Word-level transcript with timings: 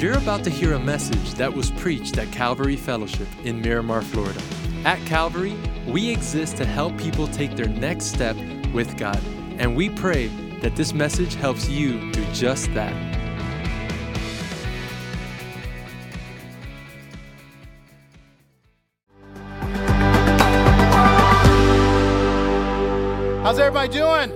You're 0.00 0.16
about 0.16 0.44
to 0.44 0.50
hear 0.50 0.72
a 0.72 0.78
message 0.78 1.34
that 1.34 1.52
was 1.52 1.70
preached 1.72 2.16
at 2.16 2.32
Calvary 2.32 2.74
Fellowship 2.74 3.28
in 3.44 3.60
Miramar, 3.60 4.00
Florida. 4.00 4.40
At 4.86 4.98
Calvary, 5.06 5.54
we 5.86 6.08
exist 6.08 6.56
to 6.56 6.64
help 6.64 6.96
people 6.96 7.28
take 7.28 7.54
their 7.54 7.68
next 7.68 8.06
step 8.06 8.34
with 8.72 8.96
God, 8.96 9.20
and 9.58 9.76
we 9.76 9.90
pray 9.90 10.28
that 10.62 10.74
this 10.74 10.94
message 10.94 11.34
helps 11.34 11.68
you 11.68 12.10
do 12.12 12.24
just 12.32 12.72
that. 12.72 12.94
How's 23.42 23.58
everybody 23.58 23.92
doing? 23.92 24.32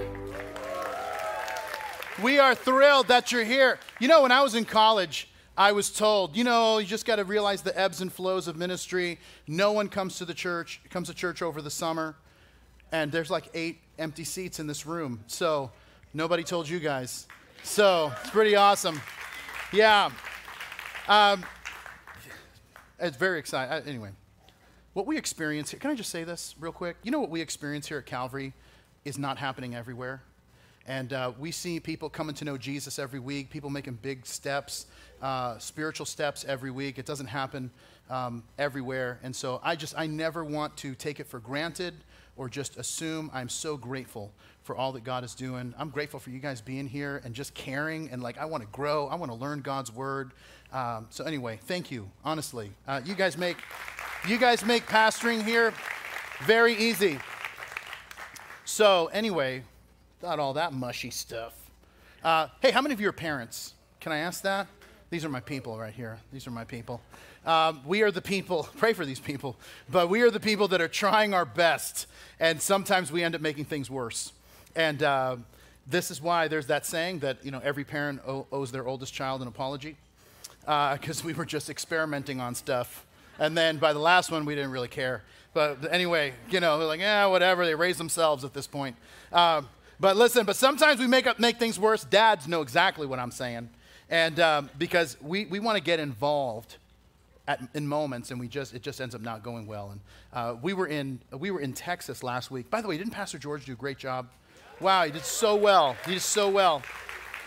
We 2.22 2.38
are 2.38 2.54
thrilled 2.54 3.08
that 3.08 3.32
you're 3.32 3.44
here. 3.44 3.78
You 3.98 4.09
know, 4.09 4.20
when 4.20 4.30
I 4.30 4.42
was 4.42 4.55
in 4.55 4.66
college, 4.66 5.30
I 5.56 5.70
was 5.70 5.90
told, 5.90 6.36
you 6.36 6.42
know, 6.42 6.78
you 6.78 6.86
just 6.86 7.06
got 7.06 7.16
to 7.16 7.24
realize 7.24 7.62
the 7.62 7.78
ebbs 7.78 8.00
and 8.00 8.12
flows 8.12 8.48
of 8.48 8.56
ministry. 8.56 9.20
No 9.46 9.70
one 9.70 9.88
comes 9.88 10.18
to 10.18 10.24
the 10.24 10.34
church, 10.34 10.80
comes 10.90 11.06
to 11.08 11.14
church 11.14 11.42
over 11.42 11.62
the 11.62 11.70
summer, 11.70 12.16
and 12.90 13.12
there's 13.12 13.30
like 13.30 13.50
eight 13.54 13.80
empty 13.98 14.24
seats 14.24 14.58
in 14.58 14.66
this 14.66 14.84
room. 14.84 15.22
So 15.28 15.70
nobody 16.12 16.42
told 16.42 16.68
you 16.68 16.80
guys. 16.80 17.28
So 17.62 18.12
it's 18.20 18.30
pretty 18.30 18.56
awesome. 18.56 19.00
Yeah. 19.72 20.10
Um, 21.08 21.44
it's 22.98 23.16
very 23.16 23.38
exciting. 23.38 23.88
Anyway, 23.88 24.10
what 24.92 25.06
we 25.06 25.16
experience 25.16 25.70
here, 25.70 25.78
can 25.78 25.91
I 25.91 25.94
just 25.94 26.10
say 26.10 26.24
this 26.24 26.56
real 26.58 26.72
quick? 26.72 26.96
You 27.05 27.12
know 27.12 27.20
what 27.20 27.30
we 27.30 27.41
experience 27.41 27.86
here 27.86 27.98
at 27.98 28.06
Calvary 28.06 28.55
is 29.05 29.18
not 29.18 29.38
happening 29.38 29.74
everywhere. 29.74 30.22
And 30.87 31.12
uh, 31.12 31.33
we 31.38 31.51
see 31.51 31.80
people 31.80 32.11
coming 32.11 32.34
to 32.37 32.45
know 32.45 32.59
Jesus 32.59 32.98
every 32.98 33.20
week, 33.20 33.51
people 33.51 33.70
making 33.70 33.98
big 34.02 34.27
steps, 34.27 34.87
uh, 35.23 35.59
spiritual 35.59 36.06
steps 36.06 36.45
every 36.47 36.70
week. 36.70 36.98
It 36.98 37.06
doesn't 37.06 37.27
happen 37.27 37.70
um, 38.11 38.45
everywhere. 38.58 39.19
And 39.23 39.34
so 39.34 39.61
I 39.62 39.77
just, 39.77 39.95
I 39.97 40.06
never 40.06 40.45
want 40.45 40.77
to 40.78 40.95
take 40.95 41.20
it 41.20 41.27
for 41.27 41.41
granted 41.41 41.95
or 42.36 42.48
just 42.48 42.77
assume. 42.77 43.31
I'm 43.33 43.48
so 43.48 43.77
grateful 43.77 44.33
for 44.62 44.77
all 44.77 44.92
that 44.92 45.05
God 45.05 45.25
is 45.25 45.34
doing. 45.34 45.75
I'm 45.78 45.91
grateful 45.91 46.20
for 46.20 46.31
you 46.31 46.39
guys 46.39 46.61
being 46.61 46.86
here 46.86 47.23
and 47.25 47.34
just 47.34 47.55
caring 47.55 48.11
and 48.11 48.23
like, 48.23 48.39
I 48.39 48.45
want 48.45 48.62
to 48.62 48.69
grow, 48.70 49.08
I 49.08 49.14
want 49.14 49.30
to 49.30 49.39
learn 49.39 49.61
God's 49.61 49.92
word. 49.92 50.33
Um, 50.73 51.06
so 51.11 51.25
anyway, 51.25 51.58
thank 51.62 51.91
you, 51.91 52.11
honestly. 52.25 52.73
Uh, 52.86 53.01
you 53.05 53.14
guys 53.14 53.39
make, 53.39 53.58
you 54.28 54.39
guys 54.39 54.64
make 54.64 54.86
pastoring 54.86 55.45
here 55.45 55.73
very 56.45 56.75
easy. 56.75 57.19
So 58.64 59.06
anyway, 59.12 59.62
not 60.25 60.41
all 60.41 60.55
that 60.55 60.72
mushy 60.72 61.11
stuff. 61.11 61.53
Uh, 62.22 62.48
hey, 62.62 62.70
how 62.70 62.80
many 62.80 62.94
of 62.94 63.00
you 63.00 63.06
are 63.11 63.12
parents? 63.12 63.75
Can 64.00 64.11
I 64.11 64.19
ask 64.19 64.42
that? 64.42 64.67
These 65.11 65.22
are 65.22 65.28
my 65.28 65.41
people 65.41 65.78
right 65.78 65.92
here. 65.92 66.19
These 66.33 66.47
are 66.47 66.50
my 66.50 66.64
people. 66.64 67.03
Um, 67.44 67.83
we 67.84 68.00
are 68.00 68.11
the 68.11 68.22
people, 68.22 68.67
pray 68.78 68.95
for 68.95 69.05
these 69.05 69.20
people, 69.20 69.55
but 69.91 70.08
we 70.08 70.22
are 70.22 70.30
the 70.30 70.41
people 70.41 70.67
that 70.69 70.80
are 70.80 70.89
trying 70.89 71.34
our 71.34 71.45
best, 71.45 72.06
and 72.41 72.61
sometimes 72.61 73.12
we 73.12 73.22
end 73.22 73.34
up 73.34 73.42
making 73.42 73.67
things 73.67 73.91
worse. 73.91 74.33
And 74.75 75.02
uh, 75.02 75.36
this 75.86 76.11
is 76.11 76.22
why 76.22 76.48
there's 76.48 76.69
that 76.69 76.86
saying 76.86 77.19
that 77.19 77.45
you 77.45 77.50
know 77.50 77.61
every 77.62 77.84
parent 77.84 78.22
o- 78.27 78.47
owes 78.50 78.72
their 78.72 78.89
oldest 78.89 79.12
child 79.12 79.42
an 79.42 79.48
apology, 79.48 79.95
because 80.61 81.20
uh, 81.20 81.27
we 81.27 81.34
were 81.34 81.45
just 81.45 81.69
experimenting 81.69 82.41
on 82.41 82.55
stuff, 82.55 83.05
and 83.39 83.55
then 83.55 83.77
by 83.77 83.92
the 83.92 83.98
last 83.98 84.30
one 84.30 84.47
we 84.47 84.55
didn't 84.55 84.70
really 84.70 84.89
care. 84.89 85.22
But 85.52 85.92
anyway, 85.92 86.33
you 86.50 86.61
know, 86.61 86.78
they're 86.78 86.89
like, 86.89 87.00
yeah, 87.00 87.27
whatever. 87.27 87.67
They 87.67 87.75
raise 87.75 87.98
themselves 87.98 88.42
at 88.42 88.55
this 88.55 88.67
point. 88.67 88.97
Um, 89.30 89.69
but 90.00 90.17
listen, 90.17 90.45
but 90.45 90.56
sometimes 90.56 91.00
we 91.00 91.06
make 91.06 91.27
up 91.27 91.39
make 91.39 91.59
things 91.59 91.78
worse. 91.78 92.05
Dads 92.05 92.48
know 92.48 92.62
exactly 92.62 93.06
what 93.06 93.19
I'm 93.19 93.31
saying, 93.31 93.70
and 94.11 94.39
um, 94.41 94.70
because 94.78 95.17
we, 95.20 95.47
we 95.47 95.61
want 95.61 95.77
to 95.77 95.83
get 95.83 96.01
involved 96.01 96.77
at, 97.47 97.61
in 97.75 97.86
moments, 97.86 98.31
and 98.31 98.41
we 98.41 98.48
just 98.48 98.75
it 98.75 98.83
just 98.83 99.01
ends 99.01 99.14
up 99.14 99.20
not 99.20 99.42
going 99.42 99.67
well. 99.67 99.91
And 99.91 100.01
uh, 100.33 100.57
we 100.61 100.73
were 100.73 100.86
in 100.86 101.20
we 101.33 101.51
were 101.51 101.61
in 101.61 101.73
Texas 101.73 102.23
last 102.23 102.51
week. 102.51 102.70
By 102.70 102.80
the 102.80 102.89
way, 102.89 102.96
didn't 102.96 103.13
Pastor 103.13 103.39
George 103.39 103.67
do 103.67 103.73
a 103.73 103.77
great 103.77 103.98
job? 103.98 104.29
Wow, 104.80 105.05
he 105.05 105.13
did 105.13 105.24
so 105.24 105.55
well. 105.55 105.97
He 106.05 106.14
did 106.14 106.23
so 106.23 106.51
well. 106.51 106.83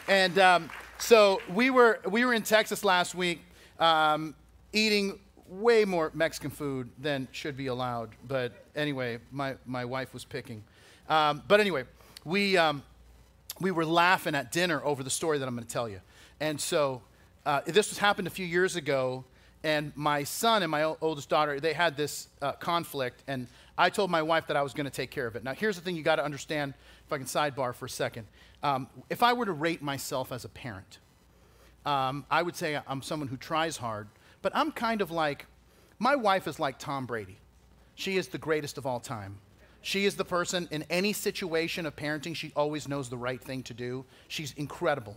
And 0.07 0.39
um, 0.39 0.69
so 0.99 1.41
we 1.53 1.69
were 1.69 1.99
we 2.07 2.25
were 2.25 2.33
in 2.33 2.43
Texas 2.43 2.85
last 2.85 3.15
week, 3.15 3.41
um, 3.79 4.35
eating 4.71 5.19
way 5.49 5.85
more 5.85 6.11
Mexican 6.13 6.49
food 6.49 6.89
than 6.99 7.27
should 7.31 7.57
be 7.57 7.67
allowed. 7.67 8.09
But 8.27 8.53
anyway, 8.75 9.19
my 9.31 9.55
my 9.65 9.85
wife 9.85 10.13
was 10.13 10.23
picking. 10.23 10.63
Um, 11.09 11.41
but 11.47 11.59
anyway, 11.59 11.83
we, 12.27 12.57
um, 12.57 12.83
we 13.61 13.71
were 13.71 13.85
laughing 13.85 14.35
at 14.35 14.51
dinner 14.51 14.83
over 14.83 15.01
the 15.01 15.09
story 15.09 15.37
that 15.37 15.47
I'm 15.47 15.55
going 15.55 15.65
to 15.65 15.73
tell 15.73 15.87
you. 15.87 16.01
And 16.41 16.59
so 16.59 17.01
uh, 17.45 17.61
this 17.65 17.89
was 17.89 17.97
happened 17.97 18.27
a 18.27 18.31
few 18.31 18.45
years 18.45 18.75
ago, 18.75 19.23
and 19.63 19.93
my 19.95 20.25
son 20.25 20.61
and 20.61 20.69
my 20.69 20.83
oldest 20.83 21.29
daughter, 21.29 21.61
they 21.61 21.71
had 21.71 21.95
this 21.95 22.27
uh, 22.41 22.51
conflict, 22.51 23.23
and 23.27 23.47
I 23.77 23.89
told 23.89 24.11
my 24.11 24.21
wife 24.21 24.47
that 24.47 24.57
I 24.57 24.61
was 24.61 24.73
going 24.73 24.85
to 24.85 24.91
take 24.91 25.09
care 25.09 25.25
of 25.25 25.37
it. 25.37 25.43
Now, 25.45 25.53
here's 25.53 25.77
the 25.77 25.81
thing 25.81 25.95
you 25.95 26.03
got 26.03 26.17
to 26.17 26.25
understand, 26.25 26.73
if 27.05 27.13
I 27.13 27.17
can 27.17 27.27
sidebar 27.27 27.73
for 27.73 27.85
a 27.85 27.89
second. 27.89 28.27
Um, 28.61 28.89
if 29.09 29.23
I 29.23 29.31
were 29.31 29.45
to 29.45 29.53
rate 29.53 29.81
myself 29.81 30.33
as 30.33 30.43
a 30.43 30.49
parent, 30.49 30.99
um, 31.85 32.25
I 32.29 32.43
would 32.43 32.57
say 32.57 32.77
I'm 32.87 33.01
someone 33.01 33.29
who 33.29 33.37
tries 33.37 33.77
hard, 33.77 34.09
but 34.41 34.53
I'm 34.53 34.73
kind 34.73 34.99
of 34.99 35.11
like, 35.11 35.45
my 35.97 36.17
wife 36.17 36.45
is 36.45 36.59
like 36.59 36.77
Tom 36.77 37.05
Brady. 37.05 37.37
She 37.95 38.17
is 38.17 38.27
the 38.27 38.37
greatest 38.37 38.77
of 38.77 38.85
all 38.85 38.99
time. 38.99 39.37
She 39.87 40.03
is 40.03 40.17
the 40.17 40.25
person 40.25 40.67
in 40.69 40.83
any 40.89 41.13
situation 41.13 41.85
of 41.85 41.95
parenting, 41.95 42.35
she 42.35 42.51
always 42.57 42.89
knows 42.89 43.07
the 43.07 43.15
right 43.15 43.41
thing 43.41 43.63
to 43.63 43.73
do. 43.73 44.03
She's 44.27 44.53
incredible. 44.57 45.15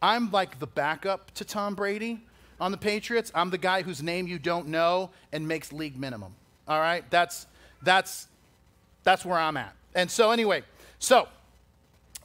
I'm 0.00 0.30
like 0.30 0.58
the 0.58 0.66
backup 0.66 1.34
to 1.34 1.44
Tom 1.44 1.74
Brady 1.74 2.22
on 2.58 2.70
the 2.70 2.78
Patriots. 2.78 3.30
I'm 3.34 3.50
the 3.50 3.58
guy 3.58 3.82
whose 3.82 4.02
name 4.02 4.26
you 4.26 4.38
don't 4.38 4.68
know 4.68 5.10
and 5.32 5.46
makes 5.46 5.70
league 5.70 5.98
minimum. 5.98 6.34
All 6.66 6.80
right? 6.80 7.04
That's 7.10 7.46
that's 7.82 8.26
that's 9.04 9.26
where 9.26 9.38
I'm 9.38 9.58
at. 9.58 9.74
And 9.94 10.10
so 10.10 10.30
anyway, 10.30 10.62
so 10.98 11.28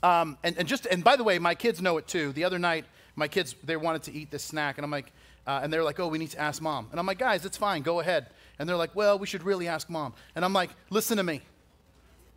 um, 0.01 0.37
and, 0.45 0.57
and 0.57 0.69
just 0.69 0.85
and 0.85 1.03
by 1.03 1.17
the 1.17 1.25
way, 1.25 1.39
my 1.39 1.55
kids 1.55 1.81
know 1.81 1.97
it 1.97 2.07
too. 2.07 2.31
The 2.31 2.45
other 2.45 2.57
night, 2.57 2.85
my 3.17 3.27
kids 3.27 3.53
they 3.65 3.75
wanted 3.75 4.03
to 4.03 4.13
eat 4.13 4.31
this 4.31 4.45
snack, 4.45 4.77
and 4.77 4.85
I'm 4.85 4.91
like, 4.91 5.11
uh, 5.45 5.59
and 5.61 5.73
they're 5.73 5.83
like, 5.83 5.99
oh, 5.99 6.07
we 6.07 6.19
need 6.19 6.31
to 6.31 6.39
ask 6.39 6.61
mom. 6.61 6.87
And 6.91 7.01
I'm 7.01 7.05
like, 7.05 7.19
guys, 7.19 7.45
it's 7.45 7.57
fine, 7.57 7.81
go 7.81 7.99
ahead. 7.99 8.27
And 8.59 8.69
they're 8.69 8.77
like, 8.77 8.95
well, 8.95 9.19
we 9.19 9.27
should 9.27 9.43
really 9.43 9.67
ask 9.67 9.89
mom. 9.89 10.13
And 10.37 10.45
I'm 10.45 10.53
like, 10.53 10.69
listen 10.89 11.17
to 11.17 11.23
me. 11.23 11.41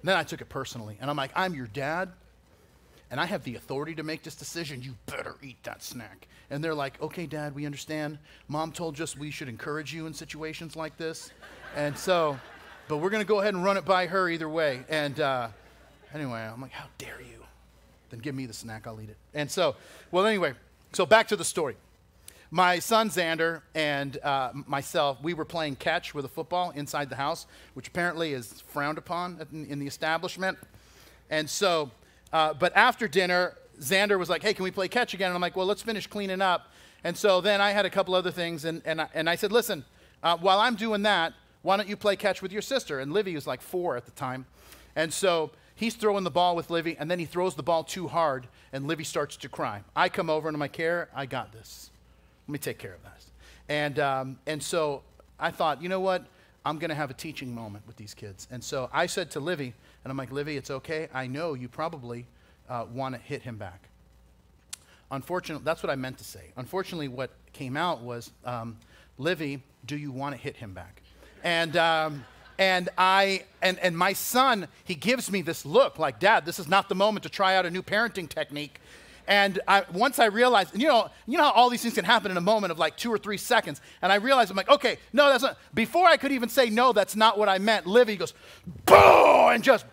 And 0.05 0.11
then 0.11 0.19
I 0.19 0.23
took 0.23 0.43
it 0.43 0.51
personally. 0.51 0.99
And 1.01 1.09
I'm 1.09 1.17
like, 1.17 1.31
I'm 1.35 1.55
your 1.55 1.67
dad, 1.67 2.13
and 3.11 3.19
I 3.19 3.25
have 3.25 3.43
the 3.43 3.55
authority 3.55 3.95
to 3.95 4.03
make 4.03 4.23
this 4.23 4.35
decision. 4.35 4.83
You 4.83 4.97
better 5.07 5.37
eat 5.43 5.57
that 5.63 5.83
snack. 5.83 6.29
And 6.51 6.63
they're 6.63 6.75
like, 6.75 7.01
okay, 7.01 7.25
dad, 7.25 7.55
we 7.55 7.65
understand. 7.65 8.19
Mom 8.47 8.71
told 8.71 9.01
us 9.01 9.17
we 9.17 9.31
should 9.31 9.49
encourage 9.49 9.95
you 9.95 10.07
in 10.07 10.13
situations 10.13 10.77
like 10.77 10.99
this. 10.99 11.31
And 11.75 11.97
so, 11.97 12.39
but 12.87 12.99
we're 12.99 13.09
going 13.09 13.23
to 13.23 13.27
go 13.27 13.41
ahead 13.41 13.55
and 13.55 13.65
run 13.65 13.79
it 13.79 13.87
by 13.87 14.07
her 14.07 14.29
either 14.29 14.47
way. 14.47 14.85
And 14.91 15.19
uh, 15.21 15.49
anyway, 16.13 16.41
I'm 16.41 16.61
like, 16.61 16.73
how 16.73 16.85
dare 16.99 17.23
you? 17.23 17.43
Then 18.11 18.21
give 18.21 18.35
me 18.35 18.45
the 18.45 18.53
snack, 18.53 18.87
I'll 18.87 19.01
eat 19.01 19.09
it. 19.09 19.17
And 19.33 19.51
so, 19.51 19.75
well, 20.11 20.27
anyway, 20.27 20.53
so 20.93 21.07
back 21.07 21.29
to 21.29 21.37
the 21.37 21.47
story 21.47 21.77
my 22.51 22.79
son 22.79 23.11
Xander 23.11 23.63
and 23.75 24.19
uh, 24.23 24.53
myself, 24.67 25.19
we 25.23 25.35
were 25.35 25.45
playing 25.45 25.77
catch 25.77 26.15
with 26.15 26.25
a 26.25 26.29
football 26.29 26.71
inside 26.71 27.11
the 27.11 27.17
house, 27.17 27.47
which 27.75 27.89
apparently 27.89 28.33
is 28.33 28.63
frowned 28.69 28.99
upon 28.99 29.45
in, 29.53 29.67
in 29.67 29.79
the 29.79 29.87
establishment. 29.87 30.59
And 31.31 31.49
so, 31.49 31.91
uh, 32.33 32.55
but 32.55 32.77
after 32.77 33.09
dinner, 33.09 33.57
Xander 33.81 34.19
was 34.19 34.29
like, 34.29 34.43
hey, 34.43 34.55
can 34.55 34.65
we 34.65 34.71
play 34.71 34.89
catch 34.89 35.15
again? 35.15 35.29
And 35.29 35.35
I'm 35.35 35.41
like, 35.41 35.57
well, 35.57 35.67
let's 35.67 35.83
finish 35.83 36.07
cleaning 36.07 36.41
up. 36.41 36.71
And 37.03 37.17
so 37.17 37.41
then 37.41 37.61
I 37.61 37.73
had 37.73 37.85
a 37.85 37.91
couple 37.91 38.15
other 38.15 38.31
things, 38.31 38.65
and, 38.65 38.83
and, 38.85 39.01
I, 39.01 39.09
and 39.15 39.29
I 39.29 39.37
said, 39.37 39.53
listen, 39.53 39.85
uh, 40.23 40.37
while 40.39 40.59
I'm 40.59 40.75
doing 40.75 41.03
that, 41.03 41.35
why 41.63 41.77
don't 41.77 41.89
you 41.89 41.97
play 41.97 42.17
catch 42.17 42.41
with 42.41 42.53
your 42.53 42.63
sister? 42.63 43.01
And 43.01 43.13
Livy 43.13 43.35
was 43.35 43.47
like 43.47 43.61
four 43.61 43.97
at 43.97 44.05
the 44.05 44.11
time. 44.13 44.47
And 44.97 45.13
so 45.13 45.51
he's 45.75 45.95
throwing 45.95 46.25
the 46.25 46.31
ball 46.31 46.57
with 46.57 46.71
Livy, 46.71 46.97
and 46.99 47.11
then 47.11 47.19
he 47.19 47.25
throws 47.25 47.55
the 47.55 47.63
ball 47.63 47.85
too 47.85 48.09
hard, 48.09 48.49
and 48.73 48.87
Livy 48.87 49.05
starts 49.05 49.37
to 49.39 49.49
cry. 49.49 49.83
I 49.95 50.09
come 50.09 50.31
over 50.31 50.49
and 50.49 50.55
I'm 50.57 50.61
like, 50.61 50.73
Care, 50.73 51.09
I 51.15 51.27
got 51.27 51.53
this. 51.53 51.91
Let 52.47 52.53
me 52.53 52.59
take 52.59 52.79
care 52.79 52.95
of 52.95 53.03
this. 53.03 53.31
And, 53.69 53.99
um, 53.99 54.39
and 54.47 54.63
so 54.63 55.03
I 55.39 55.51
thought, 55.51 55.83
you 55.83 55.89
know 55.89 56.01
what? 56.01 56.25
I'm 56.65 56.79
going 56.79 56.91
to 56.91 56.95
have 56.95 57.11
a 57.11 57.15
teaching 57.15 57.55
moment 57.55 57.87
with 57.87 57.97
these 57.97 58.15
kids. 58.15 58.49
And 58.51 58.63
so 58.63 58.89
I 58.93 59.07
said 59.07 59.31
to 59.33 59.41
Livy, 59.41 59.75
and 60.03 60.11
I'm 60.11 60.17
like, 60.17 60.33
Livy, 60.33 60.57
it's 60.57 60.71
okay. 60.71 61.09
I 61.13 61.27
know 61.27 61.55
you 61.55 61.69
probably 61.69 62.27
uh, 62.69 62.87
want 62.93 63.15
to 63.15 63.21
hit 63.21 63.43
him 63.43 63.57
back. 63.57 63.89
Unfortunately, 65.11 65.65
that's 65.65 65.83
what 65.83 65.91
I 65.91 65.97
meant 65.97 66.19
to 66.19 66.25
say. 66.25 66.53
Unfortunately, 66.57 67.09
what 67.09 67.31
came 67.53 67.77
out 67.77 68.01
was, 68.01 68.31
um, 68.45 68.77
Livy, 69.19 69.63
do 69.87 69.97
you 69.97 70.11
want 70.11 70.35
to 70.35 70.41
hit 70.41 70.57
him 70.57 70.73
back? 70.73 71.03
And, 71.43 71.77
um, 71.77 72.25
and 72.59 72.89
I 72.97 73.45
and, 73.63 73.79
and 73.81 73.97
my 73.97 74.13
son, 74.13 74.69
he 74.85 74.95
gives 74.95 75.31
me 75.31 75.43
this 75.43 75.67
look 75.67 75.99
like, 75.99 76.21
Dad, 76.21 76.47
this 76.47 76.59
is 76.59 76.69
not 76.69 76.89
the 76.89 76.95
moment 76.95 77.25
to 77.25 77.29
try 77.29 77.57
out 77.57 77.67
a 77.67 77.71
new 77.71 77.83
parenting 77.83 78.29
technique. 78.29 78.81
And 79.27 79.61
I, 79.67 79.85
once 79.93 80.19
I 80.19 80.27
realized, 80.27 80.79
you 80.79 80.89
know, 80.89 81.11
you 81.27 81.39
know 81.39 81.45
how 81.45 81.53
all 81.53 81.71
these 81.71 81.83
things 81.83 81.95
can 81.95 82.05
happen 82.05 82.31
in 82.31 82.37
a 82.37 82.43
moment 82.43 82.73
of 82.73 82.79
like 82.79 82.97
two 82.97 83.11
or 83.11 83.19
three 83.19 83.39
seconds. 83.39 83.81
And 84.03 84.13
I 84.13 84.17
realized, 84.17 84.51
I'm 84.51 84.57
like, 84.57 84.69
okay, 84.69 84.99
no, 85.13 85.31
that's 85.31 85.43
not. 85.43 85.59
Before 85.73 86.07
I 86.07 86.17
could 86.17 86.33
even 86.33 86.49
say, 86.49 86.69
no, 86.69 86.93
that's 86.93 87.17
not 87.17 87.39
what 87.39 87.49
I 87.49 87.59
meant, 87.59 87.87
Livy 87.87 88.17
goes, 88.17 88.35
boom, 88.85 89.49
and 89.49 89.65
just 89.65 89.87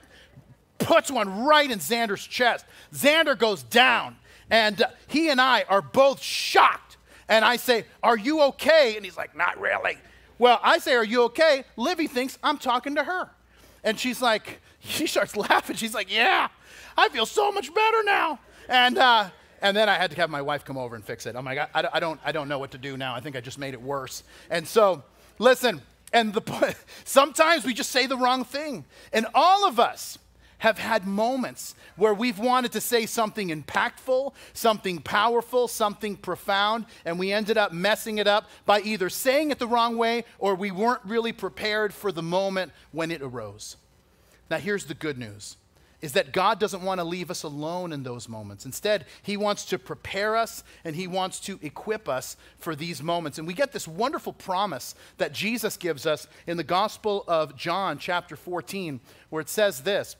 puts 0.80 1.10
one 1.10 1.46
right 1.46 1.70
in 1.70 1.80
Xander's 1.80 2.26
chest. 2.26 2.66
Xander 2.94 3.38
goes 3.38 3.64
down. 3.64 4.18
And 4.50 4.82
uh, 4.82 4.88
he 5.08 5.30
and 5.30 5.40
I 5.40 5.64
are 5.70 5.82
both 5.82 6.22
shocked 6.22 6.98
And 7.30 7.46
I 7.46 7.56
say, 7.56 7.86
Are 8.04 8.18
you 8.18 8.42
okay? 8.42 8.96
And 8.98 9.06
he's 9.06 9.18
like, 9.18 9.36
Not 9.36 9.60
really. 9.60 9.98
Well, 10.38 10.60
I 10.62 10.78
say, 10.80 10.94
Are 10.94 11.06
you 11.06 11.24
okay? 11.24 11.64
Livy 11.78 12.08
thinks 12.08 12.38
I'm 12.44 12.58
talking 12.58 12.96
to 12.96 13.04
her. 13.04 13.30
And 13.84 13.98
she's 13.98 14.22
like, 14.22 14.62
She 14.82 15.08
starts 15.08 15.36
laughing. 15.36 15.78
She's 15.78 15.94
like, 15.94 16.14
Yeah, 16.14 16.50
I 16.98 17.10
feel 17.10 17.26
so 17.26 17.52
much 17.52 17.74
better 17.74 18.04
now. 18.04 18.40
And, 18.72 18.98
uh, 18.98 19.30
and 19.62 19.76
then 19.76 19.90
I 19.90 19.96
had 19.96 20.12
to 20.12 20.18
have 20.18 20.30
my 20.30 20.42
wife 20.42 20.64
come 20.64 20.78
over 20.78 20.96
and 20.96 21.04
fix 21.04 21.26
it. 21.26 21.36
I'm 21.36 21.44
like, 21.44 21.60
I, 21.60 21.90
I, 21.94 22.00
don't, 22.00 22.20
I 22.24 22.32
don't 22.32 22.48
know 22.48 22.58
what 22.58 22.72
to 22.72 22.78
do 22.78 22.96
now. 22.96 23.14
I 23.14 23.20
think 23.20 23.36
I 23.36 23.42
just 23.42 23.60
made 23.60 23.74
it 23.74 23.82
worse. 23.82 24.24
And 24.50 24.66
so, 24.66 25.04
listen, 25.40 25.82
and 26.14 26.34
the, 26.34 26.76
sometimes 27.04 27.66
we 27.66 27.74
just 27.74 27.92
say 27.92 28.08
the 28.08 28.16
wrong 28.16 28.46
thing. 28.46 28.86
And 29.12 29.28
all 29.36 29.68
of 29.68 29.78
us 29.78 30.18
have 30.60 30.78
had 30.78 31.06
moments 31.06 31.76
where 31.98 32.14
we've 32.14 32.40
wanted 32.40 32.72
to 32.72 32.80
say 32.80 33.06
something 33.06 33.50
impactful, 33.50 34.34
something 34.54 35.00
powerful, 35.00 35.68
something 35.68 36.16
profound, 36.16 36.86
and 37.04 37.20
we 37.20 37.34
ended 37.34 37.58
up 37.58 37.74
messing 37.74 38.20
it 38.20 38.28
up 38.28 38.50
by 38.66 38.80
either 38.82 39.10
saying 39.10 39.52
it 39.52 39.60
the 39.60 39.68
wrong 39.68 39.98
way 39.98 40.24
or 40.40 40.56
we 40.56 40.72
weren't 40.72 41.04
really 41.04 41.34
prepared 41.34 41.94
for 41.94 42.14
the 42.14 42.24
moment 42.24 42.72
when 42.92 43.12
it 43.12 43.22
arose. 43.22 43.76
Now, 44.50 44.60
here's 44.60 44.86
the 44.86 44.94
good 44.94 45.18
news 45.18 45.58
is 46.02 46.14
that 46.14 46.32
God 46.32 46.60
doesn't 46.60 46.82
want 46.82 47.00
to 47.00 47.04
leave 47.04 47.30
us 47.30 47.44
alone 47.44 47.94
in 47.94 48.04
those 48.04 48.28
moments. 48.28 48.66
Instead, 48.66 49.06
He 49.22 49.38
wants 49.38 49.66
to 49.66 49.78
prepare 49.78 50.36
us 50.36 50.64
and 50.84 50.96
He 50.96 51.08
wants 51.08 51.40
to 51.42 51.60
equip 51.62 52.10
us 52.10 52.38
for 52.58 52.76
these 52.76 53.04
moments. 53.04 53.38
And 53.38 53.48
we 53.48 53.54
get 53.54 53.72
this 53.72 53.88
wonderful 53.88 54.34
promise 54.34 54.96
that 55.18 55.34
Jesus 55.34 55.78
gives 55.78 56.06
us 56.06 56.28
in 56.48 56.58
the 56.58 56.64
Gospel 56.64 57.24
of 57.28 57.56
John, 57.56 57.98
chapter 58.00 58.36
14, 58.36 59.00
where 59.30 59.42
it 59.42 59.50
says 59.50 59.82
this 59.82 60.16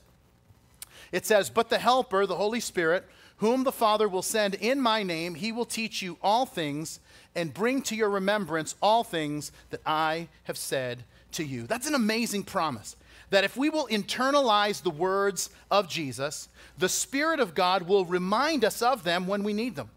It 1.12 1.26
says, 1.26 1.50
But 1.50 1.70
the 1.70 1.80
Helper, 1.80 2.26
the 2.26 2.36
Holy 2.36 2.60
Spirit, 2.60 3.08
whom 3.38 3.64
the 3.64 3.72
Father 3.72 4.08
will 4.08 4.22
send 4.22 4.54
in 4.56 4.80
my 4.80 5.02
name, 5.02 5.34
He 5.34 5.52
will 5.52 5.66
teach 5.66 6.04
you 6.04 6.18
all 6.22 6.46
things 6.46 7.00
and 7.36 7.54
bring 7.54 7.82
to 7.84 7.96
your 7.96 8.10
remembrance 8.10 8.76
all 8.82 9.04
things 9.04 9.52
that 9.72 9.82
I 9.86 10.28
have 10.44 10.58
said 10.58 11.06
to 11.32 11.44
you. 11.44 11.66
That's 11.66 11.88
an 11.88 11.96
amazing 11.96 12.44
promise 12.44 12.96
that 13.32 13.44
if 13.44 13.58
we 13.58 13.70
will 13.70 13.88
internalize 13.88 14.84
the 14.84 14.92
words 14.92 15.50
of 15.72 15.90
Jesus, 15.90 16.48
the 16.78 16.90
Spirit 16.90 17.40
of 17.40 17.56
God 17.56 17.84
will 17.84 18.06
remind 18.06 18.64
us 18.64 18.82
of 18.82 19.04
them 19.04 19.26
when 19.26 19.44
we 19.44 19.54
need 19.54 19.76
them. 19.76 19.90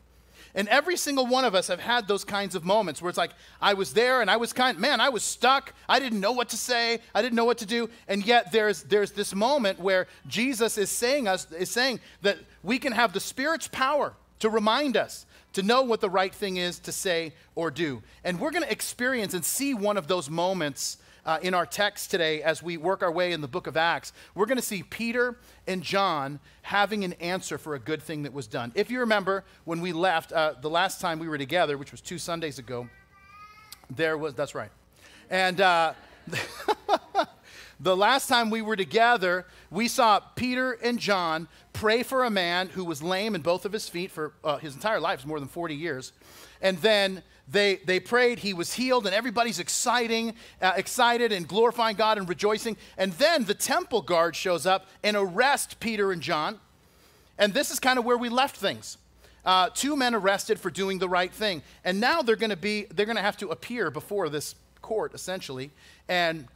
And 0.56 0.68
every 0.68 0.96
single 0.96 1.26
one 1.26 1.44
of 1.44 1.56
us 1.56 1.66
have 1.66 1.80
had 1.80 2.06
those 2.06 2.24
kinds 2.24 2.54
of 2.54 2.64
moments 2.64 3.02
where 3.02 3.08
it's 3.08 3.18
like, 3.18 3.32
I 3.60 3.74
was 3.74 3.92
there 3.92 4.20
and 4.20 4.30
I 4.30 4.36
was 4.36 4.52
kind, 4.52 4.78
man, 4.78 5.00
I 5.00 5.08
was 5.08 5.24
stuck. 5.24 5.74
I 5.88 5.98
didn't 5.98 6.20
know 6.20 6.30
what 6.30 6.50
to 6.50 6.56
say. 6.56 7.00
I 7.12 7.22
didn't 7.22 7.34
know 7.34 7.44
what 7.44 7.58
to 7.58 7.66
do. 7.66 7.90
And 8.06 8.24
yet 8.24 8.52
there's, 8.52 8.84
there's 8.84 9.10
this 9.10 9.34
moment 9.34 9.80
where 9.80 10.06
Jesus 10.28 10.78
is 10.78 10.90
saying 10.90 11.26
us, 11.26 11.50
is 11.50 11.70
saying 11.70 11.98
that 12.22 12.38
we 12.62 12.78
can 12.78 12.92
have 12.92 13.12
the 13.12 13.18
Spirit's 13.18 13.66
power 13.66 14.14
to 14.38 14.48
remind 14.48 14.96
us, 14.96 15.26
to 15.54 15.62
know 15.62 15.82
what 15.82 16.00
the 16.00 16.10
right 16.10 16.32
thing 16.32 16.56
is 16.56 16.78
to 16.80 16.92
say 16.92 17.32
or 17.56 17.72
do. 17.72 18.00
And 18.22 18.38
we're 18.38 18.52
going 18.52 18.62
to 18.62 18.70
experience 18.70 19.34
and 19.34 19.44
see 19.44 19.74
one 19.74 19.96
of 19.96 20.06
those 20.06 20.30
moments 20.30 20.98
uh, 21.26 21.38
in 21.42 21.54
our 21.54 21.66
text 21.66 22.10
today 22.10 22.42
as 22.42 22.62
we 22.62 22.76
work 22.76 23.02
our 23.02 23.12
way 23.12 23.32
in 23.32 23.40
the 23.40 23.48
book 23.48 23.66
of 23.66 23.76
Acts, 23.76 24.12
we're 24.34 24.46
going 24.46 24.58
to 24.58 24.62
see 24.62 24.82
Peter 24.82 25.36
and 25.66 25.82
John 25.82 26.40
having 26.62 27.04
an 27.04 27.14
answer 27.14 27.58
for 27.58 27.74
a 27.74 27.78
good 27.78 28.02
thing 28.02 28.24
that 28.24 28.32
was 28.32 28.46
done. 28.46 28.72
If 28.74 28.90
you 28.90 29.00
remember, 29.00 29.44
when 29.64 29.80
we 29.80 29.92
left, 29.92 30.32
uh, 30.32 30.54
the 30.60 30.70
last 30.70 31.00
time 31.00 31.18
we 31.18 31.28
were 31.28 31.38
together, 31.38 31.78
which 31.78 31.92
was 31.92 32.00
two 32.00 32.18
Sundays 32.18 32.58
ago, 32.58 32.88
there 33.90 34.16
was, 34.18 34.34
that's 34.34 34.54
right. 34.54 34.70
And 35.30 35.60
uh, 35.60 35.94
the 37.80 37.96
last 37.96 38.28
time 38.28 38.50
we 38.50 38.62
were 38.62 38.76
together, 38.76 39.46
we 39.70 39.88
saw 39.88 40.20
Peter 40.20 40.72
and 40.72 40.98
John 40.98 41.48
pray 41.72 42.02
for 42.02 42.24
a 42.24 42.30
man 42.30 42.68
who 42.68 42.84
was 42.84 43.02
lame 43.02 43.34
in 43.34 43.42
both 43.42 43.64
of 43.64 43.72
his 43.72 43.88
feet 43.88 44.10
for 44.10 44.32
uh, 44.42 44.58
his 44.58 44.74
entire 44.74 45.00
life, 45.00 45.24
more 45.26 45.38
than 45.38 45.48
40 45.48 45.74
years. 45.74 46.12
And 46.60 46.78
then 46.78 47.22
they, 47.46 47.76
they 47.76 48.00
prayed, 48.00 48.38
he 48.38 48.54
was 48.54 48.74
healed, 48.74 49.06
and 49.06 49.14
everybody's 49.14 49.58
exciting, 49.58 50.34
uh, 50.62 50.72
excited 50.76 51.30
and 51.30 51.46
glorifying 51.46 51.96
God 51.96 52.16
and 52.16 52.28
rejoicing. 52.28 52.76
And 52.96 53.12
then 53.14 53.44
the 53.44 53.54
temple 53.54 54.00
guard 54.00 54.34
shows 54.34 54.66
up 54.66 54.86
and 55.02 55.16
arrests 55.16 55.74
Peter 55.74 56.10
and 56.10 56.22
John. 56.22 56.58
And 57.38 57.52
this 57.52 57.70
is 57.70 57.78
kind 57.78 57.98
of 57.98 58.04
where 58.04 58.16
we 58.16 58.28
left 58.28 58.56
things. 58.56 58.96
Uh, 59.44 59.68
two 59.74 59.94
men 59.94 60.14
arrested 60.14 60.58
for 60.58 60.70
doing 60.70 60.98
the 60.98 61.08
right 61.08 61.32
thing. 61.32 61.62
And 61.84 62.00
now 62.00 62.22
they're 62.22 62.36
going 62.36 62.50
to 62.50 62.56
be, 62.56 62.86
they're 62.94 63.06
going 63.06 63.16
to 63.16 63.22
have 63.22 63.36
to 63.38 63.48
appear 63.48 63.90
before 63.90 64.30
this 64.30 64.54
court, 64.80 65.12
essentially. 65.14 65.70
And 66.08 66.46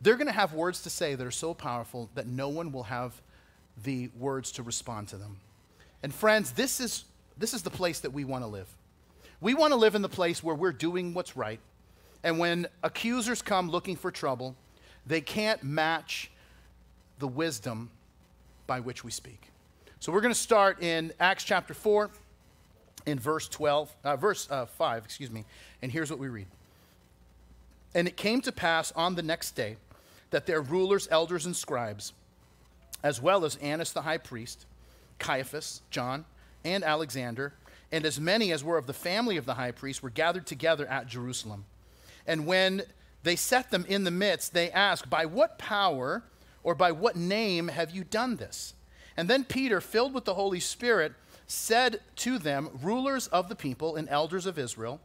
they're 0.00 0.16
going 0.16 0.26
to 0.26 0.32
have 0.32 0.52
words 0.52 0.82
to 0.82 0.90
say 0.90 1.14
that 1.14 1.24
are 1.24 1.30
so 1.30 1.54
powerful 1.54 2.10
that 2.14 2.26
no 2.26 2.48
one 2.48 2.72
will 2.72 2.84
have 2.84 3.20
the 3.84 4.10
words 4.18 4.50
to 4.52 4.62
respond 4.62 5.08
to 5.08 5.16
them. 5.16 5.36
And 6.02 6.12
friends, 6.12 6.52
this 6.52 6.80
is, 6.80 7.04
this 7.38 7.54
is 7.54 7.62
the 7.62 7.70
place 7.70 8.00
that 8.00 8.12
we 8.12 8.24
want 8.24 8.42
to 8.42 8.48
live. 8.48 8.68
We 9.40 9.54
want 9.54 9.72
to 9.72 9.76
live 9.76 9.94
in 9.94 10.02
the 10.02 10.08
place 10.08 10.42
where 10.42 10.54
we're 10.54 10.72
doing 10.72 11.14
what's 11.14 11.36
right. 11.36 11.60
And 12.22 12.38
when 12.38 12.66
accusers 12.82 13.42
come 13.42 13.70
looking 13.70 13.96
for 13.96 14.10
trouble, 14.10 14.56
they 15.06 15.20
can't 15.20 15.62
match 15.62 16.30
the 17.18 17.28
wisdom 17.28 17.90
by 18.66 18.80
which 18.80 19.04
we 19.04 19.10
speak. 19.10 19.50
So 20.00 20.12
we're 20.12 20.20
going 20.20 20.34
to 20.34 20.40
start 20.40 20.82
in 20.82 21.12
Acts 21.20 21.44
chapter 21.44 21.74
4 21.74 22.10
in 23.06 23.18
verse 23.18 23.48
12, 23.48 23.94
uh, 24.04 24.16
verse 24.16 24.48
uh, 24.50 24.66
5, 24.66 25.04
excuse 25.04 25.30
me. 25.30 25.44
And 25.82 25.92
here's 25.92 26.10
what 26.10 26.18
we 26.18 26.28
read. 26.28 26.46
And 27.94 28.06
it 28.08 28.16
came 28.16 28.40
to 28.42 28.52
pass 28.52 28.92
on 28.92 29.14
the 29.14 29.22
next 29.22 29.52
day 29.52 29.76
that 30.30 30.46
their 30.46 30.60
rulers, 30.60 31.08
elders, 31.10 31.46
and 31.46 31.54
scribes, 31.54 32.12
as 33.02 33.22
well 33.22 33.44
as 33.44 33.56
Annas 33.56 33.92
the 33.92 34.02
high 34.02 34.18
priest, 34.18 34.66
Caiaphas, 35.18 35.82
John, 35.90 36.24
and 36.64 36.82
Alexander, 36.82 37.54
and 37.92 38.04
as 38.04 38.20
many 38.20 38.52
as 38.52 38.64
were 38.64 38.78
of 38.78 38.86
the 38.86 38.92
family 38.92 39.36
of 39.36 39.46
the 39.46 39.54
high 39.54 39.70
priest 39.70 40.02
were 40.02 40.10
gathered 40.10 40.46
together 40.46 40.86
at 40.86 41.06
Jerusalem. 41.06 41.64
And 42.26 42.46
when 42.46 42.82
they 43.22 43.36
set 43.36 43.70
them 43.70 43.84
in 43.88 44.04
the 44.04 44.10
midst, 44.10 44.52
they 44.52 44.70
asked, 44.70 45.08
By 45.08 45.26
what 45.26 45.58
power 45.58 46.24
or 46.62 46.74
by 46.74 46.92
what 46.92 47.16
name 47.16 47.68
have 47.68 47.90
you 47.90 48.04
done 48.04 48.36
this? 48.36 48.74
And 49.16 49.28
then 49.30 49.44
Peter, 49.44 49.80
filled 49.80 50.12
with 50.12 50.24
the 50.24 50.34
Holy 50.34 50.60
Spirit, 50.60 51.12
said 51.46 52.00
to 52.16 52.38
them, 52.38 52.70
Rulers 52.82 53.28
of 53.28 53.48
the 53.48 53.56
people 53.56 53.96
and 53.96 54.08
elders 54.08 54.46
of 54.46 54.58
Israel, 54.58 55.00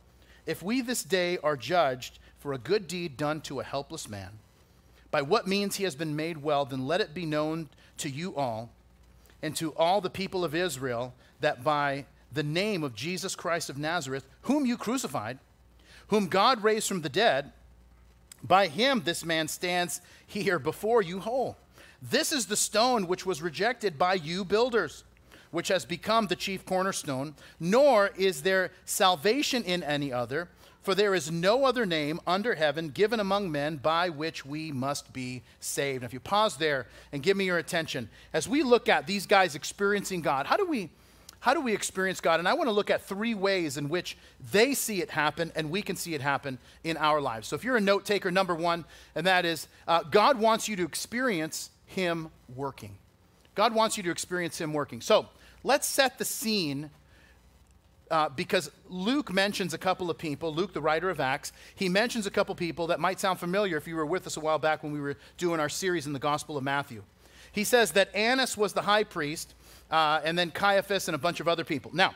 if 0.46 0.64
we 0.64 0.82
this 0.82 1.04
day 1.04 1.38
are 1.44 1.56
judged 1.56 2.20
for 2.40 2.54
a 2.54 2.58
good 2.58 2.88
deed 2.88 3.16
done 3.16 3.42
to 3.42 3.60
a 3.60 3.64
helpless 3.64 4.10
man, 4.10 4.40
by 5.12 5.22
what 5.22 5.48
means 5.48 5.76
he 5.76 5.84
has 5.84 5.96
been 5.96 6.16
made 6.16 6.38
well, 6.38 6.66
then 6.66 6.88
let 6.88 7.02
it 7.02 7.14
be 7.14 7.26
known 7.26 7.70
to 7.98 8.10
you 8.10 8.36
all 8.36 8.70
and 9.42 9.56
to 9.56 9.74
all 9.76 10.02
the 10.02 10.10
people 10.10 10.44
of 10.44 10.56
Israel 10.56 11.14
that 11.42 11.64
by 11.64 12.06
the 12.32 12.44
name 12.44 12.84
of 12.84 12.96
Jesus 12.96 13.36
Christ 13.36 13.70
of 13.70 13.78
Nazareth, 13.78 14.26
whom 14.44 14.66
you 14.66 14.78
crucified, 14.78 15.40
whom 16.08 16.28
God 16.28 16.64
raised 16.64 16.88
from 16.88 17.02
the 17.02 17.10
dead, 17.10 17.52
by 18.44 18.68
him 18.68 19.02
this 19.04 19.24
man 19.24 19.48
stands 19.48 20.02
here 20.26 20.60
before 20.60 21.02
you 21.02 21.20
whole. 21.20 21.58
This 22.02 22.32
is 22.32 22.48
the 22.48 22.56
stone 22.56 23.08
which 23.08 23.26
was 23.26 23.42
rejected 23.42 23.98
by 23.98 24.16
you 24.16 24.44
builders, 24.44 25.04
which 25.52 25.68
has 25.68 25.86
become 25.86 26.28
the 26.28 26.36
chief 26.36 26.66
cornerstone, 26.66 27.36
nor 27.60 28.12
is 28.18 28.42
there 28.42 28.72
salvation 28.86 29.64
in 29.64 29.84
any 29.84 30.12
other, 30.12 30.50
for 30.82 30.96
there 30.96 31.14
is 31.14 31.30
no 31.30 31.66
other 31.66 31.86
name 31.86 32.20
under 32.26 32.56
heaven 32.56 32.90
given 32.90 33.20
among 33.20 33.52
men 33.52 33.78
by 33.78 34.10
which 34.10 34.44
we 34.44 34.72
must 34.72 35.14
be 35.14 35.44
saved. 35.60 36.02
Now, 36.02 36.08
if 36.08 36.14
you 36.14 36.20
pause 36.20 36.58
there 36.58 36.88
and 37.12 37.22
give 37.22 37.38
me 37.38 37.46
your 37.46 37.60
attention, 37.60 38.10
as 38.34 38.50
we 38.50 38.64
look 38.64 38.90
at 38.90 39.06
these 39.06 39.28
guys 39.28 39.54
experiencing 39.54 40.22
God, 40.22 40.48
how 40.48 40.58
do 40.58 40.66
we 40.66 40.90
how 41.42 41.56
do 41.56 41.62
we 41.62 41.74
experience 41.74 42.22
God? 42.22 42.40
And 42.40 42.48
I 42.48 42.54
want 42.54 42.68
to 42.68 42.72
look 42.72 42.92
at 42.92 43.02
three 43.02 43.34
ways 43.34 43.76
in 43.76 43.90
which 43.90 44.16
they 44.52 44.76
see 44.76 45.02
it 45.02 45.10
happen 45.10 45.52
and 45.56 45.72
we 45.72 45.82
can 45.82 45.96
see 45.96 46.14
it 46.14 46.22
happen 46.22 46.60
in 46.84 46.98
our 46.98 47.20
lives. 47.20 47.48
So 47.48 47.56
if 47.56 47.64
you're 47.64 47.78
a 47.78 47.82
note 47.82 48.06
taker, 48.06 48.30
number 48.30 48.54
one, 48.54 48.86
and 49.16 49.26
that 49.26 49.44
is 49.44 49.68
uh, 49.88 50.04
God 50.04 50.40
wants 50.40 50.70
you 50.70 50.76
to 50.76 50.84
experience 50.84 51.72
Him 51.88 52.30
working. 52.56 52.96
God 53.56 53.74
wants 53.74 53.98
you 53.98 54.04
to 54.04 54.12
experience 54.12 54.62
Him 54.62 54.72
working. 54.72 55.02
So 55.02 55.30
let's 55.64 55.88
set 55.88 56.20
the 56.20 56.26
scene. 56.26 56.92
Uh, 58.12 58.28
because 58.28 58.70
Luke 58.90 59.32
mentions 59.32 59.74
a 59.74 59.78
couple 59.78 60.12
of 60.12 60.18
people, 60.18 60.54
Luke, 60.54 60.74
the 60.74 60.82
writer 60.82 61.10
of 61.10 61.22
Acts, 61.22 61.54
he 61.74 61.88
mentions 61.88 62.28
a 62.28 62.30
couple 62.30 62.54
people 62.56 62.88
that 62.88 63.00
might 63.00 63.22
sound 63.22 63.40
familiar 63.40 63.78
if 63.78 63.88
you 63.88 63.96
were 63.96 64.06
with 64.06 64.28
us 64.28 64.36
a 64.36 64.42
while 64.42 64.60
back 64.60 64.84
when 64.84 64.92
we 64.92 65.00
were 65.00 65.16
doing 65.38 65.62
our 65.62 65.70
series 65.70 66.06
in 66.06 66.12
the 66.12 66.20
Gospel 66.20 66.58
of 66.58 66.64
Matthew. 66.64 67.04
He 67.52 67.64
says 67.64 67.94
that 67.94 68.14
Annas 68.14 68.58
was 68.58 68.74
the 68.74 68.82
high 68.82 69.06
priest, 69.06 69.54
uh, 69.92 70.22
and 70.24 70.40
then 70.40 70.50
Caiaphas 70.50 71.08
and 71.08 71.16
a 71.16 71.18
bunch 71.20 71.40
of 71.40 71.48
other 71.48 71.64
people. 71.64 71.92
Now, 71.94 72.16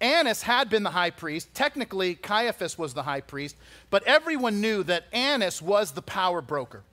Annas 0.00 0.42
had 0.42 0.70
been 0.70 0.84
the 0.84 0.90
high 0.90 1.10
priest. 1.10 1.52
Technically, 1.54 2.14
Caiaphas 2.14 2.78
was 2.78 2.94
the 2.94 3.02
high 3.02 3.22
priest, 3.22 3.56
but 3.90 4.04
everyone 4.04 4.60
knew 4.60 4.84
that 4.84 5.06
Annas 5.12 5.60
was 5.60 5.92
the 5.92 6.02
power 6.02 6.40
broker. 6.40 6.84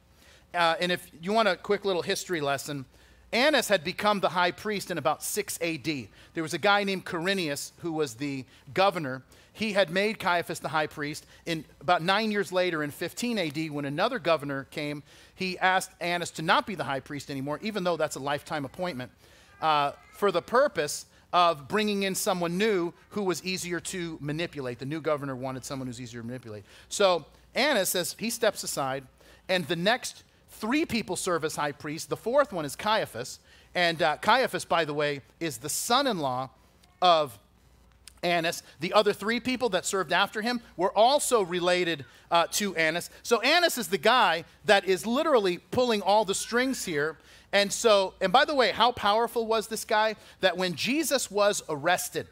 Uh, 0.53 0.75
and 0.79 0.91
if 0.91 1.11
you 1.21 1.33
want 1.33 1.47
a 1.47 1.55
quick 1.55 1.85
little 1.85 2.01
history 2.01 2.41
lesson, 2.41 2.85
Annas 3.31 3.67
had 3.67 3.83
become 3.83 4.21
the 4.21 4.29
high 4.29 4.51
priest 4.51 4.89
in 4.89 4.97
about 4.97 5.21
6 5.21 5.59
AD. 5.61 5.85
There 6.33 6.43
was 6.43 6.53
a 6.53 6.57
guy 6.57 6.83
named 6.83 7.05
Quirinius 7.05 7.73
who 7.79 7.91
was 7.91 8.15
the 8.15 8.45
governor. 8.73 9.21
He 9.51 9.73
had 9.73 9.89
made 9.89 10.19
Caiaphas 10.19 10.59
the 10.59 10.69
high 10.69 10.87
priest. 10.87 11.25
In 11.45 11.65
about 11.81 12.01
nine 12.01 12.31
years 12.31 12.51
later, 12.51 12.81
in 12.81 12.91
15 12.91 13.37
AD, 13.37 13.71
when 13.71 13.85
another 13.85 14.19
governor 14.19 14.63
came, 14.71 15.03
he 15.35 15.59
asked 15.59 15.91
Annas 15.99 16.31
to 16.31 16.41
not 16.41 16.65
be 16.65 16.75
the 16.75 16.85
high 16.85 17.01
priest 17.01 17.29
anymore, 17.29 17.59
even 17.61 17.83
though 17.83 17.97
that's 17.97 18.15
a 18.15 18.19
lifetime 18.19 18.63
appointment 18.65 19.11
uh, 19.61 19.91
for 20.11 20.31
the 20.31 20.41
purpose 20.41 21.05
of 21.33 21.67
bringing 21.67 22.03
in 22.03 22.15
someone 22.15 22.57
new 22.57 22.93
who 23.09 23.23
was 23.23 23.43
easier 23.43 23.79
to 23.79 24.17
manipulate. 24.21 24.79
The 24.79 24.85
new 24.85 25.01
governor 25.01 25.35
wanted 25.35 25.65
someone 25.65 25.87
who's 25.87 25.99
easier 25.99 26.21
to 26.21 26.27
manipulate. 26.27 26.63
So 26.87 27.25
Annas 27.53 27.89
says 27.89 28.15
he 28.17 28.29
steps 28.29 28.63
aside, 28.63 29.03
and 29.49 29.67
the 29.67 29.75
next 29.75 30.23
three 30.49 30.85
people 30.85 31.15
serve 31.15 31.43
as 31.43 31.55
high 31.55 31.73
priest. 31.73 32.09
The 32.09 32.17
fourth 32.17 32.53
one 32.53 32.65
is 32.65 32.75
Caiaphas. 32.75 33.39
And 33.73 34.01
uh, 34.01 34.17
Caiaphas, 34.17 34.63
by 34.63 34.85
the 34.85 34.93
way, 34.93 35.21
is 35.39 35.57
the 35.57 35.69
son 35.69 36.07
in 36.07 36.19
law 36.19 36.49
of 37.01 37.37
Annas. 38.23 38.63
The 38.79 38.93
other 38.93 39.13
three 39.13 39.39
people 39.39 39.69
that 39.69 39.85
served 39.85 40.13
after 40.13 40.41
him 40.41 40.61
were 40.77 40.97
also 40.97 41.41
related 41.41 42.05
uh, 42.31 42.47
to 42.53 42.75
Annas. 42.75 43.09
So 43.21 43.41
Annas 43.41 43.77
is 43.77 43.89
the 43.89 43.97
guy 43.97 44.45
that 44.65 44.85
is 44.85 45.05
literally 45.05 45.57
pulling 45.71 46.01
all 46.01 46.25
the 46.25 46.33
strings 46.33 46.85
here. 46.85 47.17
And 47.55 47.71
so, 47.71 48.15
and 48.19 48.33
by 48.33 48.43
the 48.43 48.53
way, 48.53 48.71
how 48.71 48.91
powerful 48.91 49.47
was 49.47 49.67
this 49.67 49.85
guy? 49.85 50.17
That 50.41 50.57
when 50.57 50.75
Jesus 50.75 51.31
was 51.31 51.63
arrested 51.69 52.27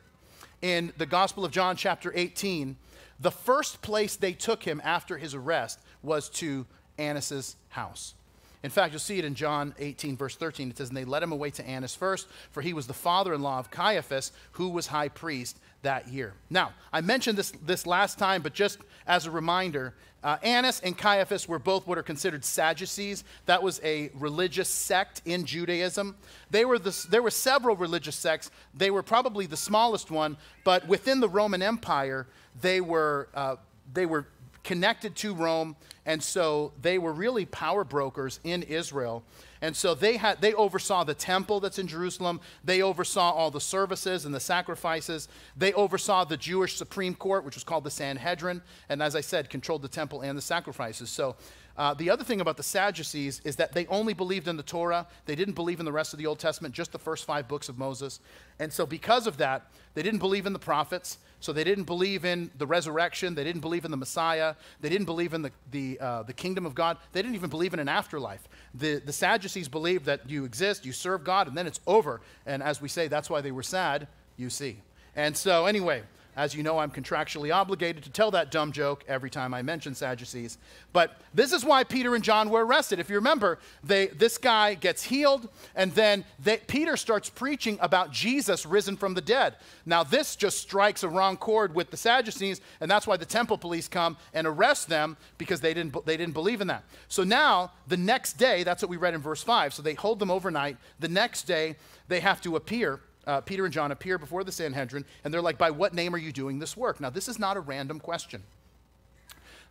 in 0.62 0.92
the 0.98 1.06
Gospel 1.06 1.46
of 1.46 1.52
John, 1.52 1.78
chapter 1.78 2.12
18, 2.14 2.76
the 3.22 3.32
first 3.32 3.82
place 3.82 4.18
they 4.18 4.34
took 4.34 4.64
him 4.64 4.82
after 4.84 5.18
his 5.18 5.34
arrest 5.34 5.80
was 6.02 6.28
to 6.32 6.66
Annas's 6.98 7.56
house. 7.70 8.16
In 8.64 8.70
fact, 8.70 8.92
you'll 8.92 9.00
see 9.00 9.18
it 9.18 9.24
in 9.24 9.34
John 9.34 9.74
18, 9.80 10.18
verse 10.18 10.36
13. 10.36 10.72
It 10.72 10.78
says, 10.78 10.90
And 10.90 10.98
they 10.98 11.06
led 11.06 11.24
him 11.24 11.32
away 11.32 11.52
to 11.52 11.66
Annas 11.66 11.96
first, 11.96 12.28
for 12.52 12.60
he 12.60 12.74
was 12.74 12.88
the 12.88 12.94
father 12.94 13.34
in 13.34 13.42
law 13.42 13.60
of 13.60 13.72
Caiaphas, 13.72 14.34
who 14.52 14.68
was 14.68 14.88
high 14.88 15.08
priest 15.08 15.58
that 15.84 16.08
year. 16.08 16.34
Now, 16.50 16.74
I 16.92 17.02
mentioned 17.02 17.38
this, 17.38 17.54
this 17.66 17.86
last 17.86 18.18
time, 18.18 18.42
but 18.42 18.54
just 18.54 18.80
as 19.08 19.26
a 19.26 19.32
reminder, 19.32 19.94
uh, 20.24 20.38
Annas 20.42 20.80
and 20.80 20.98
Caiaphas 20.98 21.48
were 21.48 21.60
both 21.60 21.86
what 21.86 21.98
are 21.98 22.04
considered 22.04 22.46
Sadducees. 22.46 23.24
That 23.46 23.62
was 23.62 23.82
a 23.84 24.10
religious 24.16 24.70
sect 24.70 25.22
in 25.26 25.46
Judaism. 25.46 26.16
They 26.50 26.64
were 26.66 26.80
the, 26.80 27.08
there 27.10 27.22
were 27.22 27.32
several 27.32 27.76
religious 27.76 28.16
sects. 28.16 28.50
They 28.74 28.90
were 28.90 29.04
probably 29.04 29.46
the 29.46 29.58
smallest 29.58 30.10
one, 30.10 30.38
but 30.64 30.88
within 30.88 31.20
the 31.20 31.30
Roman 31.30 31.62
Empire, 31.62 32.26
they 32.62 32.80
were, 32.80 33.28
uh, 33.34 33.58
they 33.94 34.06
were 34.06 34.28
connected 34.64 35.16
to 35.18 35.36
Rome, 35.36 35.76
and 36.06 36.24
so 36.24 36.72
they 36.82 36.98
were 36.98 37.12
really 37.12 37.46
power 37.46 37.84
brokers 37.84 38.40
in 38.46 38.64
Israel. 38.64 39.24
And 39.64 39.78
so 39.78 39.96
they 39.96 40.18
had 40.18 40.42
they 40.42 40.54
oversaw 40.54 41.06
the 41.06 41.14
temple 41.14 41.62
that's 41.62 41.80
in 41.80 41.88
Jerusalem. 41.88 42.42
They 42.66 42.82
oversaw 42.82 43.32
all 43.32 43.50
the 43.50 43.62
services 43.62 44.26
and 44.26 44.36
the 44.36 44.42
sacrifices. 44.42 45.30
They 45.56 45.72
oversaw 45.72 46.26
the 46.26 46.36
Jewish 46.36 46.76
Supreme 46.76 47.16
Court, 47.16 47.46
which 47.46 47.56
was 47.56 47.64
called 47.64 47.86
the 47.86 47.90
Sanhedrin, 47.90 48.62
and 48.90 49.02
as 49.02 49.16
I 49.16 49.22
said, 49.22 49.50
controlled 49.50 49.82
the 49.82 49.88
temple 49.88 50.20
and 50.20 50.38
the 50.38 50.42
sacrifices. 50.42 51.10
So 51.10 51.38
uh, 51.78 51.94
the 51.94 52.10
other 52.10 52.26
thing 52.26 52.42
about 52.42 52.58
the 52.58 52.64
Sadducees 52.64 53.40
is 53.46 53.56
that 53.56 53.72
they 53.72 53.88
only 53.88 54.14
believed 54.14 54.50
in 54.50 54.58
the 54.58 54.64
Torah. 54.64 55.08
They 55.28 55.36
didn't 55.36 55.56
believe 55.56 55.80
in 55.80 55.86
the 55.86 55.94
rest 55.94 56.12
of 56.12 56.20
the 56.20 56.26
Old 56.28 56.40
Testament, 56.40 56.76
just 56.76 56.92
the 56.92 57.00
first 57.00 57.24
five 57.24 57.48
books 57.48 57.70
of 57.70 57.78
Moses. 57.78 58.20
And 58.60 58.72
so, 58.72 58.86
because 58.86 59.28
of 59.28 59.38
that, 59.38 59.72
they 59.94 60.04
didn't 60.04 60.20
believe 60.20 60.46
in 60.46 60.52
the 60.52 60.60
prophets. 60.60 61.20
So, 61.44 61.52
they 61.52 61.66
didn't 61.66 61.84
believe 61.84 62.24
in 62.24 62.50
the 62.58 62.66
resurrection. 62.66 63.36
They 63.36 63.44
didn't 63.44 63.60
believe 63.60 63.84
in 63.84 63.92
the 63.92 63.98
Messiah. 63.98 64.56
They 64.80 64.88
didn't 64.88 65.08
believe 65.08 65.34
in 65.34 65.42
the, 65.42 65.52
the, 65.72 66.00
uh, 66.00 66.24
the 66.24 66.32
kingdom 66.32 66.66
of 66.66 66.74
God. 66.74 66.98
They 67.12 67.22
didn't 67.22 67.36
even 67.36 67.50
believe 67.50 67.74
in 67.74 67.80
an 67.80 67.90
afterlife. 67.90 68.48
The, 68.74 69.00
the 69.00 69.12
Sadducees 69.12 69.68
believed 69.68 70.06
that 70.06 70.30
you 70.30 70.46
exist, 70.46 70.86
you 70.86 70.94
serve 70.94 71.26
God, 71.26 71.50
and 71.50 71.58
then 71.58 71.68
it's 71.68 71.82
over. 71.86 72.22
And 72.46 72.64
as 72.64 72.82
we 72.82 72.88
say, 72.88 73.10
that's 73.10 73.30
why 73.30 73.42
they 73.42 73.52
were 73.52 73.62
sad, 73.62 74.08
you 74.38 74.50
see. 74.50 74.78
And 75.18 75.36
so, 75.36 75.66
anyway, 75.66 76.04
as 76.36 76.56
you 76.56 76.64
know, 76.64 76.80
I'm 76.80 76.92
contractually 76.92 77.54
obligated 77.54 78.04
to 78.04 78.10
tell 78.10 78.32
that 78.32 78.52
dumb 78.52 78.72
joke 78.72 79.04
every 79.08 79.30
time 79.30 79.54
I 79.54 79.62
mention 79.62 79.94
Sadducees. 79.94 80.58
But 80.92 81.20
this 81.34 81.54
is 81.54 81.64
why 81.64 81.84
Peter 81.84 82.16
and 82.16 82.24
John 82.24 82.50
were 82.50 82.66
arrested. 82.66 83.00
If 83.00 83.10
you 83.10 83.16
remember, 83.16 83.60
they, 83.84 84.08
this 84.08 84.38
guy 84.38 84.74
gets 84.74 85.04
healed, 85.04 85.48
and 85.76 85.92
then 85.94 86.26
they, 86.40 86.58
Peter 86.58 86.98
starts 86.98 87.30
preaching 87.30 87.78
about 87.82 88.12
Jesus 88.12 88.66
risen 88.66 88.98
from 88.98 89.14
the 89.14 89.22
dead. 89.22 89.56
Now, 89.86 90.04
this 90.04 90.36
just 90.36 90.60
strikes 90.60 91.04
a 91.04 91.10
wrong 91.10 91.38
chord 91.38 91.76
with 91.76 91.92
the 91.92 91.98
Sadducees, 91.98 92.62
and 92.82 92.90
that's 92.90 93.06
why 93.06 93.18
the 93.18 93.26
temple 93.26 93.58
police 93.58 93.88
come 93.88 94.18
and 94.34 94.48
arrest 94.48 94.90
them 94.90 95.18
because 95.38 95.62
they 95.62 95.74
didn't, 95.74 96.06
they 96.06 96.18
didn't 96.18 96.34
believe 96.34 96.62
in 96.62 96.68
that. 96.68 96.84
So 97.08 97.24
now, 97.24 97.72
the 97.88 97.98
next 97.98 98.34
day, 98.34 98.64
that's 98.64 98.82
what 98.82 98.90
we 98.90 98.98
read 98.98 99.14
in 99.14 99.22
verse 99.22 99.44
5. 99.44 99.74
So 99.74 99.82
they 99.82 99.94
hold 99.94 100.20
them 100.20 100.32
overnight. 100.32 100.78
The 101.00 101.10
next 101.10 101.44
day, 101.44 101.76
they 102.08 102.20
have 102.20 102.42
to 102.42 102.56
appear 102.56 103.00
uh, 103.26 103.42
Peter 103.42 103.66
and 103.66 103.74
John 103.74 103.92
appear 103.92 104.18
before 104.18 104.44
the 104.44 104.52
Sanhedrin, 104.52 105.06
and 105.24 105.34
they're 105.34 105.42
like, 105.42 105.58
By 105.58 105.72
what 105.72 105.94
name 105.94 106.14
are 106.14 106.20
you 106.20 106.32
doing 106.32 106.60
this 106.60 106.76
work? 106.76 107.00
Now, 107.00 107.10
this 107.10 107.28
is 107.28 107.40
not 107.40 107.58
a 107.58 107.60
random 107.60 108.00
question. 108.00 108.44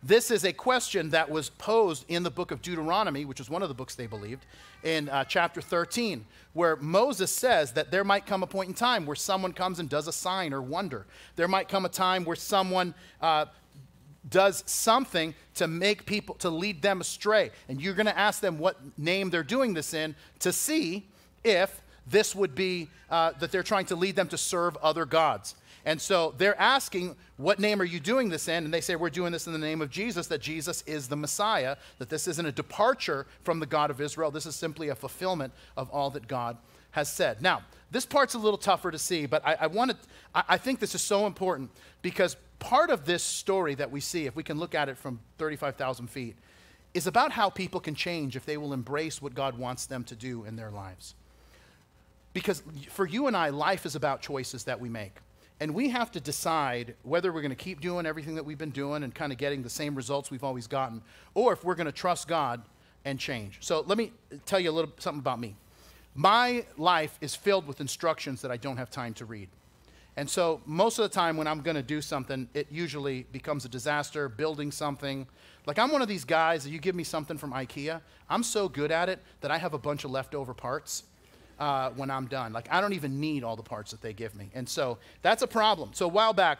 This 0.05 0.31
is 0.31 0.43
a 0.43 0.51
question 0.51 1.11
that 1.11 1.29
was 1.29 1.49
posed 1.49 2.03
in 2.09 2.23
the 2.23 2.29
book 2.29 2.51
of 2.51 2.61
Deuteronomy, 2.61 3.23
which 3.23 3.39
is 3.39 3.49
one 3.49 3.63
of 3.63 3.69
the 3.69 3.73
books 3.73 3.95
they 3.95 4.05
believed, 4.05 4.45
in 4.83 5.07
uh, 5.07 5.23
chapter 5.23 5.61
13, 5.61 6.25
where 6.51 6.75
Moses 6.75 7.31
says 7.31 7.71
that 7.71 7.89
there 7.89 8.03
might 8.03 8.25
come 8.25 8.43
a 8.43 8.47
point 8.47 8.67
in 8.67 8.75
time 8.75 9.05
where 9.05 9.15
someone 9.15 9.53
comes 9.53 9.79
and 9.79 9.87
does 9.87 10.09
a 10.09 10.11
sign 10.11 10.51
or 10.51 10.61
wonder. 10.61 11.05
There 11.37 11.47
might 11.47 11.69
come 11.69 11.85
a 11.85 11.89
time 11.89 12.25
where 12.25 12.35
someone 12.35 12.93
uh, 13.21 13.45
does 14.29 14.63
something 14.65 15.33
to 15.55 15.67
make 15.67 16.05
people, 16.05 16.35
to 16.35 16.49
lead 16.49 16.81
them 16.81 16.99
astray. 16.99 17.51
And 17.69 17.81
you're 17.81 17.93
going 17.93 18.07
to 18.07 18.17
ask 18.17 18.41
them 18.41 18.59
what 18.59 18.77
name 18.97 19.29
they're 19.29 19.41
doing 19.41 19.73
this 19.73 19.93
in 19.93 20.15
to 20.39 20.51
see 20.51 21.07
if 21.45 21.81
this 22.07 22.35
would 22.35 22.55
be 22.55 22.89
uh, 23.09 23.31
that 23.39 23.51
they're 23.51 23.63
trying 23.63 23.85
to 23.85 23.95
lead 23.95 24.15
them 24.15 24.27
to 24.29 24.37
serve 24.37 24.75
other 24.77 25.05
gods. 25.05 25.55
And 25.85 26.01
so 26.01 26.33
they're 26.37 26.59
asking, 26.59 27.15
What 27.37 27.59
name 27.59 27.81
are 27.81 27.85
you 27.85 27.99
doing 27.99 28.29
this 28.29 28.47
in? 28.47 28.65
And 28.65 28.73
they 28.73 28.81
say, 28.81 28.95
We're 28.95 29.09
doing 29.09 29.31
this 29.31 29.47
in 29.47 29.53
the 29.53 29.59
name 29.59 29.81
of 29.81 29.89
Jesus, 29.89 30.27
that 30.27 30.41
Jesus 30.41 30.81
is 30.87 31.07
the 31.07 31.15
Messiah, 31.15 31.75
that 31.99 32.09
this 32.09 32.27
isn't 32.27 32.45
a 32.45 32.51
departure 32.51 33.25
from 33.43 33.59
the 33.59 33.65
God 33.65 33.89
of 33.89 33.99
Israel. 33.99 34.31
This 34.31 34.45
is 34.45 34.55
simply 34.55 34.89
a 34.89 34.95
fulfillment 34.95 35.53
of 35.75 35.89
all 35.89 36.09
that 36.11 36.27
God 36.27 36.57
has 36.91 37.11
said. 37.11 37.41
Now, 37.41 37.63
this 37.91 38.05
part's 38.05 38.33
a 38.33 38.39
little 38.39 38.57
tougher 38.57 38.91
to 38.91 38.99
see, 38.99 39.25
but 39.25 39.45
I, 39.45 39.55
I 39.61 39.67
want 39.67 39.95
I, 40.33 40.43
I 40.49 40.57
think 40.57 40.79
this 40.79 40.95
is 40.95 41.01
so 41.01 41.27
important 41.27 41.69
because 42.01 42.37
part 42.59 42.89
of 42.89 43.05
this 43.05 43.23
story 43.23 43.75
that 43.75 43.91
we 43.91 43.99
see, 43.99 44.25
if 44.25 44.35
we 44.35 44.43
can 44.43 44.57
look 44.57 44.73
at 44.73 44.89
it 44.89 44.97
from 44.97 45.19
35,000 45.37 46.07
feet, 46.07 46.35
is 46.93 47.07
about 47.07 47.31
how 47.31 47.49
people 47.49 47.79
can 47.79 47.95
change 47.95 48.35
if 48.35 48.45
they 48.45 48.57
will 48.57 48.71
embrace 48.71 49.21
what 49.21 49.33
God 49.33 49.57
wants 49.57 49.85
them 49.85 50.03
to 50.05 50.15
do 50.15 50.45
in 50.45 50.55
their 50.55 50.71
lives. 50.71 51.15
Because 52.33 52.63
for 52.89 53.05
you 53.05 53.27
and 53.27 53.37
I, 53.37 53.49
life 53.49 53.85
is 53.85 53.95
about 53.95 54.21
choices 54.21 54.63
that 54.65 54.79
we 54.79 54.89
make. 54.89 55.17
And 55.59 55.73
we 55.73 55.89
have 55.89 56.11
to 56.11 56.19
decide 56.19 56.95
whether 57.03 57.31
we're 57.31 57.41
going 57.41 57.51
to 57.51 57.55
keep 57.55 57.79
doing 57.79 58.05
everything 58.05 58.35
that 58.35 58.43
we've 58.43 58.57
been 58.57 58.71
doing 58.71 59.03
and 59.03 59.13
kind 59.13 59.31
of 59.31 59.37
getting 59.37 59.61
the 59.61 59.69
same 59.69 59.95
results 59.95 60.31
we've 60.31 60.43
always 60.43 60.67
gotten, 60.67 61.01
or 61.35 61.53
if 61.53 61.63
we're 61.63 61.75
going 61.75 61.85
to 61.85 61.91
trust 61.91 62.27
God 62.27 62.63
and 63.05 63.19
change. 63.19 63.59
So 63.61 63.83
let 63.85 63.97
me 63.97 64.11
tell 64.45 64.59
you 64.59 64.71
a 64.71 64.73
little 64.73 64.91
something 64.97 65.19
about 65.19 65.39
me. 65.39 65.55
My 66.15 66.65
life 66.77 67.17
is 67.21 67.35
filled 67.35 67.67
with 67.67 67.81
instructions 67.81 68.41
that 68.41 68.51
I 68.51 68.57
don't 68.57 68.77
have 68.77 68.89
time 68.89 69.13
to 69.15 69.25
read. 69.25 69.49
And 70.15 70.29
so 70.29 70.61
most 70.65 70.99
of 70.99 71.03
the 71.03 71.09
time 71.09 71.37
when 71.37 71.47
I'm 71.47 71.61
going 71.61 71.75
to 71.75 71.81
do 71.83 72.01
something, 72.01 72.47
it 72.53 72.67
usually 72.69 73.25
becomes 73.31 73.65
a 73.65 73.69
disaster, 73.69 74.29
building 74.29 74.71
something. 74.71 75.27
Like 75.65 75.79
I'm 75.79 75.91
one 75.91 76.03
of 76.03 76.07
these 76.07 76.23
guys 76.23 76.63
that 76.63 76.69
you 76.69 76.79
give 76.79 76.93
me 76.93 77.03
something 77.03 77.37
from 77.37 77.51
IKEA, 77.51 78.01
I'm 78.29 78.43
so 78.43 78.67
good 78.67 78.91
at 78.91 79.09
it 79.09 79.19
that 79.41 79.49
I 79.49 79.57
have 79.57 79.73
a 79.73 79.79
bunch 79.79 80.03
of 80.03 80.11
leftover 80.11 80.53
parts 80.53 81.03
uh, 81.59 81.91
when 81.91 82.09
I'm 82.09 82.27
done. 82.27 82.53
Like, 82.53 82.67
I 82.71 82.81
don't 82.81 82.93
even 82.93 83.19
need 83.19 83.43
all 83.43 83.55
the 83.55 83.63
parts 83.63 83.91
that 83.91 84.01
they 84.01 84.13
give 84.13 84.35
me. 84.35 84.49
And 84.53 84.67
so 84.67 84.97
that's 85.21 85.41
a 85.41 85.47
problem. 85.47 85.91
So 85.93 86.05
a 86.05 86.09
while 86.09 86.33
back, 86.33 86.59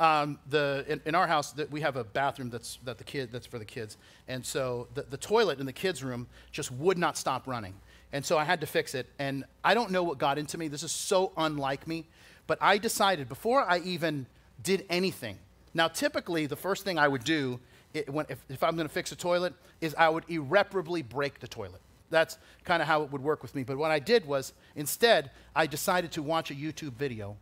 um, 0.00 0.38
the, 0.48 0.84
in, 0.88 1.00
in, 1.06 1.14
our 1.14 1.26
house, 1.26 1.52
that 1.52 1.70
we 1.70 1.80
have 1.80 1.96
a 1.96 2.04
bathroom 2.04 2.50
that's, 2.50 2.78
that 2.84 2.98
the 2.98 3.04
kid, 3.04 3.30
that's 3.32 3.46
for 3.46 3.58
the 3.58 3.64
kids. 3.64 3.96
And 4.28 4.44
so 4.44 4.88
the, 4.94 5.02
the 5.02 5.16
toilet 5.16 5.60
in 5.60 5.66
the 5.66 5.72
kids' 5.72 6.04
room 6.04 6.26
just 6.52 6.70
would 6.72 6.98
not 6.98 7.16
stop 7.16 7.46
running. 7.46 7.74
And 8.12 8.24
so 8.24 8.38
I 8.38 8.44
had 8.44 8.60
to 8.60 8.66
fix 8.66 8.94
it. 8.94 9.06
And 9.18 9.44
I 9.64 9.74
don't 9.74 9.90
know 9.90 10.02
what 10.02 10.18
got 10.18 10.38
into 10.38 10.56
me. 10.56 10.68
This 10.68 10.82
is 10.82 10.92
so 10.92 11.32
unlike 11.36 11.86
me. 11.86 12.06
But 12.46 12.58
I 12.60 12.78
decided 12.78 13.28
before 13.28 13.62
I 13.62 13.78
even 13.80 14.26
did 14.62 14.86
anything. 14.88 15.38
Now, 15.74 15.88
typically, 15.88 16.46
the 16.46 16.56
first 16.56 16.84
thing 16.84 16.98
I 16.98 17.06
would 17.06 17.24
do 17.24 17.60
it, 17.92 18.08
when, 18.08 18.26
if, 18.28 18.38
if 18.48 18.62
I'm 18.62 18.76
going 18.76 18.88
to 18.88 18.92
fix 18.92 19.12
a 19.12 19.16
toilet 19.16 19.54
is 19.80 19.94
I 19.96 20.08
would 20.08 20.24
irreparably 20.28 21.02
break 21.02 21.40
the 21.40 21.48
toilet. 21.48 21.80
That's 22.10 22.38
kind 22.64 22.82
of 22.82 22.88
how 22.88 23.02
it 23.02 23.12
would 23.12 23.22
work 23.22 23.42
with 23.42 23.54
me. 23.54 23.64
But 23.64 23.76
what 23.78 23.90
I 23.90 23.98
did 23.98 24.26
was 24.26 24.52
instead, 24.76 25.30
I 25.54 25.66
decided 25.66 26.12
to 26.12 26.22
watch 26.22 26.50
a 26.50 26.54
YouTube 26.54 26.94
video 26.94 27.36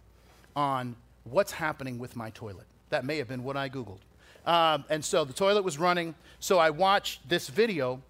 on 0.54 0.96
what's 1.24 1.52
happening 1.52 1.98
with 1.98 2.16
my 2.16 2.30
toilet. 2.30 2.66
That 2.90 3.04
may 3.04 3.18
have 3.18 3.28
been 3.28 3.44
what 3.44 3.56
I 3.56 3.68
Googled. 3.68 4.00
Um, 4.46 4.84
and 4.88 5.04
so 5.04 5.24
the 5.24 5.32
toilet 5.32 5.62
was 5.62 5.78
running. 5.78 6.14
So 6.38 6.58
I 6.58 6.70
watched 6.70 7.28
this 7.28 7.48
video 7.48 8.00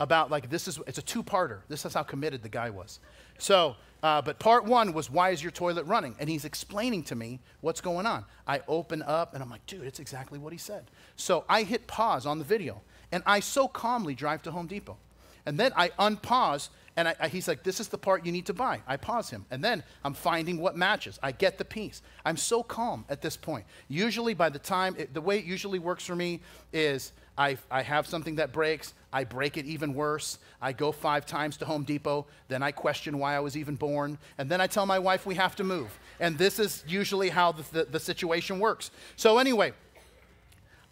about 0.00 0.30
like 0.30 0.50
this 0.50 0.66
is 0.66 0.80
it's 0.86 0.98
a 0.98 1.02
two-parter. 1.02 1.60
This 1.68 1.84
is 1.84 1.94
how 1.94 2.02
committed 2.02 2.42
the 2.42 2.48
guy 2.48 2.70
was. 2.70 2.98
So, 3.38 3.76
uh, 4.02 4.20
but 4.22 4.38
part 4.38 4.64
one 4.64 4.92
was 4.92 5.10
why 5.10 5.30
is 5.30 5.42
your 5.42 5.52
toilet 5.52 5.84
running? 5.86 6.16
And 6.18 6.28
he's 6.28 6.44
explaining 6.44 7.04
to 7.04 7.14
me 7.14 7.40
what's 7.60 7.80
going 7.80 8.06
on. 8.06 8.24
I 8.46 8.60
open 8.68 9.02
up 9.02 9.34
and 9.34 9.42
I'm 9.42 9.50
like, 9.50 9.64
dude, 9.66 9.84
it's 9.84 10.00
exactly 10.00 10.38
what 10.38 10.52
he 10.52 10.58
said. 10.58 10.90
So 11.16 11.44
I 11.48 11.62
hit 11.62 11.86
pause 11.86 12.26
on 12.26 12.38
the 12.38 12.44
video 12.44 12.82
and 13.12 13.22
I 13.24 13.40
so 13.40 13.68
calmly 13.68 14.14
drive 14.14 14.42
to 14.42 14.50
Home 14.50 14.66
Depot. 14.66 14.96
And 15.46 15.58
then 15.58 15.72
I 15.76 15.88
unpause 15.90 16.70
And 16.96 17.08
I, 17.08 17.16
I, 17.18 17.28
he's 17.28 17.48
like, 17.48 17.62
This 17.62 17.80
is 17.80 17.88
the 17.88 17.98
part 17.98 18.24
you 18.24 18.32
need 18.32 18.46
to 18.46 18.54
buy. 18.54 18.80
I 18.86 18.96
pause 18.96 19.30
him. 19.30 19.44
And 19.50 19.62
then 19.62 19.82
I'm 20.04 20.14
finding 20.14 20.58
what 20.58 20.76
matches. 20.76 21.18
I 21.22 21.32
get 21.32 21.58
the 21.58 21.64
piece. 21.64 22.02
I'm 22.24 22.36
so 22.36 22.62
calm 22.62 23.04
at 23.08 23.20
this 23.20 23.36
point. 23.36 23.64
Usually, 23.88 24.34
by 24.34 24.48
the 24.48 24.58
time, 24.58 24.94
it, 24.98 25.12
the 25.12 25.20
way 25.20 25.38
it 25.38 25.44
usually 25.44 25.78
works 25.78 26.04
for 26.04 26.14
me 26.14 26.40
is 26.72 27.12
I, 27.36 27.58
I 27.70 27.82
have 27.82 28.06
something 28.06 28.36
that 28.36 28.52
breaks. 28.52 28.94
I 29.12 29.24
break 29.24 29.56
it 29.56 29.66
even 29.66 29.94
worse. 29.94 30.38
I 30.62 30.72
go 30.72 30.92
five 30.92 31.26
times 31.26 31.56
to 31.58 31.64
Home 31.64 31.82
Depot. 31.82 32.26
Then 32.48 32.62
I 32.62 32.70
question 32.70 33.18
why 33.18 33.34
I 33.34 33.40
was 33.40 33.56
even 33.56 33.74
born. 33.74 34.18
And 34.38 34.48
then 34.48 34.60
I 34.60 34.68
tell 34.68 34.86
my 34.86 34.98
wife 34.98 35.26
we 35.26 35.34
have 35.34 35.56
to 35.56 35.64
move. 35.64 35.98
And 36.20 36.38
this 36.38 36.58
is 36.58 36.84
usually 36.86 37.28
how 37.28 37.52
the, 37.52 37.64
the, 37.72 37.84
the 37.86 38.00
situation 38.00 38.60
works. 38.60 38.92
So, 39.16 39.38
anyway, 39.38 39.72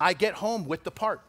I 0.01 0.15
get 0.15 0.35
home 0.35 0.67
with 0.67 0.83
the 0.83 0.91
part. 0.91 1.21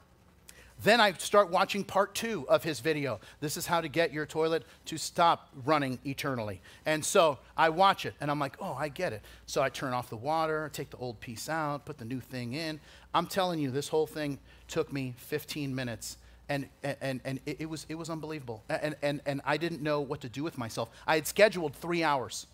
Then 0.82 1.00
I 1.00 1.14
start 1.14 1.50
watching 1.50 1.84
part 1.84 2.16
two 2.16 2.48
of 2.50 2.64
his 2.64 2.80
video. 2.80 3.20
This 3.40 3.58
is 3.58 3.66
how 3.66 3.82
to 3.82 3.88
get 3.88 4.12
your 4.12 4.26
toilet 4.26 4.64
to 4.86 4.98
stop 4.98 5.50
running 5.66 6.00
eternally. 6.06 6.62
And 6.86 7.04
so 7.04 7.38
I 7.56 7.70
watch 7.70 8.06
it 8.06 8.16
and 8.20 8.30
I'm 8.32 8.40
like, 8.40 8.58
oh, 8.60 8.74
I 8.74 8.90
get 8.90 9.14
it. 9.14 9.22
So 9.46 9.62
I 9.62 9.70
turn 9.70 9.94
off 9.94 10.10
the 10.10 10.18
water, 10.18 10.70
take 10.74 10.90
the 10.90 10.98
old 10.98 11.20
piece 11.20 11.48
out, 11.48 11.86
put 11.86 11.98
the 11.98 12.06
new 12.06 12.20
thing 12.20 12.54
in. 12.54 12.80
I'm 13.14 13.28
telling 13.28 13.60
you, 13.60 13.72
this 13.72 13.88
whole 13.88 14.08
thing 14.08 14.40
took 14.68 14.92
me 14.92 15.14
15 15.18 15.74
minutes. 15.74 16.18
And, 16.50 16.68
and, 16.84 17.22
and 17.24 17.40
it, 17.46 17.62
it 17.62 17.70
was, 17.70 17.86
it 17.88 17.96
was 17.96 18.10
unbelievable. 18.10 18.64
And, 18.68 18.96
and, 19.02 19.22
and 19.26 19.42
I 19.46 19.58
didn't 19.58 19.82
know 19.82 20.02
what 20.02 20.22
to 20.22 20.30
do 20.30 20.44
with 20.44 20.58
myself. 20.58 20.90
I 21.08 21.16
had 21.16 21.28
scheduled 21.28 21.76
three 21.76 22.04
hours 22.04 22.48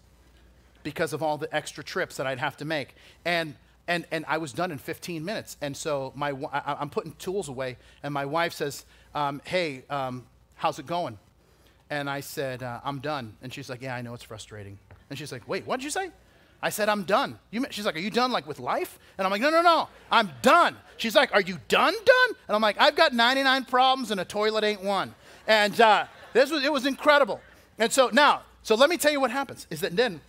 because 0.84 1.14
of 1.14 1.24
all 1.24 1.38
the 1.38 1.54
extra 1.56 1.84
trips 1.84 2.18
that 2.18 2.28
I'd 2.28 2.40
have 2.40 2.58
to 2.58 2.66
make. 2.66 2.96
And 3.26 3.56
and, 3.90 4.06
and 4.12 4.24
I 4.28 4.38
was 4.38 4.54
done 4.54 4.72
in 4.72 4.78
15 4.78 5.26
minutes. 5.26 5.58
And 5.62 5.76
so 5.76 6.14
my, 6.16 6.32
I, 6.54 6.80
am 6.80 6.92
putting 6.92 7.14
tools 7.14 7.50
away, 7.50 7.76
and 8.04 8.14
my 8.14 8.26
wife 8.26 8.54
says, 8.54 8.86
um, 9.16 9.42
Hey, 9.44 9.84
um, 9.90 10.26
how's 10.54 10.80
it 10.80 10.86
going? 10.86 11.18
And 11.90 12.08
I 12.08 12.20
said, 12.20 12.62
uh, 12.62 12.80
I'm 12.84 13.00
done. 13.00 13.36
And 13.42 13.52
she's 13.52 13.68
like, 13.68 13.82
Yeah, 13.82 13.96
I 13.96 14.02
know 14.02 14.14
it's 14.14 14.24
frustrating. 14.24 14.78
And 15.10 15.18
she's 15.18 15.32
like, 15.32 15.46
Wait, 15.48 15.66
what 15.66 15.78
did 15.78 15.86
you 15.86 15.90
say? 15.90 16.12
I 16.62 16.70
said, 16.70 16.88
I'm 16.88 17.04
done. 17.04 17.40
She's 17.72 17.86
like, 17.86 17.96
Are 17.96 18.00
you 18.00 18.12
done 18.12 18.32
like 18.32 18.48
with 18.48 18.60
life? 18.60 19.00
And 19.18 19.26
I'm 19.26 19.32
like, 19.32 19.42
No, 19.42 19.50
no, 19.50 19.64
no, 19.64 19.90
I'm 20.12 20.30
done. 20.44 20.78
She's 20.98 21.16
like, 21.16 21.34
Are 21.34 21.42
you 21.42 21.58
done, 21.68 21.94
done? 21.94 22.36
And 22.48 22.56
I'm 22.56 22.62
like, 22.62 22.80
I've 22.80 22.96
got 22.96 23.14
99 23.14 23.66
problems 23.66 24.12
and 24.12 24.22
a 24.22 24.26
toilet 24.26 24.64
ain't 24.64 24.84
one. 24.84 25.16
And 25.48 25.82
uh, 25.82 26.06
this 26.34 26.52
was, 26.52 26.64
it 26.64 26.72
was 26.72 26.86
incredible. 26.86 27.42
And 27.80 27.92
so 27.92 28.12
now, 28.14 28.44
so 28.62 28.76
let 28.76 28.88
me 28.92 28.98
tell 28.98 29.12
you 29.12 29.20
what 29.20 29.32
happens 29.32 29.66
is 29.72 29.82
that 29.82 29.96
then 29.96 30.22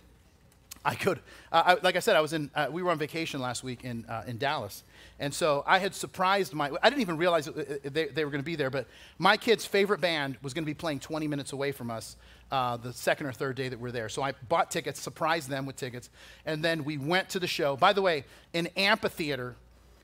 I 0.83 0.95
could, 0.95 1.19
uh, 1.51 1.63
I, 1.65 1.73
like 1.83 1.95
I 1.95 1.99
said, 1.99 2.15
I 2.15 2.21
was 2.21 2.33
in, 2.33 2.49
uh, 2.55 2.67
we 2.71 2.81
were 2.81 2.89
on 2.89 2.97
vacation 2.97 3.39
last 3.39 3.63
week 3.63 3.83
in, 3.83 4.03
uh, 4.05 4.23
in 4.25 4.39
Dallas. 4.39 4.83
And 5.19 5.31
so 5.31 5.63
I 5.67 5.77
had 5.77 5.93
surprised 5.93 6.53
my, 6.53 6.71
I 6.81 6.89
didn't 6.89 7.01
even 7.01 7.17
realize 7.17 7.45
they, 7.45 8.07
they, 8.07 8.25
were 8.25 8.31
going 8.31 8.41
to 8.41 8.45
be 8.45 8.55
there, 8.55 8.71
but 8.71 8.87
my 9.19 9.37
kid's 9.37 9.63
favorite 9.63 10.01
band 10.01 10.37
was 10.41 10.55
going 10.55 10.63
to 10.63 10.69
be 10.69 10.73
playing 10.73 10.99
20 10.99 11.27
minutes 11.27 11.53
away 11.53 11.71
from 11.71 11.91
us 11.91 12.15
uh, 12.51 12.77
the 12.77 12.91
second 12.93 13.27
or 13.27 13.31
third 13.31 13.55
day 13.55 13.69
that 13.69 13.79
we 13.79 13.89
are 13.89 13.91
there. 13.91 14.09
So 14.09 14.23
I 14.23 14.33
bought 14.49 14.71
tickets, 14.71 14.99
surprised 14.99 15.49
them 15.49 15.67
with 15.67 15.75
tickets, 15.75 16.09
and 16.47 16.63
then 16.63 16.83
we 16.83 16.97
went 16.97 17.29
to 17.29 17.39
the 17.39 17.47
show. 17.47 17.77
By 17.77 17.93
the 17.93 18.01
way, 18.01 18.25
an 18.55 18.67
amphitheater, 18.75 19.55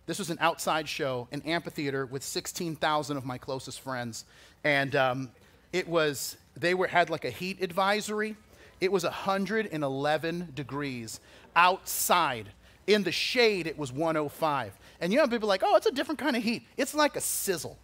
this 0.05 0.19
was 0.19 0.29
an 0.29 0.37
outside 0.39 0.87
show, 0.87 1.27
an 1.31 1.41
amphitheater 1.41 2.05
with 2.05 2.23
16,000 2.23 3.17
of 3.17 3.25
my 3.25 3.39
closest 3.39 3.81
friends. 3.81 4.25
And 4.63 4.95
um, 4.95 5.31
it 5.73 5.87
was, 5.87 6.37
they 6.55 6.75
were, 6.75 6.87
had 6.87 7.09
like 7.09 7.25
a 7.25 7.31
heat 7.31 7.63
advisory 7.63 8.35
it 8.79 8.91
was 8.91 9.03
111 9.03 10.51
degrees 10.53 11.19
outside. 11.55 12.49
In 12.85 13.03
the 13.03 13.11
shade, 13.11 13.67
it 13.67 13.77
was 13.77 13.91
105. 13.91 14.77
And 15.01 15.11
you 15.11 15.19
know, 15.19 15.27
people 15.27 15.49
like, 15.49 15.61
oh, 15.63 15.75
it's 15.75 15.87
a 15.87 15.91
different 15.91 16.19
kind 16.19 16.35
of 16.35 16.43
heat. 16.43 16.63
It's 16.77 16.95
like 16.95 17.15
a 17.15 17.21
sizzle. 17.21 17.77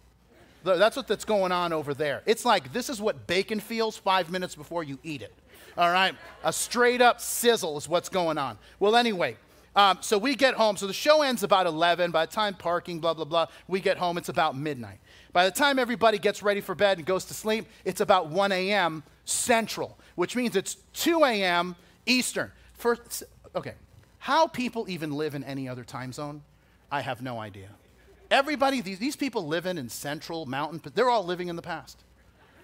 That's 0.64 0.96
what 0.96 1.06
that's 1.06 1.26
going 1.26 1.52
on 1.52 1.74
over 1.74 1.92
there. 1.92 2.22
It's 2.24 2.44
like 2.44 2.72
this 2.72 2.88
is 2.88 3.00
what 3.00 3.26
bacon 3.26 3.60
feels 3.60 3.98
five 3.98 4.30
minutes 4.30 4.54
before 4.54 4.82
you 4.82 4.98
eat 5.02 5.20
it. 5.20 5.34
All 5.76 5.90
right? 5.90 6.14
A 6.42 6.52
straight 6.52 7.02
up 7.02 7.20
sizzle 7.20 7.76
is 7.76 7.88
what's 7.88 8.08
going 8.08 8.38
on. 8.38 8.56
Well, 8.80 8.96
anyway, 8.96 9.36
um, 9.76 9.98
so 10.00 10.16
we 10.16 10.36
get 10.36 10.54
home. 10.54 10.76
So 10.76 10.86
the 10.86 10.92
show 10.92 11.22
ends 11.22 11.42
about 11.42 11.66
11. 11.66 12.12
By 12.12 12.26
the 12.26 12.32
time 12.32 12.54
parking, 12.54 13.00
blah, 13.00 13.14
blah, 13.14 13.24
blah, 13.24 13.46
we 13.66 13.80
get 13.80 13.98
home, 13.98 14.16
it's 14.16 14.28
about 14.28 14.56
midnight. 14.56 15.00
By 15.34 15.44
the 15.44 15.50
time 15.50 15.78
everybody 15.78 16.18
gets 16.18 16.42
ready 16.42 16.62
for 16.62 16.74
bed 16.74 16.96
and 16.96 17.06
goes 17.06 17.26
to 17.26 17.34
sleep, 17.34 17.66
it's 17.84 18.00
about 18.00 18.28
1 18.28 18.52
a.m. 18.52 19.02
Central 19.26 19.98
which 20.14 20.36
means 20.36 20.56
it's 20.56 20.76
2 20.94 21.24
a.m. 21.24 21.76
Eastern. 22.06 22.50
Okay, 23.56 23.74
how 24.18 24.46
people 24.46 24.88
even 24.88 25.12
live 25.12 25.34
in 25.34 25.44
any 25.44 25.68
other 25.68 25.84
time 25.84 26.12
zone, 26.12 26.42
I 26.90 27.00
have 27.00 27.22
no 27.22 27.38
idea. 27.38 27.68
Everybody, 28.30 28.80
these, 28.80 28.98
these 28.98 29.16
people 29.16 29.46
living 29.46 29.78
in 29.78 29.88
central 29.88 30.46
mountain, 30.46 30.80
but 30.82 30.94
they're 30.94 31.10
all 31.10 31.24
living 31.24 31.48
in 31.48 31.56
the 31.56 31.62
past. 31.62 31.98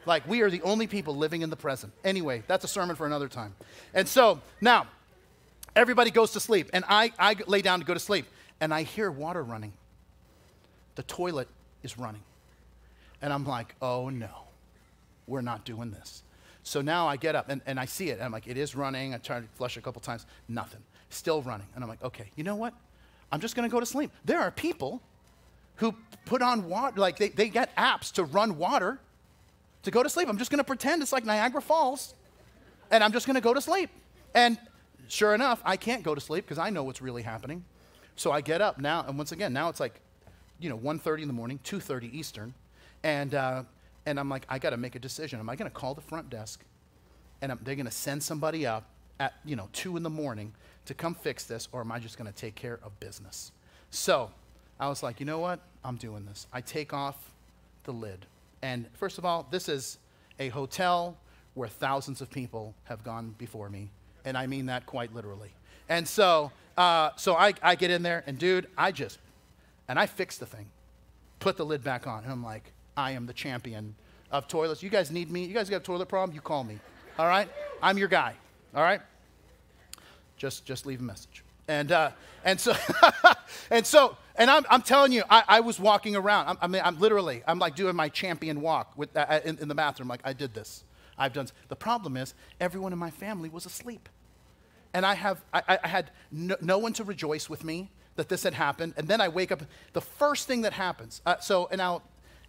Like 0.06 0.26
we 0.26 0.40
are 0.40 0.50
the 0.50 0.62
only 0.62 0.86
people 0.86 1.16
living 1.16 1.42
in 1.42 1.50
the 1.50 1.56
present. 1.56 1.92
Anyway, 2.04 2.42
that's 2.46 2.64
a 2.64 2.68
sermon 2.68 2.96
for 2.96 3.06
another 3.06 3.28
time. 3.28 3.54
And 3.94 4.08
so 4.08 4.40
now, 4.60 4.86
everybody 5.76 6.10
goes 6.10 6.32
to 6.32 6.40
sleep, 6.40 6.70
and 6.72 6.84
I, 6.88 7.12
I 7.18 7.36
lay 7.46 7.62
down 7.62 7.80
to 7.80 7.86
go 7.86 7.94
to 7.94 8.00
sleep, 8.00 8.26
and 8.60 8.72
I 8.72 8.82
hear 8.82 9.10
water 9.10 9.42
running. 9.42 9.72
The 10.94 11.02
toilet 11.02 11.48
is 11.82 11.98
running. 11.98 12.22
And 13.22 13.32
I'm 13.32 13.44
like, 13.44 13.74
oh 13.82 14.08
no, 14.08 14.30
we're 15.26 15.40
not 15.40 15.64
doing 15.64 15.90
this. 15.90 16.22
So 16.62 16.80
now 16.80 17.08
I 17.08 17.16
get 17.16 17.34
up 17.34 17.48
and, 17.48 17.60
and 17.66 17.80
I 17.80 17.84
see 17.84 18.10
it. 18.10 18.14
And 18.14 18.22
I'm 18.22 18.32
like, 18.32 18.46
it 18.46 18.56
is 18.56 18.74
running. 18.74 19.14
I 19.14 19.18
tried 19.18 19.40
to 19.40 19.48
flush 19.56 19.76
a 19.76 19.80
couple 19.80 20.00
times. 20.00 20.26
Nothing. 20.48 20.82
Still 21.08 21.42
running. 21.42 21.66
And 21.74 21.82
I'm 21.82 21.88
like, 21.88 22.02
okay, 22.02 22.30
you 22.36 22.44
know 22.44 22.56
what? 22.56 22.74
I'm 23.32 23.40
just 23.40 23.56
going 23.56 23.68
to 23.68 23.72
go 23.72 23.80
to 23.80 23.86
sleep. 23.86 24.10
There 24.24 24.40
are 24.40 24.50
people 24.50 25.00
who 25.76 25.94
put 26.26 26.42
on 26.42 26.68
water, 26.68 27.00
like 27.00 27.16
they, 27.18 27.28
they 27.28 27.48
get 27.48 27.74
apps 27.76 28.12
to 28.12 28.24
run 28.24 28.58
water 28.58 28.98
to 29.82 29.90
go 29.90 30.02
to 30.02 30.10
sleep. 30.10 30.28
I'm 30.28 30.36
just 30.36 30.50
going 30.50 30.58
to 30.58 30.64
pretend 30.64 31.00
it's 31.00 31.12
like 31.12 31.24
Niagara 31.24 31.62
Falls 31.62 32.14
and 32.90 33.02
I'm 33.02 33.12
just 33.12 33.26
going 33.26 33.36
to 33.36 33.40
go 33.40 33.54
to 33.54 33.60
sleep. 33.60 33.88
And 34.34 34.58
sure 35.08 35.34
enough, 35.34 35.62
I 35.64 35.76
can't 35.76 36.02
go 36.02 36.14
to 36.14 36.20
sleep 36.20 36.44
because 36.44 36.58
I 36.58 36.70
know 36.70 36.84
what's 36.84 37.00
really 37.00 37.22
happening. 37.22 37.64
So 38.16 38.32
I 38.32 38.40
get 38.42 38.60
up 38.60 38.78
now, 38.78 39.04
and 39.06 39.16
once 39.16 39.32
again, 39.32 39.52
now 39.52 39.68
it's 39.68 39.80
like, 39.80 40.00
you 40.58 40.68
know, 40.68 40.76
1.30 40.76 41.22
in 41.22 41.26
the 41.26 41.32
morning, 41.32 41.58
2.30 41.64 42.12
Eastern, 42.12 42.52
and 43.02 43.34
uh, 43.34 43.62
and 44.06 44.18
I'm 44.18 44.28
like, 44.28 44.46
I 44.48 44.58
got 44.58 44.70
to 44.70 44.76
make 44.76 44.94
a 44.94 44.98
decision. 44.98 45.40
Am 45.40 45.48
I 45.48 45.56
going 45.56 45.70
to 45.70 45.74
call 45.74 45.94
the 45.94 46.00
front 46.00 46.30
desk 46.30 46.64
and 47.42 47.52
I'm, 47.52 47.58
they're 47.62 47.74
going 47.74 47.86
to 47.86 47.92
send 47.92 48.22
somebody 48.22 48.66
up 48.66 48.84
at, 49.18 49.34
you 49.44 49.56
know, 49.56 49.68
2 49.72 49.96
in 49.96 50.02
the 50.02 50.10
morning 50.10 50.52
to 50.86 50.94
come 50.94 51.14
fix 51.14 51.44
this, 51.44 51.68
or 51.72 51.80
am 51.80 51.92
I 51.92 51.98
just 51.98 52.18
going 52.18 52.30
to 52.30 52.36
take 52.36 52.54
care 52.54 52.80
of 52.82 52.98
business? 53.00 53.52
So 53.90 54.30
I 54.78 54.88
was 54.88 55.02
like, 55.02 55.20
you 55.20 55.26
know 55.26 55.38
what? 55.38 55.60
I'm 55.84 55.96
doing 55.96 56.24
this. 56.26 56.46
I 56.52 56.60
take 56.60 56.92
off 56.92 57.16
the 57.84 57.92
lid. 57.92 58.26
And 58.62 58.86
first 58.94 59.18
of 59.18 59.24
all, 59.24 59.46
this 59.50 59.68
is 59.68 59.98
a 60.38 60.48
hotel 60.48 61.16
where 61.54 61.68
thousands 61.68 62.20
of 62.20 62.30
people 62.30 62.74
have 62.84 63.04
gone 63.04 63.34
before 63.38 63.68
me. 63.68 63.90
And 64.24 64.36
I 64.36 64.46
mean 64.46 64.66
that 64.66 64.86
quite 64.86 65.14
literally. 65.14 65.52
And 65.88 66.06
so, 66.06 66.52
uh, 66.76 67.10
so 67.16 67.34
I, 67.34 67.54
I 67.62 67.74
get 67.74 67.90
in 67.90 68.02
there, 68.02 68.22
and 68.26 68.38
dude, 68.38 68.68
I 68.76 68.92
just, 68.92 69.18
and 69.88 69.98
I 69.98 70.06
fix 70.06 70.38
the 70.38 70.46
thing, 70.46 70.66
put 71.40 71.56
the 71.56 71.64
lid 71.64 71.82
back 71.82 72.06
on. 72.06 72.22
And 72.22 72.32
I'm 72.32 72.44
like, 72.44 72.72
I 73.00 73.12
am 73.12 73.24
the 73.24 73.32
champion 73.32 73.94
of 74.30 74.46
toilets. 74.46 74.82
You 74.82 74.90
guys 74.90 75.10
need 75.10 75.30
me. 75.30 75.44
You 75.44 75.54
guys 75.54 75.70
got 75.70 75.78
a 75.78 75.84
toilet 75.84 76.06
problem? 76.06 76.34
You 76.34 76.42
call 76.42 76.64
me. 76.64 76.78
All 77.18 77.26
right? 77.26 77.48
I'm 77.82 77.96
your 77.96 78.08
guy. 78.08 78.34
All 78.74 78.82
right? 78.82 79.00
Just, 80.36 80.66
just 80.66 80.84
leave 80.84 81.00
a 81.00 81.02
message. 81.02 81.42
And, 81.66 81.92
uh, 81.92 82.10
and 82.44 82.60
so, 82.60 82.74
and 83.70 83.86
so, 83.86 84.18
and 84.36 84.50
I'm, 84.50 84.66
I'm 84.68 84.82
telling 84.82 85.12
you, 85.12 85.22
I, 85.30 85.44
I 85.48 85.60
was 85.60 85.80
walking 85.80 86.14
around. 86.14 86.48
I'm, 86.48 86.58
I 86.60 86.66
mean, 86.66 86.82
I'm 86.84 87.00
literally, 87.00 87.42
I'm 87.46 87.58
like 87.58 87.74
doing 87.74 87.96
my 87.96 88.10
champion 88.10 88.60
walk 88.60 88.92
with, 88.96 89.16
uh, 89.16 89.40
in, 89.44 89.58
in 89.58 89.68
the 89.68 89.74
bathroom. 89.74 90.08
Like, 90.08 90.20
I 90.22 90.34
did 90.34 90.52
this. 90.52 90.84
I've 91.16 91.32
done. 91.32 91.48
The 91.68 91.76
problem 91.76 92.18
is, 92.18 92.34
everyone 92.60 92.92
in 92.92 92.98
my 92.98 93.10
family 93.10 93.48
was 93.48 93.64
asleep. 93.64 94.10
And 94.92 95.06
I, 95.06 95.14
have, 95.14 95.42
I, 95.54 95.78
I 95.82 95.88
had 95.88 96.10
no, 96.30 96.56
no 96.60 96.76
one 96.78 96.92
to 96.94 97.04
rejoice 97.04 97.48
with 97.48 97.64
me 97.64 97.90
that 98.16 98.28
this 98.28 98.42
had 98.42 98.54
happened. 98.54 98.94
And 98.96 99.08
then 99.08 99.20
I 99.20 99.28
wake 99.28 99.52
up. 99.52 99.62
The 99.94 100.00
first 100.00 100.46
thing 100.46 100.62
that 100.62 100.74
happens, 100.74 101.22
uh, 101.24 101.38
so, 101.38 101.68
and 101.70 101.78
now 101.78 102.02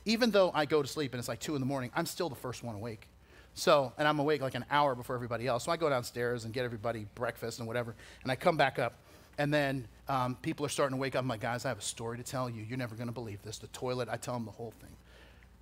even 0.05 0.31
though 0.31 0.51
I 0.53 0.65
go 0.65 0.81
to 0.81 0.87
sleep 0.87 1.13
and 1.13 1.19
it's 1.19 1.27
like 1.27 1.39
2 1.39 1.55
in 1.55 1.61
the 1.61 1.65
morning, 1.67 1.91
I'm 1.95 2.05
still 2.05 2.29
the 2.29 2.35
first 2.35 2.63
one 2.63 2.75
awake. 2.75 3.07
So, 3.53 3.91
and 3.97 4.07
I'm 4.07 4.17
awake 4.19 4.41
like 4.41 4.55
an 4.55 4.65
hour 4.71 4.95
before 4.95 5.15
everybody 5.15 5.47
else. 5.47 5.65
So 5.65 5.71
I 5.71 5.77
go 5.77 5.89
downstairs 5.89 6.45
and 6.45 6.53
get 6.53 6.63
everybody 6.63 7.05
breakfast 7.15 7.59
and 7.59 7.67
whatever, 7.67 7.95
and 8.23 8.31
I 8.31 8.35
come 8.35 8.57
back 8.57 8.79
up. 8.79 8.93
And 9.37 9.53
then 9.53 9.87
um, 10.07 10.35
people 10.41 10.65
are 10.65 10.69
starting 10.69 10.95
to 10.97 11.01
wake 11.01 11.15
up. 11.15 11.21
I'm 11.21 11.27
like, 11.27 11.41
guys, 11.41 11.65
I 11.65 11.69
have 11.69 11.79
a 11.79 11.83
story 11.83 12.17
to 12.17 12.23
tell 12.23 12.49
you. 12.49 12.63
You're 12.63 12.77
never 12.77 12.95
going 12.95 13.07
to 13.07 13.13
believe 13.13 13.41
this. 13.43 13.57
The 13.57 13.67
toilet, 13.67 14.09
I 14.11 14.17
tell 14.17 14.33
them 14.33 14.45
the 14.45 14.51
whole 14.51 14.73
thing. 14.81 14.91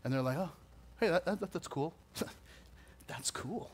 And 0.03 0.13
they're 0.13 0.21
like, 0.21 0.37
oh, 0.37 0.49
hey, 0.99 1.09
that, 1.09 1.25
that, 1.25 1.51
that's 1.51 1.67
cool. 1.67 1.93
that's 3.07 3.31
cool. 3.31 3.71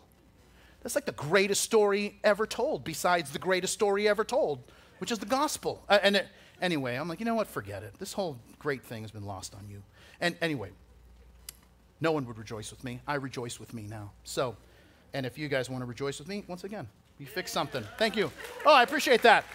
That's 0.84 0.96
like 0.96 1.06
the 1.06 1.14
greatest 1.14 1.64
story 1.64 2.20
ever 2.24 2.46
told, 2.46 2.84
besides 2.84 3.32
the 3.32 3.40
greatest 3.40 3.74
story 3.74 4.08
ever 4.08 4.24
told, 4.24 4.60
which 5.00 5.12
is 5.12 5.18
the 5.18 5.26
gospel. 5.26 5.84
Uh, 5.90 5.98
and 6.04 6.18
it, 6.18 6.28
anyway, 6.62 6.96
I'm 6.96 7.08
like, 7.08 7.20
you 7.20 7.26
know 7.26 7.36
what? 7.36 7.48
Forget 7.48 7.82
it. 7.82 7.96
This 7.98 8.14
whole 8.14 8.38
great 8.60 8.84
thing 8.84 9.02
has 9.02 9.12
been 9.12 9.26
lost 9.26 9.56
on 9.56 9.68
you. 9.68 9.82
And 10.22 10.36
anyway, 10.42 10.70
no 12.02 12.12
one 12.12 12.26
would 12.26 12.38
rejoice 12.38 12.72
with 12.72 12.84
me. 12.84 13.02
I 13.08 13.16
rejoice 13.16 13.60
with 13.60 13.74
me 13.74 13.84
now. 13.84 14.12
So, 14.24 14.56
and 15.14 15.26
if 15.26 15.38
you 15.38 15.48
guys 15.48 15.70
want 15.70 15.82
to 15.82 15.86
rejoice 15.86 16.20
with 16.20 16.28
me, 16.28 16.44
once 16.48 16.64
again, 16.64 16.88
you 17.20 17.26
fix 17.26 17.52
something. 17.52 17.84
Thank 17.98 18.16
you. 18.16 18.32
Oh, 18.66 18.74
I 18.74 18.84
appreciate 18.84 19.22
that. 19.22 19.46